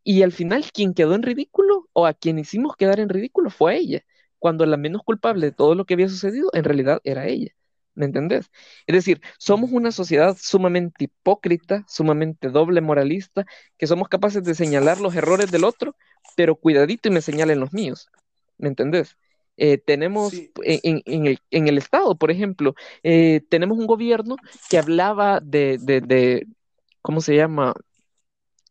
y 0.05 0.23
al 0.23 0.33
final 0.33 0.65
quien 0.73 0.95
quedó 0.95 1.15
en 1.15 1.23
ridículo 1.23 1.89
o 1.93 2.07
a 2.07 2.15
quien 2.15 2.39
hicimos 2.39 2.77
quedar 2.77 3.01
en 3.01 3.09
ridículo 3.09 3.51
fue 3.51 3.77
ella, 3.79 4.05
cuando 4.39 4.67
la 4.67 4.77
menos 4.77 5.03
culpable 5.05 5.47
de 5.47 5.53
todo 5.53 5.75
lo 5.75 5.85
que 5.87 5.95
había 5.95 6.09
sucedido 6.09 6.51
en 6.55 6.65
realidad 6.65 7.01
era 7.05 7.27
ella. 7.27 7.53
¿Me 7.97 8.07
entendés? 8.07 8.51
Es 8.87 8.95
decir, 8.95 9.21
somos 9.39 9.73
una 9.73 9.91
sociedad 9.91 10.37
sumamente 10.39 11.05
hipócrita, 11.05 11.85
sumamente 11.89 12.51
doble 12.51 12.83
moralista, 12.83 13.47
que 13.79 13.87
somos 13.87 14.09
capaces 14.09 14.45
de 14.45 14.55
señalar 14.55 15.01
los 15.01 15.15
errores 15.17 15.51
del 15.51 15.65
otro, 15.65 15.97
pero 16.37 16.57
cuidadito 16.57 17.09
y 17.09 17.13
me 17.13 17.23
señalen 17.23 17.59
los 17.59 17.73
míos. 17.73 18.11
¿Me 18.59 18.69
entendés? 18.69 19.17
Eh, 19.57 19.79
tenemos 19.79 20.35
en, 20.63 21.03
el, 21.51 21.79
Estado, 21.79 22.17
por 22.17 22.31
ejemplo, 22.31 22.75
eh, 23.03 23.41
tenemos 23.49 23.79
un 23.79 23.87
gobierno 23.87 24.37
que 24.69 24.79
hablaba 24.79 25.41
de, 25.41 26.47
¿cómo 27.01 27.23
se 27.23 27.37
llama? 27.37 27.75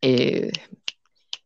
Eh, 0.02 0.52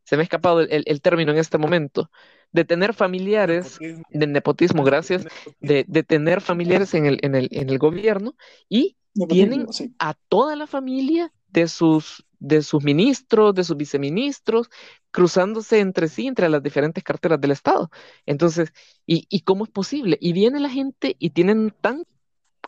se 0.03 0.17
me 0.17 0.21
ha 0.21 0.23
escapado 0.23 0.59
el, 0.61 1.01
término 1.01 1.31
en 1.31 1.37
este 1.37 1.57
momento, 1.57 2.11
de 2.51 2.65
tener 2.65 2.93
familiares, 2.93 3.77
de 3.79 4.27
nepotismo, 4.27 4.83
gracias, 4.83 5.25
de, 5.59 5.83
tener 6.03 6.41
familiares 6.41 6.93
en 6.93 7.05
el, 7.05 7.19
en 7.21 7.35
el, 7.35 7.49
en 7.51 7.69
el 7.69 7.77
gobierno 7.77 8.35
y 8.67 8.97
tienen 9.27 9.67
a 9.99 10.13
toda 10.29 10.55
la 10.55 10.67
familia 10.67 11.31
de 11.47 11.67
sus, 11.67 12.25
de 12.39 12.61
sus 12.61 12.83
ministros, 12.83 13.53
de 13.55 13.63
sus 13.63 13.75
viceministros, 13.75 14.69
cruzándose 15.11 15.79
entre 15.79 16.07
sí, 16.07 16.27
entre 16.27 16.49
las 16.49 16.63
diferentes 16.63 17.03
carteras 17.03 17.41
del 17.41 17.51
Estado. 17.51 17.89
Entonces, 18.25 18.71
¿y, 19.05 19.25
y 19.29 19.41
cómo 19.41 19.65
es 19.65 19.71
posible? 19.71 20.17
Y 20.21 20.33
viene 20.33 20.59
la 20.59 20.69
gente 20.69 21.15
y 21.19 21.31
tienen 21.31 21.73
tan 21.81 22.03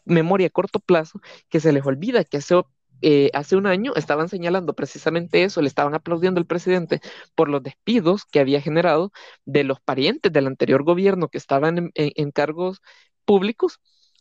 memoria 0.05 0.47
a 0.47 0.51
corto 0.51 0.79
plazo 0.79 1.21
que 1.49 1.59
se 1.59 1.71
les 1.71 1.85
olvida 1.85 2.23
que 2.23 2.37
hace 2.37 2.55
eh, 3.01 3.29
hace 3.33 3.55
un 3.55 3.67
año 3.67 3.93
estaban 3.95 4.29
señalando 4.29 4.73
precisamente 4.73 5.43
eso, 5.43 5.61
le 5.61 5.67
estaban 5.67 5.93
aplaudiendo 5.95 6.39
al 6.39 6.45
presidente 6.45 7.01
por 7.35 7.49
los 7.49 7.63
despidos 7.63 8.25
que 8.25 8.39
había 8.39 8.61
generado 8.61 9.11
de 9.45 9.63
los 9.63 9.79
parientes 9.81 10.31
del 10.31 10.47
anterior 10.47 10.83
gobierno 10.83 11.29
que 11.29 11.37
estaban 11.37 11.91
en, 11.95 12.31
cargos 12.31 12.81
públicos, 13.25 13.79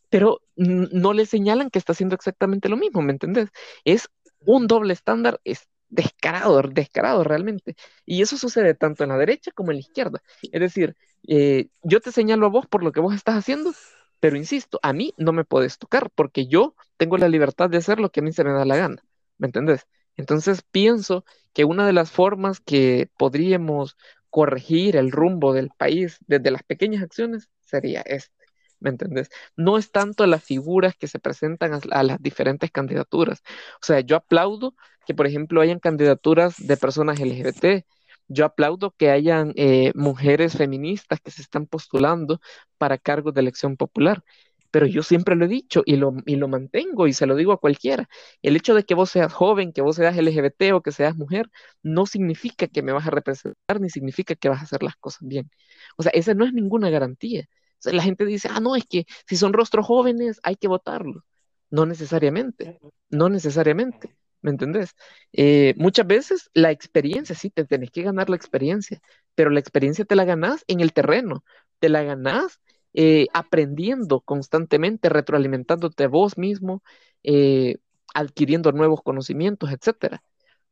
pero 0.09 0.41
no 0.55 1.13
le 1.13 1.25
señalan 1.25 1.69
que 1.69 1.79
está 1.79 1.93
haciendo 1.93 2.15
exactamente 2.15 2.69
lo 2.69 2.77
mismo, 2.77 3.01
¿me 3.01 3.13
entendés? 3.13 3.49
Es 3.85 4.09
un 4.39 4.67
doble 4.67 4.93
estándar, 4.93 5.39
es 5.43 5.67
descarado, 5.89 6.61
descarado 6.63 7.23
realmente. 7.23 7.75
Y 8.05 8.21
eso 8.21 8.37
sucede 8.37 8.73
tanto 8.73 9.03
en 9.03 9.09
la 9.09 9.17
derecha 9.17 9.51
como 9.51 9.71
en 9.71 9.77
la 9.77 9.81
izquierda. 9.81 10.21
Es 10.51 10.61
decir, 10.61 10.95
eh, 11.27 11.69
yo 11.83 11.99
te 12.01 12.11
señalo 12.11 12.47
a 12.47 12.49
vos 12.49 12.65
por 12.67 12.83
lo 12.83 12.91
que 12.91 12.99
vos 12.99 13.13
estás 13.13 13.35
haciendo, 13.35 13.73
pero 14.21 14.37
insisto, 14.37 14.79
a 14.83 14.93
mí 14.93 15.13
no 15.17 15.33
me 15.33 15.45
puedes 15.45 15.79
tocar 15.79 16.11
porque 16.11 16.47
yo 16.47 16.75
tengo 16.97 17.17
la 17.17 17.27
libertad 17.27 17.69
de 17.69 17.77
hacer 17.77 17.99
lo 17.99 18.11
que 18.11 18.21
a 18.21 18.23
mí 18.23 18.31
se 18.31 18.43
me 18.43 18.53
da 18.53 18.65
la 18.65 18.77
gana. 18.77 19.03
¿Me 19.39 19.47
entendés? 19.47 19.87
Entonces 20.15 20.61
pienso 20.71 21.25
que 21.53 21.65
una 21.65 21.87
de 21.87 21.93
las 21.93 22.11
formas 22.11 22.59
que 22.59 23.09
podríamos 23.17 23.97
corregir 24.29 24.95
el 24.95 25.11
rumbo 25.11 25.53
del 25.53 25.71
país 25.75 26.19
desde 26.27 26.51
las 26.51 26.63
pequeñas 26.63 27.03
acciones 27.03 27.49
sería 27.61 28.01
este. 28.01 28.45
¿Me 28.79 28.91
entendés? 28.91 29.29
No 29.55 29.77
es 29.77 29.91
tanto 29.91 30.25
las 30.27 30.43
figuras 30.43 30.95
que 30.95 31.07
se 31.07 31.19
presentan 31.19 31.79
a, 31.91 32.03
las 32.03 32.21
diferentes 32.21 32.71
candidaturas. 32.71 33.41
O 33.75 33.85
sea, 33.85 34.01
yo 34.01 34.15
aplaudo 34.15 34.75
que, 35.05 35.15
por 35.15 35.27
ejemplo, 35.27 35.61
hayan 35.61 35.79
candidaturas 35.79 36.55
de 36.57 36.77
personas 36.77 37.19
LGBT, 37.19 37.85
yo 38.31 38.45
aplaudo 38.45 38.91
que 38.97 39.09
hayan 39.11 39.53
eh, 39.55 39.91
mujeres 39.95 40.57
feministas 40.57 41.19
que 41.21 41.31
se 41.31 41.41
están 41.41 41.67
postulando 41.67 42.39
para 42.77 42.97
cargos 42.97 43.33
de 43.33 43.41
elección 43.41 43.77
popular, 43.77 44.23
pero 44.71 44.85
yo 44.87 45.03
siempre 45.03 45.35
lo 45.35 45.45
he 45.45 45.47
dicho 45.49 45.83
y 45.85 45.97
lo, 45.97 46.13
y 46.25 46.37
lo 46.37 46.47
mantengo 46.47 47.07
y 47.07 47.13
se 47.13 47.25
lo 47.25 47.35
digo 47.35 47.51
a 47.51 47.59
cualquiera. 47.59 48.07
El 48.41 48.55
hecho 48.55 48.73
de 48.73 48.83
que 48.83 48.95
vos 48.95 49.09
seas 49.11 49.33
joven, 49.33 49.73
que 49.73 49.81
vos 49.81 49.97
seas 49.97 50.15
LGBT 50.17 50.73
o 50.73 50.81
que 50.81 50.91
seas 50.93 51.15
mujer, 51.17 51.49
no 51.83 52.05
significa 52.05 52.67
que 52.67 52.81
me 52.81 52.93
vas 52.93 53.05
a 53.07 53.11
representar 53.11 53.81
ni 53.81 53.89
significa 53.89 54.35
que 54.35 54.49
vas 54.49 54.61
a 54.61 54.63
hacer 54.63 54.81
las 54.83 54.95
cosas 54.95 55.27
bien. 55.27 55.51
O 55.97 56.03
sea, 56.03 56.11
esa 56.15 56.33
no 56.33 56.45
es 56.45 56.53
ninguna 56.53 56.89
garantía. 56.89 57.47
la 57.83 58.03
gente 58.03 58.25
dice, 58.25 58.49
ah, 58.51 58.59
no, 58.61 58.75
es 58.75 58.85
que 58.85 59.05
si 59.27 59.35
son 59.37 59.53
rostros 59.53 59.85
jóvenes 59.85 60.39
hay 60.43 60.55
que 60.55 60.67
votarlos. 60.67 61.23
No 61.69 61.85
necesariamente, 61.85 62.79
no 63.09 63.29
necesariamente. 63.29 64.15
¿Me 64.41 64.51
entendés? 64.51 64.95
Eh, 65.33 65.73
muchas 65.77 66.07
veces 66.07 66.49
la 66.53 66.71
experiencia, 66.71 67.35
sí, 67.35 67.49
te 67.49 67.65
tenés 67.65 67.91
que 67.91 68.03
ganar 68.03 68.29
la 68.29 68.35
experiencia, 68.35 69.01
pero 69.35 69.49
la 69.49 69.59
experiencia 69.59 70.05
te 70.05 70.15
la 70.15 70.25
ganás 70.25 70.63
en 70.67 70.79
el 70.79 70.93
terreno, 70.93 71.43
te 71.79 71.89
la 71.89 72.03
ganás 72.03 72.59
eh, 72.93 73.27
aprendiendo 73.33 74.21
constantemente, 74.21 75.09
retroalimentándote 75.09 76.07
vos 76.07 76.37
mismo, 76.37 76.83
eh, 77.23 77.77
adquiriendo 78.13 78.71
nuevos 78.71 79.01
conocimientos, 79.03 79.71
etcétera. 79.71 80.23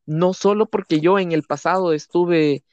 No 0.05 0.33
solo 0.33 0.65
porque 0.65 0.99
yo 0.99 1.19
en 1.19 1.31
el 1.31 1.43
pasado 1.43 1.93
estuve, 1.93 2.63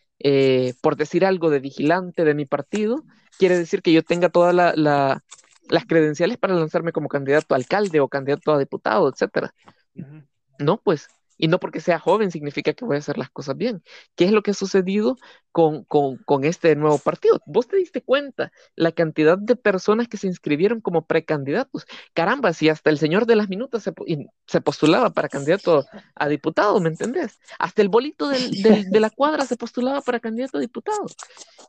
por 0.81 0.97
decir 0.97 1.25
algo, 1.27 1.51
de 1.51 1.61
vigilante 1.61 2.25
de 2.25 2.35
mi 2.35 2.47
partido, 2.47 3.05
quiere 3.39 3.59
decir 3.59 3.83
que 3.83 3.93
yo 3.93 4.03
tenga 4.03 4.31
todas 4.31 4.55
las 4.55 5.87
credenciales 5.87 6.39
para 6.39 6.55
lanzarme 6.55 6.93
como 6.93 7.09
candidato 7.09 7.55
a 7.55 7.59
alcalde 7.59 8.01
o 8.01 8.09
candidato 8.09 8.53
a 8.53 8.59
diputado, 8.59 9.11
etcétera. 9.11 9.53
No, 10.59 10.79
pues 10.83 11.09
Y 11.39 11.49
no 11.49 11.59
porque 11.59 11.81
sea 11.81 11.99
joven 11.99 12.31
significa 12.31 12.73
que 12.73 12.85
voy 12.85 12.97
a 12.97 12.99
hacer 12.99 13.19
las 13.19 13.31
cosas 13.31 13.57
bien. 13.57 13.83
¿Qué 14.15 14.25
es 14.25 14.33
lo 14.33 14.43
que 14.43 14.53
ha 14.53 14.55
sucedido 14.55 15.17
con, 15.53 15.85
con, 15.85 16.45
este 16.45 16.77
nuevo 16.77 16.99
partido? 16.99 17.41
Vos 17.47 17.69
te 17.69 17.77
diste 17.77 18.03
cuenta 18.03 18.53
la 18.75 18.93
cantidad 18.93 19.39
de 19.39 19.57
personas 19.57 20.09
que 20.09 20.17
se 20.17 20.27
inscribieron 20.27 20.81
como 20.81 21.07
precandidatos. 21.07 21.87
Caramba, 22.15 22.53
si 22.53 22.69
hasta 22.69 22.91
el 22.91 22.99
señor 22.99 23.27
de 23.27 23.37
las 23.37 23.49
minutas 23.49 23.83
se, 23.83 23.93
se 24.47 24.61
postulaba 24.61 25.11
para 25.11 25.29
candidato 25.29 25.85
a 26.15 26.29
diputado, 26.29 26.81
¿me 26.81 26.89
entendés? 26.89 27.39
Hasta 27.59 27.83
el 27.83 27.89
bolito 27.89 28.29
de 28.29 29.01
la 29.01 29.11
cuadra 29.11 29.45
se 29.47 29.57
postulaba 29.57 30.01
para 30.01 30.21
candidato 30.21 30.59
a 30.59 30.61
diputado. 30.61 31.07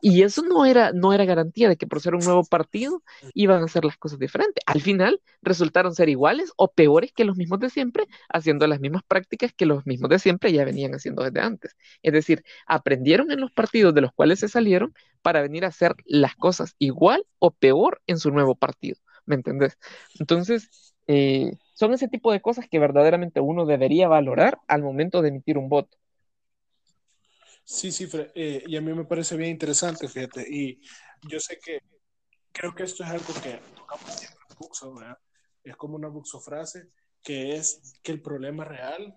Y 0.00 0.22
eso 0.22 0.42
no 0.42 0.64
era, 0.64 0.92
no 0.92 1.12
era 1.12 1.24
garantía 1.24 1.68
de 1.68 1.76
que 1.76 1.86
por 1.86 2.00
ser 2.00 2.14
un 2.14 2.24
nuevo 2.24 2.44
partido 2.44 3.02
iban 3.34 3.62
a 3.62 3.64
hacer 3.64 3.84
las 3.84 3.96
cosas 3.96 4.18
diferentes. 4.18 4.62
Al 4.66 4.80
final 4.80 5.20
resultaron 5.42 5.94
ser 5.94 6.08
iguales 6.08 6.52
o 6.56 6.68
peores 6.68 7.12
que 7.12 7.24
los 7.24 7.36
mismos 7.36 7.58
de 7.60 7.70
siempre, 7.70 8.06
haciendo 8.28 8.66
las 8.66 8.80
mismas 8.80 9.02
prácticas 9.02 9.52
que 9.58 9.66
los 9.66 9.86
mismos 9.86 10.10
de 10.10 10.18
siempre 10.18 10.52
ya 10.52 10.64
venían 10.64 10.94
haciendo 10.94 11.22
desde 11.24 11.40
antes. 11.40 11.76
Es 12.02 12.14
decir, 12.14 12.44
aprendieron 12.66 13.30
en 13.32 13.40
los 13.40 13.52
partidos 13.52 13.94
de 13.94 14.02
los 14.02 14.12
cuales 14.14 14.40
se 14.40 14.48
salieron 14.48 14.94
para 15.22 15.42
venir 15.42 15.66
a 15.66 15.68
hacer 15.68 15.94
las 16.06 16.36
cosas 16.36 16.74
igual 16.78 17.26
o 17.38 17.50
peor 17.50 18.00
en 18.06 18.18
su 18.18 18.30
nuevo 18.30 18.54
partido. 18.54 18.96
¿Me 19.26 19.34
entendés? 19.34 19.78
Entonces, 20.18 20.94
eh, 21.08 21.52
son 21.74 21.92
ese 21.92 22.08
tipo 22.08 22.32
de 22.32 22.40
cosas 22.40 22.66
que 22.70 22.78
verdaderamente 22.78 23.40
uno 23.40 23.66
debería 23.66 24.08
valorar 24.08 24.58
al 24.68 24.82
momento 24.82 25.22
de 25.22 25.28
emitir 25.28 25.58
un 25.58 25.68
voto. 25.68 25.98
Sí, 27.64 27.92
sí, 27.92 28.08
eh, 28.34 28.62
y 28.66 28.76
a 28.76 28.80
mí 28.80 28.94
me 28.94 29.04
parece 29.04 29.36
bien 29.36 29.50
interesante, 29.50 30.08
fíjate, 30.08 30.46
y 30.48 30.80
yo 31.28 31.38
sé 31.38 31.58
que 31.62 31.80
creo 32.52 32.74
que 32.74 32.84
esto 32.84 33.04
es 33.04 33.10
algo 33.10 33.34
que 33.42 33.60
tocamos 33.76 34.10
siempre 34.14 34.40
en 34.50 34.56
Buxo, 34.58 34.94
¿verdad? 34.94 35.18
Es 35.62 35.76
como 35.76 35.96
una 35.96 36.08
buxofrase, 36.08 36.88
que 37.22 37.56
es 37.56 38.00
que 38.02 38.12
el 38.12 38.22
problema 38.22 38.64
real 38.64 39.14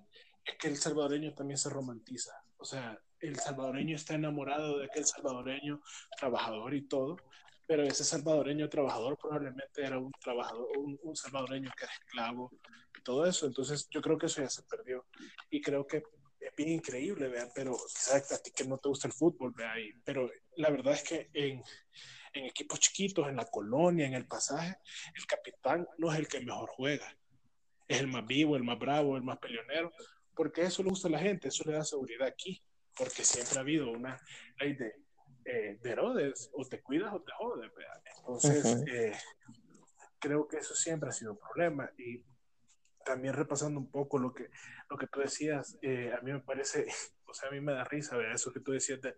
que 0.60 0.68
el 0.68 0.78
salvadoreño 0.78 1.34
también 1.34 1.58
se 1.58 1.70
romantiza. 1.70 2.32
O 2.58 2.66
sea, 2.66 3.00
el 3.20 3.38
salvadoreño 3.38 3.96
está 3.96 4.16
enamorado 4.16 4.80
de 4.80 4.86
aquel 4.86 5.06
salvadoreño 5.06 5.82
trabajador 6.18 6.74
y 6.74 6.88
todo, 6.88 7.18
pero 7.68 7.84
ese 7.84 8.04
salvadoreño 8.04 8.70
trabajador 8.70 9.18
probablemente 9.18 9.84
era 9.84 9.98
un 9.98 10.12
trabajador, 10.20 10.68
un, 10.78 11.16
salvadoreño 11.16 11.72
que 11.78 11.86
era 11.86 11.94
esclavo 11.94 12.52
y 12.98 13.02
todo 13.04 13.26
eso. 13.26 13.46
Entonces 13.46 13.88
yo 13.90 14.02
creo 14.02 14.18
que 14.18 14.26
eso 14.26 14.42
ya 14.42 14.50
se 14.50 14.64
perdió. 14.64 15.06
Y 15.50 15.62
creo 15.62 15.86
que 15.86 16.04
es 16.40 16.56
bien 16.56 16.70
increíble, 16.70 17.28
vea, 17.28 17.48
pero 17.54 17.78
quizás 17.88 18.32
a 18.32 18.42
ti 18.42 18.52
que 18.52 18.66
no 18.66 18.78
te 18.78 18.90
gusta 18.90 19.08
el 19.08 19.14
fútbol, 19.14 19.54
vea, 19.56 19.74
ahí, 19.74 19.92
pero 20.04 20.30
la 20.58 20.72
verdad 20.72 20.94
es 20.94 21.04
que 21.04 21.30
en, 21.34 21.62
en 22.34 22.46
equipos 22.46 22.80
chiquitos, 22.80 23.28
en 23.28 23.36
la 23.36 23.46
colonia, 23.46 24.08
en 24.08 24.16
el 24.16 24.28
pasaje, 24.28 24.78
el 25.16 25.26
capitán 25.26 25.88
no 25.98 26.12
es 26.12 26.20
el 26.20 26.28
que 26.28 26.40
mejor 26.40 26.70
juega. 26.70 27.16
Es 27.88 28.00
el 28.00 28.08
más 28.08 28.26
vivo, 28.26 28.56
el 28.56 28.64
más 28.64 28.80
bravo, 28.80 29.18
el 29.18 29.24
más 29.24 29.38
peleonero, 29.38 29.92
porque 30.42 30.64
eso 30.64 30.82
le 30.82 30.90
gusta 30.90 31.08
a 31.08 31.12
la 31.12 31.20
gente, 31.20 31.50
eso 31.50 31.64
le 31.68 31.74
da 31.74 31.84
seguridad 31.84 32.28
aquí, 32.28 32.60
porque 32.98 33.24
siempre 33.24 33.60
ha 33.60 33.62
habido 33.62 33.92
una 33.92 34.20
ley 34.60 34.74
de, 34.74 34.96
eh, 35.46 35.78
de 35.80 35.92
Herodes, 35.92 36.50
o 36.54 36.66
te 36.66 36.82
cuidas 36.82 37.14
o 37.14 37.22
te 37.22 37.32
jodes. 37.34 37.72
Entonces, 38.18 38.84
eh, 38.92 39.16
creo 40.18 40.48
que 40.48 40.58
eso 40.58 40.74
siempre 40.74 41.10
ha 41.10 41.12
sido 41.12 41.34
un 41.34 41.38
problema. 41.38 41.92
Y 41.96 42.26
también 43.06 43.36
repasando 43.36 43.80
un 43.80 43.92
poco 43.92 44.18
lo 44.18 44.34
que, 44.34 44.50
lo 44.90 44.98
que 44.98 45.06
tú 45.06 45.20
decías, 45.20 45.78
eh, 45.84 46.12
a 46.12 46.22
mí 46.22 46.32
me 46.32 46.40
parece, 46.40 46.88
o 47.28 47.34
sea, 47.36 47.50
a 47.50 47.52
mí 47.52 47.62
me 47.62 47.74
da 47.74 47.84
risa, 47.84 48.18
¿verdad? 48.18 48.34
eso 48.34 48.52
que 48.52 48.62
tú 48.62 48.72
decías 48.72 49.00
de, 49.00 49.16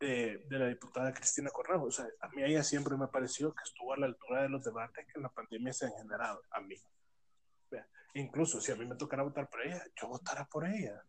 de, 0.00 0.46
de, 0.48 0.58
la 0.58 0.68
diputada 0.68 1.12
Cristina 1.12 1.50
Correjo. 1.50 1.84
O 1.84 1.90
sea, 1.90 2.06
a 2.22 2.28
mí 2.28 2.42
ella 2.42 2.62
siempre 2.62 2.96
me 2.96 3.08
pareció 3.08 3.52
que 3.52 3.64
estuvo 3.64 3.92
a 3.92 3.98
la 3.98 4.06
altura 4.06 4.44
de 4.44 4.48
los 4.48 4.64
debates 4.64 5.04
que 5.04 5.12
en 5.16 5.24
la 5.24 5.28
pandemia 5.28 5.74
se 5.74 5.84
han 5.84 5.92
generado, 5.92 6.42
a 6.52 6.60
mí. 6.62 6.76
Incluso 8.14 8.60
si 8.60 8.72
a 8.72 8.76
mí 8.76 8.86
me 8.86 8.96
tocara 8.96 9.22
votar 9.22 9.48
por 9.48 9.64
ella, 9.64 9.82
yo 10.00 10.08
votara 10.08 10.44
por 10.46 10.66
ella. 10.66 11.02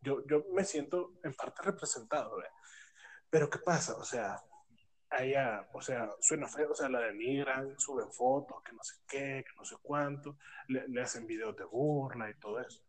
Yo, 0.00 0.24
yo 0.26 0.44
me 0.52 0.64
siento 0.64 1.14
en 1.22 1.34
parte 1.34 1.62
representado. 1.62 2.36
Pero 3.30 3.50
¿qué 3.50 3.58
pasa? 3.58 3.96
O 3.96 4.04
sea, 4.04 4.42
ella, 5.18 5.68
o 5.72 5.80
sea, 5.80 6.10
suena 6.20 6.48
feo, 6.48 6.72
o 6.72 6.74
sea, 6.74 6.88
la 6.88 7.00
denigran, 7.00 7.78
suben 7.78 8.10
fotos, 8.12 8.62
que 8.62 8.72
no 8.72 8.82
sé 8.82 8.96
qué, 9.06 9.44
que 9.46 9.56
no 9.56 9.64
sé 9.64 9.76
cuánto, 9.82 10.38
le, 10.68 10.86
le 10.88 11.02
hacen 11.02 11.26
videos 11.26 11.56
de 11.56 11.64
burla 11.64 12.30
y 12.30 12.34
todo 12.34 12.60
eso. 12.60 12.82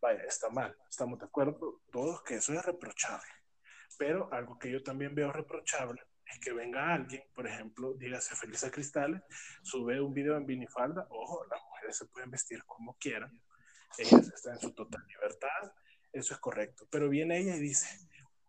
Vaya, 0.00 0.22
está 0.24 0.50
mal, 0.50 0.76
estamos 0.88 1.18
de 1.18 1.26
acuerdo 1.26 1.80
todos 1.90 2.22
que 2.22 2.36
eso 2.36 2.52
es 2.52 2.64
reprochable. 2.64 3.30
Pero 3.98 4.32
algo 4.32 4.58
que 4.58 4.70
yo 4.70 4.82
también 4.82 5.14
veo 5.14 5.32
reprochable 5.32 6.02
es 6.26 6.38
que 6.40 6.52
venga 6.52 6.92
alguien, 6.92 7.22
por 7.34 7.46
ejemplo, 7.46 7.94
dígase 7.94 8.34
Felisa 8.34 8.70
Cristales, 8.70 9.22
sube 9.62 10.00
un 10.00 10.12
video 10.12 10.36
en 10.36 10.46
vinifalda, 10.46 11.06
ojo, 11.10 11.44
las 11.46 11.60
mujeres 11.84 11.96
se 11.96 12.06
pueden 12.06 12.30
vestir 12.30 12.64
como 12.64 12.96
quieran, 12.98 13.40
ellas 13.98 14.32
están 14.34 14.54
en 14.54 14.60
su 14.60 14.72
total 14.72 15.04
libertad, 15.06 15.72
eso 16.12 16.34
es 16.34 16.40
correcto, 16.40 16.86
pero 16.90 17.08
viene 17.08 17.38
ella 17.38 17.56
y 17.56 17.60
dice, 17.60 17.86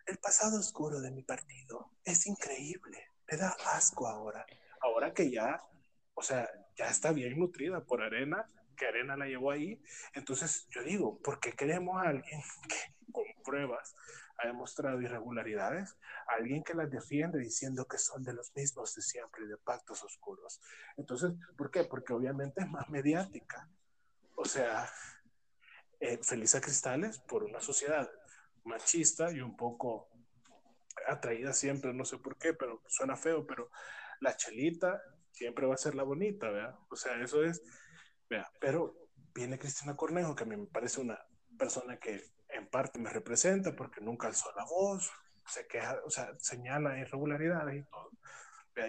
el 0.06 0.18
pasado 0.18 0.60
oscuro 0.60 1.02
de 1.02 1.12
mi 1.12 1.24
partido 1.24 1.92
es 2.04 2.26
increíble, 2.28 3.12
me 3.30 3.38
da 3.38 3.56
asco 3.74 4.08
ahora, 4.08 4.46
ahora 4.82 5.14
que 5.14 5.30
ya, 5.30 5.62
o 6.14 6.22
sea, 6.22 6.50
ya 6.78 6.88
está 6.88 7.12
bien 7.12 7.38
nutrida 7.38 7.84
por 7.84 8.02
arena, 8.02 8.50
que 8.78 8.88
arena 8.88 9.18
la 9.18 9.26
llevó 9.26 9.52
ahí, 9.52 9.82
entonces 10.14 10.68
yo 10.70 10.84
digo, 10.84 11.20
¿por 11.22 11.40
qué 11.40 11.54
queremos 11.54 12.02
a 12.02 12.10
alguien 12.10 12.42
que 12.70 13.12
con 13.12 13.26
pruebas 13.44 13.96
ha 14.38 14.48
demostrado 14.48 15.02
irregularidades, 15.02 15.96
alguien 16.28 16.64
que 16.64 16.74
las 16.74 16.90
defiende 16.90 17.40
diciendo 17.40 17.86
que 17.86 17.98
son 17.98 18.24
de 18.24 18.34
los 18.34 18.56
mismos 18.56 18.94
de 18.96 19.02
siempre, 19.02 19.48
de 19.48 19.58
pactos 19.58 20.04
oscuros. 20.04 20.60
Entonces, 20.98 21.32
¿por 21.58 21.72
qué? 21.72 21.84
Porque 21.86 22.14
obviamente 22.14 22.62
es 22.62 22.70
más 22.70 22.90
mediática. 22.90 23.70
O 24.36 24.46
sea, 24.46 24.90
eh, 26.00 26.20
Felisa 26.22 26.60
Cristales, 26.60 27.20
por 27.20 27.44
una 27.44 27.62
sociedad 27.62 28.10
machista 28.66 29.32
y 29.32 29.40
un 29.40 29.56
poco 29.56 30.10
atraída 31.08 31.54
siempre, 31.54 31.94
no 31.94 32.06
sé 32.06 32.18
por 32.18 32.38
qué, 32.38 32.54
pero 32.54 32.82
suena 32.88 33.16
feo, 33.16 33.46
pero 33.46 33.70
la 34.20 34.36
chelita 34.36 35.02
siempre 35.32 35.66
va 35.66 35.76
a 35.76 35.78
ser 35.78 35.96
la 35.96 36.04
bonita, 36.04 36.50
¿verdad? 36.50 36.76
O 36.90 36.96
sea, 36.96 37.22
eso 37.22 37.44
es, 37.44 37.62
vea, 38.30 38.50
pero 38.60 38.96
viene 39.34 39.60
Cristina 39.60 39.96
Cornejo, 39.96 40.36
que 40.36 40.44
a 40.44 40.48
mí 40.48 40.56
me 40.56 40.68
parece 40.68 41.02
una 41.02 41.20
persona 41.58 41.98
que 41.98 42.35
en 42.58 42.68
parte 42.68 43.00
me 43.00 43.10
representa 43.10 43.76
porque 43.76 44.02
nunca 44.02 44.28
alzó 44.28 44.52
la 44.56 44.66
voz, 44.66 45.12
se 45.48 45.68
queja, 45.68 46.00
o 46.06 46.10
sea, 46.10 46.34
señala 46.40 46.98
irregularidades 46.98 47.84
y 47.84 47.90
todo. 47.90 48.12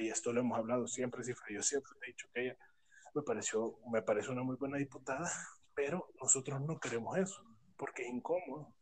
Y 0.00 0.08
esto 0.08 0.32
lo 0.32 0.40
hemos 0.40 0.58
hablado 0.58 0.86
siempre. 0.88 1.22
Yo 1.24 1.62
siempre 1.62 1.92
he 2.02 2.06
dicho 2.06 2.28
que 2.34 2.42
ella 2.42 2.56
me 3.14 3.22
pareció, 3.22 3.78
me 3.90 4.02
parece 4.02 4.30
una 4.30 4.42
muy 4.42 4.56
buena 4.56 4.78
diputada, 4.78 5.30
pero 5.74 6.08
nosotros 6.20 6.60
no 6.60 6.78
queremos 6.80 7.16
eso, 7.18 7.44
porque 7.76 8.02
es 8.02 8.08
incómodo. 8.08 8.74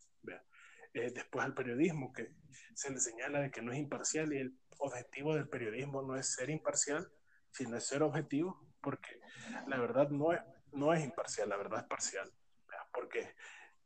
Eh, 0.95 1.11
después 1.13 1.45
al 1.45 1.55
periodismo, 1.55 2.13
que 2.13 2.33
se 2.73 2.89
le 2.91 3.01
señala 3.01 3.41
de 3.41 3.51
que 3.51 3.61
no 3.61 3.73
es 3.73 3.79
imparcial 3.79 4.33
y 4.33 4.39
el 4.39 4.57
objetivo 4.79 5.35
del 5.35 5.49
periodismo 5.49 6.03
no 6.03 6.17
es 6.17 6.35
ser 6.35 6.51
imparcial, 6.51 7.11
sino 7.51 7.77
es 7.77 7.85
ser 7.85 8.05
objetivo, 8.05 8.65
porque 8.81 9.21
la 9.67 9.79
verdad 9.81 10.11
no 10.11 10.33
es, 10.33 10.41
no 10.73 10.95
es 10.95 11.03
imparcial, 11.05 11.49
la 11.49 11.57
verdad 11.57 11.81
es 11.81 11.87
parcial. 11.87 12.33
Porque 12.93 13.35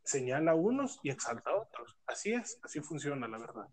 señala 0.09 0.53
a 0.53 0.55
unos 0.55 0.99
y 1.03 1.11
exalta 1.11 1.51
a 1.51 1.57
otros. 1.57 1.97
Así 2.07 2.33
es, 2.33 2.59
así 2.63 2.81
funciona, 2.81 3.29
la 3.29 3.39
verdad. 3.39 3.69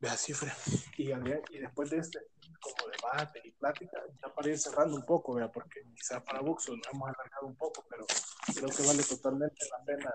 Vea 0.00 0.16
cifra. 0.16 0.54
Y, 0.96 1.10
y 1.10 1.58
después 1.58 1.90
de 1.90 1.98
este 1.98 2.20
como 2.60 2.90
debate 2.90 3.42
y 3.44 3.50
plática, 3.52 3.98
ya 4.22 4.34
para 4.34 4.48
ir 4.48 4.58
cerrando 4.58 4.96
un 4.96 5.04
poco, 5.04 5.34
vea, 5.34 5.50
porque 5.50 5.82
quizás 5.94 6.22
para 6.22 6.40
Buxo 6.40 6.74
nos 6.74 6.86
hemos 6.92 7.08
alargado 7.08 7.46
un 7.46 7.56
poco, 7.56 7.84
pero 7.90 8.06
creo 8.54 8.68
que 8.68 8.86
vale 8.86 9.02
totalmente 9.02 9.56
la 9.70 9.84
pena 9.84 10.14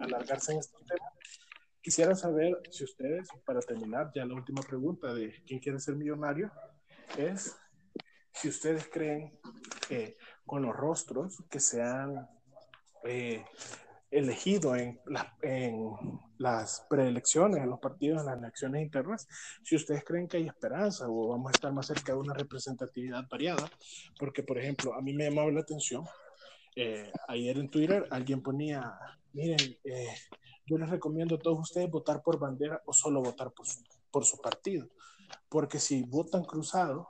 alargarse 0.00 0.52
en 0.52 0.58
este 0.58 0.76
tema. 0.86 1.10
Quisiera 1.80 2.14
saber 2.14 2.60
si 2.70 2.84
ustedes, 2.84 3.28
para 3.46 3.60
terminar, 3.60 4.10
ya 4.14 4.26
la 4.26 4.34
última 4.34 4.60
pregunta 4.60 5.14
de 5.14 5.42
quién 5.46 5.60
quiere 5.60 5.78
ser 5.78 5.96
millonario, 5.96 6.50
es 7.16 7.56
si 8.32 8.48
ustedes 8.48 8.88
creen 8.88 9.38
que 9.88 10.18
con 10.44 10.62
los 10.62 10.76
rostros 10.76 11.42
que 11.48 11.60
se 11.60 11.82
han 11.82 12.28
eh, 13.04 13.44
elegido 14.18 14.74
en, 14.74 14.98
en 15.42 15.94
las 16.38 16.86
preelecciones, 16.88 17.62
en 17.62 17.70
los 17.70 17.80
partidos, 17.80 18.20
en 18.20 18.26
las 18.26 18.38
elecciones 18.38 18.82
internas, 18.82 19.28
si 19.62 19.76
ustedes 19.76 20.04
creen 20.04 20.26
que 20.26 20.38
hay 20.38 20.46
esperanza 20.46 21.06
o 21.08 21.28
vamos 21.28 21.48
a 21.48 21.52
estar 21.52 21.72
más 21.72 21.86
cerca 21.86 22.12
de 22.12 22.18
una 22.18 22.34
representatividad 22.34 23.28
variada, 23.28 23.70
porque 24.18 24.42
por 24.42 24.58
ejemplo, 24.58 24.94
a 24.94 25.02
mí 25.02 25.12
me 25.12 25.28
llamaba 25.28 25.50
la 25.50 25.60
atención, 25.60 26.04
eh, 26.74 27.10
ayer 27.28 27.58
en 27.58 27.70
Twitter 27.70 28.06
alguien 28.10 28.42
ponía, 28.42 28.98
miren, 29.32 29.76
eh, 29.84 30.14
yo 30.66 30.78
les 30.78 30.90
recomiendo 30.90 31.36
a 31.36 31.38
todos 31.38 31.60
ustedes 31.60 31.90
votar 31.90 32.22
por 32.22 32.38
bandera 32.38 32.82
o 32.86 32.92
solo 32.92 33.22
votar 33.22 33.52
por 33.52 33.66
su, 33.66 33.82
por 34.10 34.24
su 34.24 34.38
partido, 34.38 34.88
porque 35.48 35.78
si 35.78 36.02
votan 36.02 36.44
cruzado, 36.44 37.08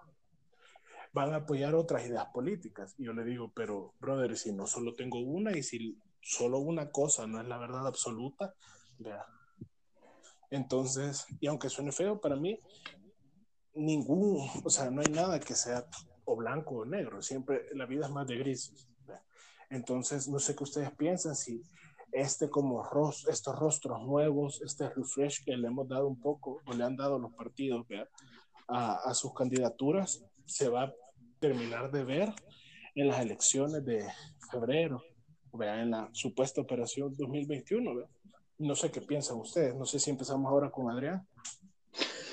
van 1.12 1.32
a 1.32 1.36
apoyar 1.36 1.74
otras 1.74 2.06
ideas 2.06 2.26
políticas. 2.26 2.94
Y 2.98 3.04
yo 3.04 3.14
le 3.14 3.24
digo, 3.24 3.50
pero, 3.54 3.94
brother, 3.98 4.36
si 4.36 4.52
no 4.52 4.66
solo 4.66 4.94
tengo 4.94 5.18
una 5.18 5.56
y 5.56 5.62
si 5.62 5.98
solo 6.26 6.58
una 6.58 6.90
cosa 6.90 7.26
no 7.26 7.40
es 7.40 7.46
la 7.46 7.56
verdad 7.56 7.86
absoluta, 7.86 8.52
vea. 8.98 9.24
Entonces, 10.50 11.24
y 11.40 11.46
aunque 11.46 11.68
suene 11.68 11.92
feo 11.92 12.20
para 12.20 12.34
mí, 12.34 12.58
ningún, 13.74 14.48
o 14.64 14.70
sea, 14.70 14.90
no 14.90 15.02
hay 15.02 15.12
nada 15.12 15.38
que 15.38 15.54
sea 15.54 15.86
o 16.24 16.34
blanco 16.34 16.78
o 16.78 16.84
negro, 16.84 17.22
siempre 17.22 17.66
la 17.74 17.86
vida 17.86 18.06
es 18.06 18.12
más 18.12 18.26
de 18.26 18.38
grises. 18.38 18.88
Entonces, 19.70 20.28
no 20.28 20.38
sé 20.38 20.56
qué 20.56 20.64
ustedes 20.64 20.90
piensan, 20.96 21.36
si 21.36 21.62
este 22.12 22.48
como 22.48 22.82
estos 23.28 23.56
rostros 23.56 24.02
nuevos, 24.02 24.60
este 24.62 24.88
refresh 24.88 25.44
que 25.44 25.56
le 25.56 25.68
hemos 25.68 25.88
dado 25.88 26.08
un 26.08 26.20
poco, 26.20 26.60
o 26.66 26.72
le 26.72 26.84
han 26.84 26.96
dado 26.96 27.18
los 27.18 27.32
partidos 27.34 27.86
a, 28.68 28.94
a, 28.94 29.14
sus 29.14 29.32
candidaturas, 29.32 30.24
se 30.44 30.68
va 30.68 30.84
a 30.84 30.94
terminar 31.38 31.90
de 31.90 32.04
ver 32.04 32.32
en 32.94 33.08
las 33.08 33.20
elecciones 33.20 33.84
de 33.84 34.06
febrero, 34.50 35.02
¿vea? 35.56 35.82
en 35.82 35.90
la 35.90 36.08
supuesta 36.12 36.60
operación 36.60 37.14
2021. 37.16 38.08
No 38.58 38.74
sé 38.74 38.90
qué 38.90 39.00
piensan 39.00 39.36
ustedes, 39.38 39.74
no 39.74 39.84
sé 39.84 39.98
si 39.98 40.10
empezamos 40.10 40.50
ahora 40.50 40.70
con 40.70 40.90
Adrián. 40.90 41.26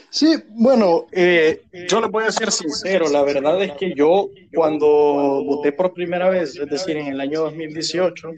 Sí, 0.10 0.36
bueno, 0.50 1.08
eh, 1.12 1.64
yo 1.90 2.00
les 2.00 2.12
voy 2.12 2.24
a 2.26 2.32
ser 2.32 2.52
sincero, 2.52 3.10
la 3.10 3.24
verdad 3.24 3.64
es 3.64 3.72
que 3.74 3.96
yo 3.96 4.30
cuando 4.54 4.86
voté 5.44 5.72
por 5.72 5.92
primera 5.92 6.30
vez, 6.30 6.56
es 6.56 6.70
decir, 6.70 6.98
en 6.98 7.08
el 7.08 7.20
año 7.20 7.42
2018, 7.42 8.30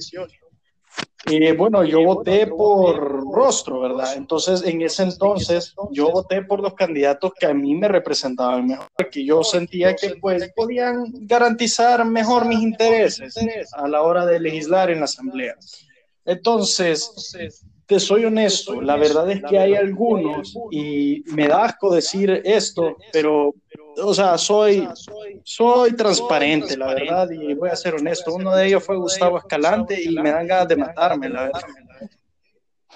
eh, 1.31 1.53
bueno, 1.53 1.83
yo 1.83 2.03
voté 2.03 2.47
por 2.47 3.23
rostro, 3.33 3.79
¿verdad? 3.81 4.15
Entonces, 4.15 4.63
en 4.63 4.81
ese 4.81 5.03
entonces, 5.03 5.73
yo 5.91 6.11
voté 6.11 6.43
por 6.43 6.59
los 6.59 6.73
candidatos 6.75 7.33
que 7.39 7.47
a 7.47 7.53
mí 7.53 7.73
me 7.73 7.87
representaban 7.87 8.67
mejor, 8.67 8.87
que 9.11 9.25
yo 9.25 9.43
sentía 9.43 9.95
que 9.95 10.15
pues 10.21 10.51
podían 10.55 11.05
garantizar 11.21 12.05
mejor 12.05 12.45
mis 12.45 12.59
intereses 12.59 13.35
a 13.73 13.87
la 13.87 14.03
hora 14.03 14.25
de 14.25 14.39
legislar 14.39 14.91
en 14.91 14.99
la 14.99 15.05
asamblea. 15.05 15.55
Entonces, 16.25 17.11
te 17.85 17.99
soy 17.99 18.25
honesto, 18.25 18.81
la 18.81 18.95
verdad 18.95 19.29
es 19.31 19.41
que 19.47 19.59
hay 19.59 19.75
algunos, 19.75 20.55
y 20.71 21.23
me 21.27 21.47
da 21.47 21.65
asco 21.65 21.93
decir 21.93 22.41
esto, 22.43 22.97
pero, 23.11 23.53
o 24.03 24.13
sea, 24.13 24.37
soy, 24.37 24.87
soy 25.43 25.95
transparente, 25.95 26.77
la 26.77 26.87
verdad, 26.87 27.29
y 27.31 27.53
voy 27.53 27.69
a 27.69 27.75
ser 27.75 27.95
honesto. 27.95 28.33
Uno 28.33 28.55
de 28.55 28.67
ellos 28.67 28.83
fue 28.83 28.97
Gustavo 28.97 29.37
Escalante 29.37 30.01
y 30.01 30.15
me 30.15 30.31
dan 30.31 30.47
ganas 30.47 30.67
de 30.67 30.75
matarme, 30.75 31.29
la 31.29 31.43
verdad 31.43 31.61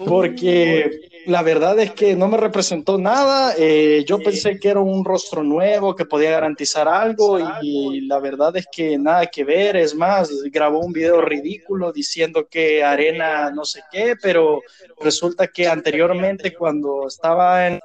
porque 0.05 1.01
la 1.25 1.41
verdad 1.41 1.77
es 1.79 1.91
que 1.91 2.15
no 2.15 2.27
me 2.27 2.37
representó 2.37 2.97
nada. 2.97 3.53
Eh, 3.57 4.03
yo 4.07 4.19
pensé 4.19 4.59
que 4.59 4.69
era 4.69 4.79
un 4.79 5.03
rostro 5.03 5.43
nuevo 5.43 5.95
que 5.95 6.05
podía 6.05 6.31
garantizar 6.31 6.87
algo 6.87 7.37
y 7.61 8.01
la 8.01 8.19
verdad 8.19 8.55
es 8.57 8.67
que 8.71 8.97
nada 8.97 9.25
que 9.27 9.43
ver. 9.43 9.75
Es 9.75 9.93
más, 9.93 10.29
grabó 10.51 10.79
un 10.79 10.93
video 10.93 11.21
ridículo 11.21 11.91
diciendo 11.91 12.47
que 12.49 12.83
arena 12.83 13.51
no 13.51 13.65
sé 13.65 13.81
qué, 13.91 14.15
pero 14.21 14.61
resulta 15.01 15.47
que 15.47 15.67
anteriormente 15.67 16.53
cuando 16.53 17.07
estaba 17.07 17.67
en 17.67 17.79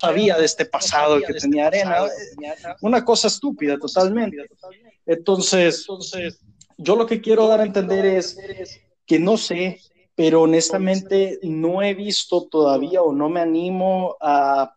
sabía 0.00 0.36
de 0.36 0.44
este 0.44 0.64
pasado 0.66 1.20
que 1.20 1.34
tenía 1.34 1.66
arena. 1.66 2.06
Una 2.80 3.04
cosa 3.04 3.28
estúpida 3.28 3.78
totalmente. 3.78 4.46
Entonces, 5.06 5.86
yo 6.76 6.96
lo 6.96 7.06
que 7.06 7.20
quiero 7.20 7.46
dar 7.48 7.60
a 7.60 7.64
entender 7.64 8.04
es 8.04 8.38
que 9.06 9.18
no 9.18 9.36
sé, 9.36 9.80
pero 10.14 10.42
honestamente 10.42 11.38
no 11.42 11.82
he 11.82 11.94
visto 11.94 12.46
todavía 12.46 13.02
o 13.02 13.12
no 13.12 13.28
me 13.28 13.40
animo 13.40 14.16
a 14.20 14.74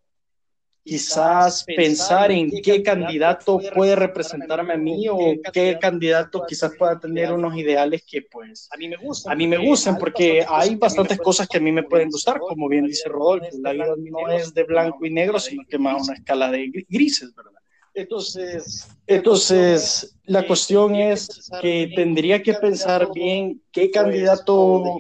quizás 0.88 1.66
pensar 1.66 2.32
en 2.32 2.50
qué 2.64 2.82
candidato 2.82 3.60
puede 3.76 3.96
representarme 3.96 4.74
a 4.74 4.78
mí 4.78 5.08
o 5.10 5.36
qué 5.52 5.78
candidato 5.80 6.44
quizás 6.48 6.72
pueda 6.78 6.98
tener 6.98 7.34
unos 7.34 7.56
ideales 7.58 8.04
que 8.08 8.22
pues 8.22 8.70
a 8.72 8.78
mí 8.78 8.88
me 8.88 8.96
gustan, 8.96 9.34
a 9.34 9.36
mí 9.36 9.48
me 9.48 9.58
gustan 9.58 9.98
porque 9.98 10.46
hay 10.48 10.76
bastantes 10.76 11.18
cosas 11.18 11.48
que 11.48 11.58
a 11.58 11.62
mí 11.62 11.72
me 11.72 11.84
pueden 11.84 12.10
gustar, 12.10 12.40
como 12.40 12.70
bien 12.70 12.86
dice 12.86 13.10
Rodolfo, 13.10 13.48
la 13.62 13.74
vida 13.74 13.96
no 13.98 14.32
es 14.32 14.54
de 14.54 14.64
blanco 14.64 15.06
y 15.06 15.12
negro, 15.12 15.40
sino 15.40 15.64
que 15.68 15.78
más 15.78 16.08
una 16.08 16.18
escala 16.18 16.50
de 16.50 16.72
grises, 16.88 17.36
¿verdad? 17.36 17.52
Entonces, 17.98 18.88
entonces 19.08 20.16
la 20.26 20.46
cuestión 20.46 20.94
es 20.94 21.50
que 21.60 21.92
tendría 21.96 22.44
que 22.44 22.54
pensar 22.54 23.08
bien 23.12 23.60
qué 23.72 23.90
candidato 23.90 24.98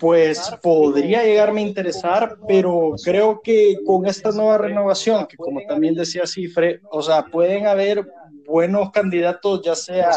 pues 0.00 0.50
podría 0.62 1.24
llegarme 1.24 1.60
a 1.60 1.66
interesar, 1.66 2.38
pero 2.48 2.94
creo 3.04 3.42
que 3.42 3.76
con 3.84 4.06
esta 4.06 4.30
nueva 4.30 4.56
renovación, 4.56 5.26
que 5.26 5.36
como 5.36 5.60
también 5.68 5.94
decía 5.94 6.26
Cifre, 6.26 6.80
o 6.90 7.02
sea, 7.02 7.26
pueden 7.26 7.66
haber 7.66 8.06
buenos 8.48 8.90
candidatos, 8.90 9.60
ya 9.62 9.74
sea 9.74 10.10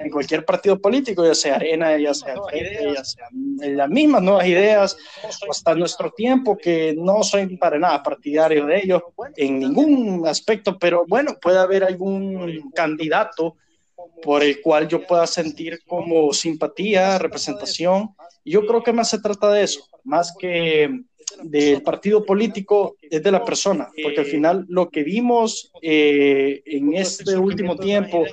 en 0.00 0.10
cualquier 0.10 0.44
partido 0.44 0.80
político, 0.80 1.24
ya 1.24 1.34
sea 1.34 1.54
Arena, 1.54 1.96
ya 1.96 2.12
sea 2.12 2.34
ya 2.94 3.04
sea 3.04 3.28
en 3.30 3.76
las 3.76 3.88
mismas 3.88 4.20
nuevas 4.22 4.46
ideas, 4.46 4.96
hasta 5.48 5.74
nuestro 5.76 6.10
tiempo, 6.10 6.58
que 6.58 6.94
no 6.98 7.22
soy 7.22 7.56
para 7.56 7.78
nada 7.78 8.02
partidario 8.02 8.66
de 8.66 8.78
ellos 8.78 9.02
en 9.36 9.60
ningún 9.60 10.26
aspecto, 10.26 10.76
pero 10.76 11.04
bueno, 11.06 11.38
puede 11.40 11.58
haber 11.58 11.84
algún 11.84 12.70
candidato 12.74 13.56
por 14.22 14.42
el 14.42 14.60
cual 14.60 14.88
yo 14.88 15.06
pueda 15.06 15.26
sentir 15.26 15.80
como 15.86 16.32
simpatía, 16.32 17.18
representación. 17.18 18.10
Yo 18.44 18.66
creo 18.66 18.82
que 18.82 18.92
más 18.92 19.10
se 19.10 19.20
trata 19.20 19.50
de 19.52 19.64
eso, 19.64 19.84
más 20.04 20.34
que 20.38 20.90
del 21.42 21.82
partido 21.82 22.24
político 22.24 22.96
es 23.02 23.22
de 23.22 23.30
la 23.30 23.44
persona, 23.44 23.88
porque 24.02 24.20
al 24.20 24.26
final 24.26 24.64
lo 24.68 24.88
que 24.88 25.02
vimos 25.02 25.70
eh, 25.82 26.62
en 26.64 26.94
este 26.94 27.36
último 27.36 27.76
tiempo 27.76 28.24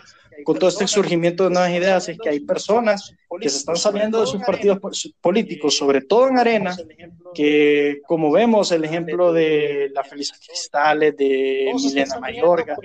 con 0.43 0.57
todo 0.57 0.69
este 0.69 0.87
surgimiento 0.87 1.45
de 1.45 1.49
nuevas 1.51 1.71
ideas 1.71 2.09
es 2.09 2.17
que 2.17 2.29
hay 2.29 2.39
personas 2.41 3.13
que 3.39 3.49
se 3.49 3.57
están 3.57 3.75
saliendo 3.75 4.21
de 4.21 4.27
sus 4.27 4.41
partidos 4.41 4.79
políticos, 5.21 5.77
sobre 5.77 6.01
todo 6.01 6.27
en 6.27 6.37
Arena, 6.37 6.75
que 7.33 8.01
como 8.07 8.31
vemos 8.31 8.71
el 8.71 8.83
ejemplo 8.83 9.33
de 9.33 9.89
la 9.93 10.03
Felisa 10.03 10.35
Cristales, 10.45 11.15
de 11.17 11.71
Milena 11.75 12.19
Mayorga, 12.19 12.77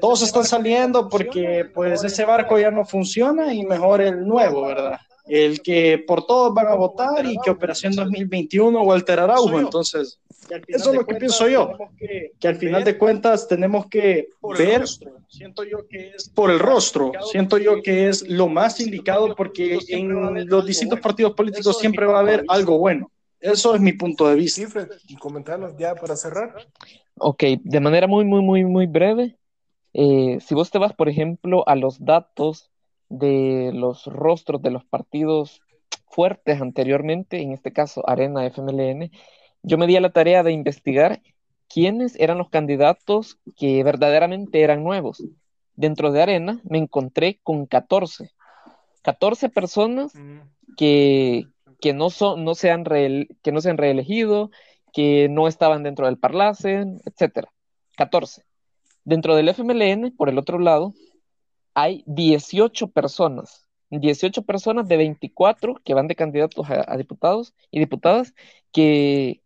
todos 0.00 0.22
están 0.22 0.44
saliendo 0.44 1.08
porque 1.08 1.66
pues 1.74 2.02
ese 2.04 2.24
barco 2.24 2.58
ya 2.58 2.70
no 2.70 2.84
funciona 2.84 3.52
y 3.52 3.64
mejor 3.64 4.00
el 4.00 4.26
nuevo, 4.26 4.66
¿verdad? 4.66 4.98
el 5.28 5.60
que 5.60 6.02
por 6.06 6.26
todos 6.26 6.54
van 6.54 6.68
a 6.68 6.74
votar 6.74 7.26
y 7.26 7.36
que 7.44 7.50
Operación 7.50 7.94
2021 7.94 8.82
Walter 8.82 9.20
Araujo. 9.20 9.60
Entonces, 9.60 10.18
eso 10.66 10.90
es 10.90 10.96
lo 10.96 11.06
que 11.06 11.14
pienso 11.16 11.48
yo, 11.48 11.72
que 11.98 12.48
al 12.48 12.56
final 12.56 12.84
de 12.84 12.98
cuentas 12.98 13.48
tenemos 13.48 13.86
que 13.86 14.28
ver, 14.58 14.84
siento 15.28 15.64
yo 15.64 15.86
que 15.88 16.10
es 16.10 16.28
por 16.28 16.50
el 16.50 16.58
rostro, 16.58 17.12
siento 17.30 17.58
yo 17.58 17.82
que 17.82 18.08
es 18.08 18.28
lo 18.28 18.48
más 18.48 18.80
indicado 18.80 19.34
porque 19.34 19.78
en 19.88 20.48
los 20.48 20.66
distintos 20.66 21.00
partidos 21.00 21.34
políticos 21.34 21.78
siempre 21.78 22.06
va 22.06 22.18
a 22.18 22.20
haber 22.20 22.44
algo 22.48 22.78
bueno. 22.78 23.10
Eso 23.40 23.74
es 23.74 23.80
mi 23.80 23.92
punto 23.92 24.28
de 24.28 24.34
vista. 24.34 24.88
y 25.06 25.16
comentarnos 25.16 25.76
ya 25.78 25.94
para 25.94 26.16
cerrar. 26.16 26.54
Ok, 27.18 27.44
de 27.62 27.80
manera 27.80 28.06
muy, 28.06 28.24
muy, 28.24 28.42
muy, 28.42 28.64
muy 28.64 28.86
breve. 28.86 29.36
Eh, 29.92 30.38
si 30.40 30.54
vos 30.54 30.70
te 30.70 30.78
vas, 30.78 30.92
por 30.92 31.08
ejemplo, 31.08 31.66
a 31.68 31.76
los 31.76 32.04
datos 32.04 32.70
de 33.08 33.70
los 33.74 34.06
rostros 34.06 34.60
de 34.62 34.70
los 34.70 34.84
partidos 34.84 35.62
fuertes 36.10 36.60
anteriormente, 36.60 37.40
en 37.40 37.52
este 37.52 37.72
caso 37.72 38.08
Arena 38.08 38.46
FMLN, 38.46 39.10
yo 39.62 39.78
me 39.78 39.86
di 39.86 39.96
a 39.96 40.00
la 40.00 40.10
tarea 40.10 40.42
de 40.42 40.52
investigar 40.52 41.20
quiénes 41.68 42.16
eran 42.16 42.38
los 42.38 42.48
candidatos 42.48 43.38
que 43.56 43.82
verdaderamente 43.82 44.62
eran 44.62 44.82
nuevos. 44.82 45.22
Dentro 45.74 46.10
de 46.10 46.22
Arena 46.22 46.60
me 46.64 46.78
encontré 46.78 47.38
con 47.42 47.66
14, 47.66 48.32
14 49.02 49.48
personas 49.48 50.14
mm. 50.14 50.40
que, 50.76 51.46
que, 51.80 51.92
no, 51.92 52.10
son, 52.10 52.44
no 52.44 52.54
se 52.54 52.70
han 52.70 52.84
que 52.84 53.52
no 53.52 53.60
se 53.60 53.70
han 53.70 53.78
reelegido, 53.78 54.50
que 54.92 55.28
no 55.28 55.46
estaban 55.46 55.82
dentro 55.82 56.06
del 56.06 56.18
Parlacen, 56.18 57.00
etcétera. 57.04 57.52
14. 57.96 58.44
Dentro 59.04 59.36
del 59.36 59.48
FMLN, 59.48 60.14
por 60.16 60.28
el 60.28 60.38
otro 60.38 60.58
lado, 60.58 60.94
hay 61.74 62.02
18 62.06 62.88
personas, 62.88 63.66
18 63.90 64.42
personas 64.42 64.88
de 64.88 64.96
24 64.96 65.76
que 65.84 65.94
van 65.94 66.08
de 66.08 66.16
candidatos 66.16 66.66
a, 66.68 66.96
diputados 66.96 67.54
y 67.70 67.78
diputadas 67.78 68.34
que, 68.72 69.40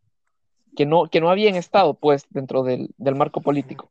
que, 0.77 0.87
no, 0.87 1.09
que 1.09 1.21
no 1.21 1.31
habían 1.31 1.55
estado 1.57 1.95
pues 1.95 2.27
dentro 2.31 2.63
del, 2.63 2.95
marco 2.99 3.41
político. 3.41 3.91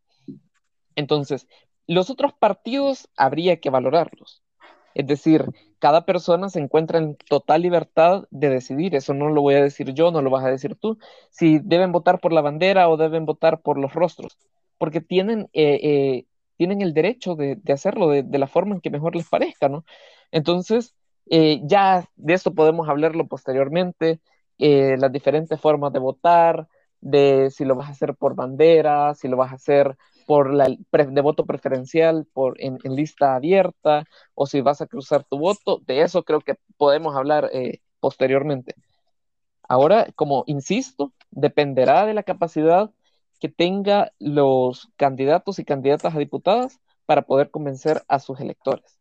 Entonces, 0.96 1.48
los 1.88 2.10
otros 2.10 2.34
partidos 2.34 3.10
habría 3.16 3.60
que 3.60 3.70
valorarlos. 3.70 4.44
Es 4.94 5.08
decir, 5.08 5.46
cada 5.80 6.06
persona 6.06 6.50
se 6.50 6.60
encuentra 6.60 7.00
en 7.00 7.16
total 7.30 7.62
libertad 7.62 8.26
de 8.30 8.50
decidir. 8.50 8.96
Eso 8.96 9.14
no 9.14 9.30
lo 9.30 9.42
voy 9.42 9.56
a 9.56 9.64
decir 9.64 9.94
yo, 9.94 10.12
no 10.12 10.22
lo 10.22 10.30
vas 10.30 10.44
a 10.44 10.52
decir 10.52 10.76
tú. 10.76 10.98
Si 11.30 11.60
deben 11.60 11.92
votar 11.92 12.20
por 12.20 12.34
la 12.34 12.42
bandera 12.42 12.90
o 12.90 12.98
deben 12.98 13.26
votar 13.26 13.62
por 13.62 13.78
los 13.78 13.94
rostros. 13.94 14.38
Porque 14.78 15.00
tienen 15.00 15.50
eh, 15.54 15.80
eh, 15.82 16.26
tienen 16.62 16.84
el 16.84 16.94
derecho 16.94 17.36
de, 17.36 17.60
hacerlo 17.74 18.10
de, 18.10 18.38
la 18.38 18.46
forma 18.46 18.76
en 18.76 18.82
que 18.82 18.92
mejor 18.92 19.16
les 19.16 19.28
parezca, 19.28 19.68
¿no? 19.68 19.84
Entonces, 20.30 20.94
eh, 21.28 21.60
ya 21.64 22.08
de 22.18 22.36
eso 22.36 22.54
podemos 22.54 22.88
hablarlo 22.88 23.26
posteriormente, 23.28 24.20
eh, 24.64 24.96
las 25.00 25.12
diferentes 25.12 25.60
formas 25.60 25.92
de 25.92 25.98
votar, 25.98 26.68
de 27.00 27.50
si 27.50 27.66
lo 27.66 27.76
vas 27.76 27.90
a 27.90 27.94
hacer 27.94 28.16
por 28.16 28.36
bandera, 28.36 29.16
si 29.16 29.28
lo 29.28 29.36
vas 29.36 29.52
a 29.52 29.56
hacer 29.56 29.98
por 30.28 30.54
la 30.54 30.68
de 30.68 31.22
voto 31.22 31.48
preferencial 31.48 32.28
por 32.32 32.62
en, 32.62 32.78
lista 32.84 33.34
abierta 33.36 34.06
o 34.36 34.46
si 34.46 34.62
vas 34.62 34.80
a 34.80 34.86
cruzar 34.86 35.24
tu 35.24 35.40
voto, 35.40 35.82
de 35.88 36.04
eso 36.04 36.22
creo 36.22 36.42
que 36.42 36.58
podemos 36.78 37.16
hablar 37.16 37.50
eh, 37.54 37.80
posteriormente. 38.00 38.76
Ahora, 39.68 40.08
como 40.16 40.44
insisto, 40.46 41.12
dependerá 41.32 42.06
de 42.06 42.14
la 42.14 42.22
capacidad 42.22 42.92
que 43.40 43.50
tenga 43.50 44.12
los 44.20 44.90
candidatos 44.96 45.58
y 45.58 45.66
candidatas 45.66 46.14
a 46.14 46.20
diputadas 46.20 46.80
para 47.08 47.24
poder 47.24 47.50
convencer 47.50 48.04
a 48.08 48.20
sus 48.20 48.40
electores. 48.40 49.00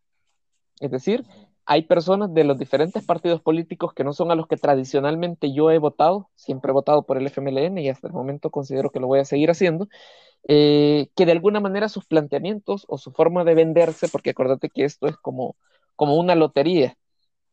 Es 0.81 0.91
decir, 0.91 1.27
hay 1.67 1.83
personas 1.83 2.33
de 2.35 2.45
los 2.45 2.59
diferentes 2.59 3.05
partidos 3.05 3.41
políticos 3.41 3.93
que 3.95 4.05
no 4.05 4.13
son 4.13 4.31
a 4.31 4.35
los 4.35 4.47
que 4.47 4.57
tradicionalmente 4.57 5.53
yo 5.53 5.71
he 5.71 5.79
votado, 5.79 6.31
siempre 6.35 6.71
he 6.71 6.75
votado 6.75 7.05
por 7.05 7.17
el 7.17 7.27
FMLN 7.27 7.79
y 7.79 7.89
hasta 7.89 8.09
el 8.09 8.13
momento 8.13 8.51
considero 8.51 8.91
que 8.91 9.01
lo 9.01 9.07
voy 9.07 9.21
a 9.21 9.25
seguir 9.25 9.51
haciendo, 9.51 9.89
eh, 10.49 11.09
que 11.15 11.27
de 11.27 11.33
alguna 11.33 11.61
manera 11.61 11.89
sus 11.89 12.07
planteamientos 12.07 12.87
o 12.89 12.99
su 12.99 13.13
forma 13.13 13.45
de 13.45 13.55
venderse, 13.55 14.09
porque 14.09 14.31
acuérdate 14.31 14.71
que 14.71 14.85
esto 14.85 15.07
es 15.07 15.17
como, 15.17 15.57
como 15.97 16.17
una 16.17 16.35
lotería 16.35 16.97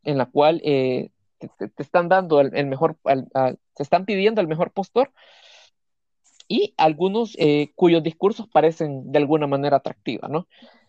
en 0.03 0.17
la 0.17 0.25
cual 0.25 0.61
eh, 0.63 1.11
te, 1.39 1.71
están 1.77 2.07
dando 2.07 2.39
el, 2.39 2.65
mejor, 2.65 2.97
se 3.75 3.83
están 3.83 4.05
pidiendo 4.05 4.41
el 4.41 4.47
mejor 4.47 4.71
postor 4.71 5.11
y 6.47 6.73
algunos 6.77 7.35
eh, 7.37 7.71
cuyos 7.75 8.03
discursos 8.03 8.47
parecen 8.47 9.11
de 9.11 9.19
alguna 9.19 9.47
manera 9.47 9.77
atractiva, 9.77 10.29
¿no? 10.29 10.47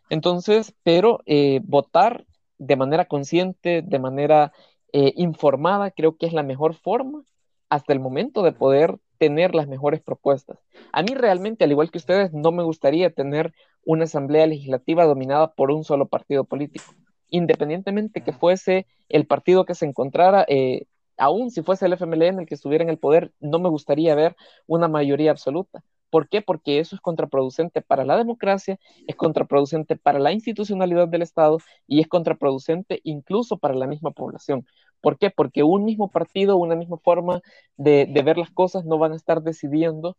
Entonces, 0.08 0.74
pero 0.82 1.20
votar 1.64 2.24
de 2.58 2.76
manera 2.76 3.06
consciente, 3.06 3.82
de 3.82 3.98
manera 3.98 4.52
eh, 4.92 5.12
informada, 5.16 5.90
creo 5.90 6.16
que 6.16 6.26
es 6.26 6.32
la 6.32 6.42
mejor 6.42 6.74
forma 6.74 7.24
hasta 7.68 7.92
el 7.92 8.00
momento 8.00 8.42
de 8.42 8.52
poder 8.52 8.98
tener 9.18 9.54
las 9.54 9.68
mejores 9.68 10.00
propuestas. 10.00 10.58
A 10.92 11.02
mí 11.02 11.14
realmente, 11.14 11.64
al 11.64 11.70
igual 11.70 11.90
que 11.90 11.98
ustedes, 11.98 12.32
no 12.32 12.52
me 12.52 12.62
gustaría 12.62 13.10
tener 13.10 13.52
una 13.84 14.04
asamblea 14.04 14.46
legislativa 14.46 15.04
dominada 15.04 15.52
por 15.52 15.70
un 15.70 15.84
solo 15.84 16.06
partido 16.06 16.44
político, 16.44 16.94
independientemente 17.30 18.22
que 18.22 18.32
fuese 18.32 18.86
el 19.08 19.26
partido 19.26 19.64
que 19.64 19.74
se 19.74 19.86
encontrara, 19.86 20.44
eh, 20.48 20.86
aún 21.16 21.50
si 21.50 21.62
fuese 21.62 21.86
el 21.86 21.92
FMLN 21.94 22.40
el 22.40 22.46
que 22.46 22.54
estuviera 22.54 22.84
en 22.84 22.90
el 22.90 22.98
poder, 22.98 23.32
no 23.40 23.58
me 23.58 23.68
gustaría 23.68 24.14
ver 24.14 24.36
una 24.66 24.88
mayoría 24.88 25.30
absoluta. 25.30 25.82
¿Por 26.10 26.28
qué? 26.28 26.42
Porque 26.42 26.78
eso 26.78 26.94
es 26.96 27.00
contraproducente 27.00 27.82
para 27.82 28.04
la 28.04 28.16
democracia, 28.16 28.78
es 29.06 29.16
contraproducente 29.16 29.96
para 29.96 30.18
la 30.18 30.32
institucionalidad 30.32 31.08
del 31.08 31.22
Estado 31.22 31.58
y 31.86 32.00
es 32.00 32.08
contraproducente 32.08 33.00
incluso 33.04 33.58
para 33.58 33.74
la 33.74 33.86
misma 33.86 34.10
población. 34.12 34.66
¿Por 35.00 35.18
qué? 35.18 35.30
Porque 35.30 35.62
un 35.62 35.84
mismo 35.84 36.10
partido, 36.10 36.56
una 36.56 36.74
misma 36.74 36.98
forma 36.98 37.40
de, 37.76 38.06
ver 38.24 38.38
las 38.38 38.50
cosas 38.50 38.84
no 38.84 38.98
van 38.98 39.12
a 39.12 39.16
estar 39.16 39.42
decidiendo 39.42 40.16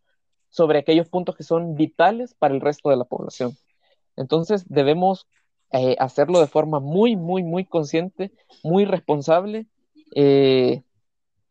sobre 0.49 0.79
aquellos 0.79 1.09
puntos 1.09 1.35
que 1.35 1.43
son 1.43 1.75
vitales 1.75 2.33
para 2.33 2.53
el 2.53 2.61
resto 2.61 2.89
de 2.89 2.97
la 2.97 3.05
población. 3.05 3.57
Entonces 4.15 4.65
debemos 4.67 5.27
eh, 5.71 5.95
hacerlo 5.99 6.39
de 6.39 6.47
forma 6.47 6.79
muy, 6.79 7.15
muy, 7.15 7.43
muy 7.43 7.65
consciente, 7.65 8.31
muy 8.63 8.85
responsable. 8.85 9.67
Eh, 10.15 10.83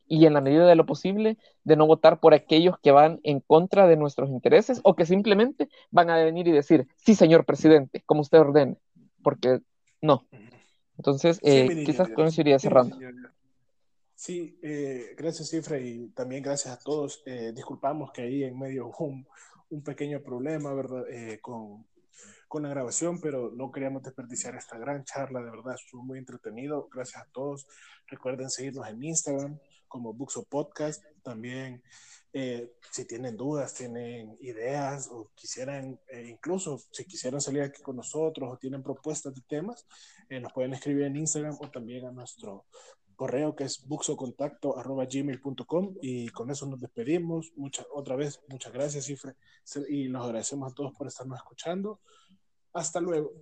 y 0.09 0.27
en 0.27 0.35
la 0.35 0.41
medida 0.41 0.67
de 0.67 0.75
lo 0.75 0.87
posible 0.87 1.37
de 1.65 1.77
no 1.77 1.87
votar 1.87 2.19
por 2.19 2.35
aquellos 2.35 2.79
que 2.81 2.91
van 2.91 3.21
en 3.23 3.41
contra 3.41 3.87
de 3.87 3.97
nuestros 3.97 4.31
intereses 4.31 4.81
o 4.83 4.97
que 4.97 5.07
simplemente 5.07 5.69
van 5.91 6.11
a 6.11 6.17
venir 6.17 6.49
y 6.49 6.53
decir, 6.53 6.89
sí, 6.97 7.15
señor 7.15 7.45
presidente, 7.45 8.03
como 8.07 8.23
usted 8.23 8.41
ordene, 8.41 8.79
porque 9.23 9.61
no. 10.01 10.27
Entonces, 10.97 11.39
eh, 11.43 11.85
quizás 11.85 12.09
con 12.09 12.27
eso 12.27 12.41
iría 12.41 12.59
cerrando. 12.59 12.99
Sí, 14.15 14.59
eh, 14.63 15.15
gracias, 15.17 15.51
Cifra, 15.51 15.79
y 15.79 16.09
también 16.09 16.43
gracias 16.43 16.75
a 16.75 16.79
todos. 16.81 17.23
Eh, 17.25 17.53
disculpamos 17.55 18.11
que 18.11 18.23
ahí 18.23 18.43
en 18.43 18.59
medio 18.59 18.91
un, 18.99 19.27
un 19.71 19.83
pequeño 19.85 20.21
problema, 20.21 20.75
¿verdad? 20.75 21.05
con, 21.41 21.87
con 22.49 22.65
la 22.65 22.71
grabación, 22.71 23.21
pero 23.21 23.53
no 23.55 23.71
queríamos 23.71 24.03
desperdiciar 24.03 24.57
esta 24.57 24.77
gran 24.79 25.05
charla, 25.05 25.41
de 25.41 25.51
verdad, 25.51 25.75
estuvo 25.75 26.03
muy 26.03 26.19
entretenido. 26.19 26.89
Gracias 26.93 27.23
a 27.23 27.29
todos. 27.31 27.69
Recuerden 28.09 28.51
seguirnos 28.51 28.89
en 28.89 29.05
Instagram 29.05 29.59
como 29.89 30.13
Buxo 30.13 30.45
Podcast. 30.45 31.03
También, 31.23 31.83
eh, 32.33 32.73
si 32.91 33.05
tienen 33.07 33.37
dudas, 33.37 33.75
tienen 33.75 34.37
ideas 34.41 35.09
o 35.11 35.31
quisieran, 35.35 36.01
eh, 36.09 36.27
incluso 36.29 36.81
si 36.91 37.05
quisieran 37.05 37.41
salir 37.41 37.63
aquí 37.63 37.81
con 37.83 37.97
nosotros 37.97 38.53
o 38.53 38.59
tienen 38.59 38.83
propuestas 38.83 39.35
de 39.35 39.41
temas, 39.43 39.87
eh, 40.29 40.41
nos 40.41 40.53
pueden 40.53 40.75
escribir 40.75 41.05
en 41.05 41.17
Instagram 41.17 41.57
o 41.61 41.71
también 41.71 42.05
a 42.07 42.13
nuestro 42.13 42.67
correo 43.17 43.57
que 43.57 43.65
es 43.65 43.85
buxocontacto.gmail.com 43.85 45.97
y 46.01 46.29
con 46.29 46.51
eso 46.51 46.67
nos 46.67 46.81
despedimos. 46.81 47.53
Mucha, 47.57 47.85
otra 47.93 48.15
vez, 48.15 48.41
muchas 48.49 48.73
gracias, 48.73 49.07
Cifre, 49.07 49.35
y 49.89 50.09
nos 50.09 50.25
agradecemos 50.25 50.71
a 50.71 50.75
todos 50.75 50.93
por 50.97 51.09
estarnos 51.09 51.39
escuchando. 51.39 51.99
Hasta 52.73 53.01
luego. 53.01 53.33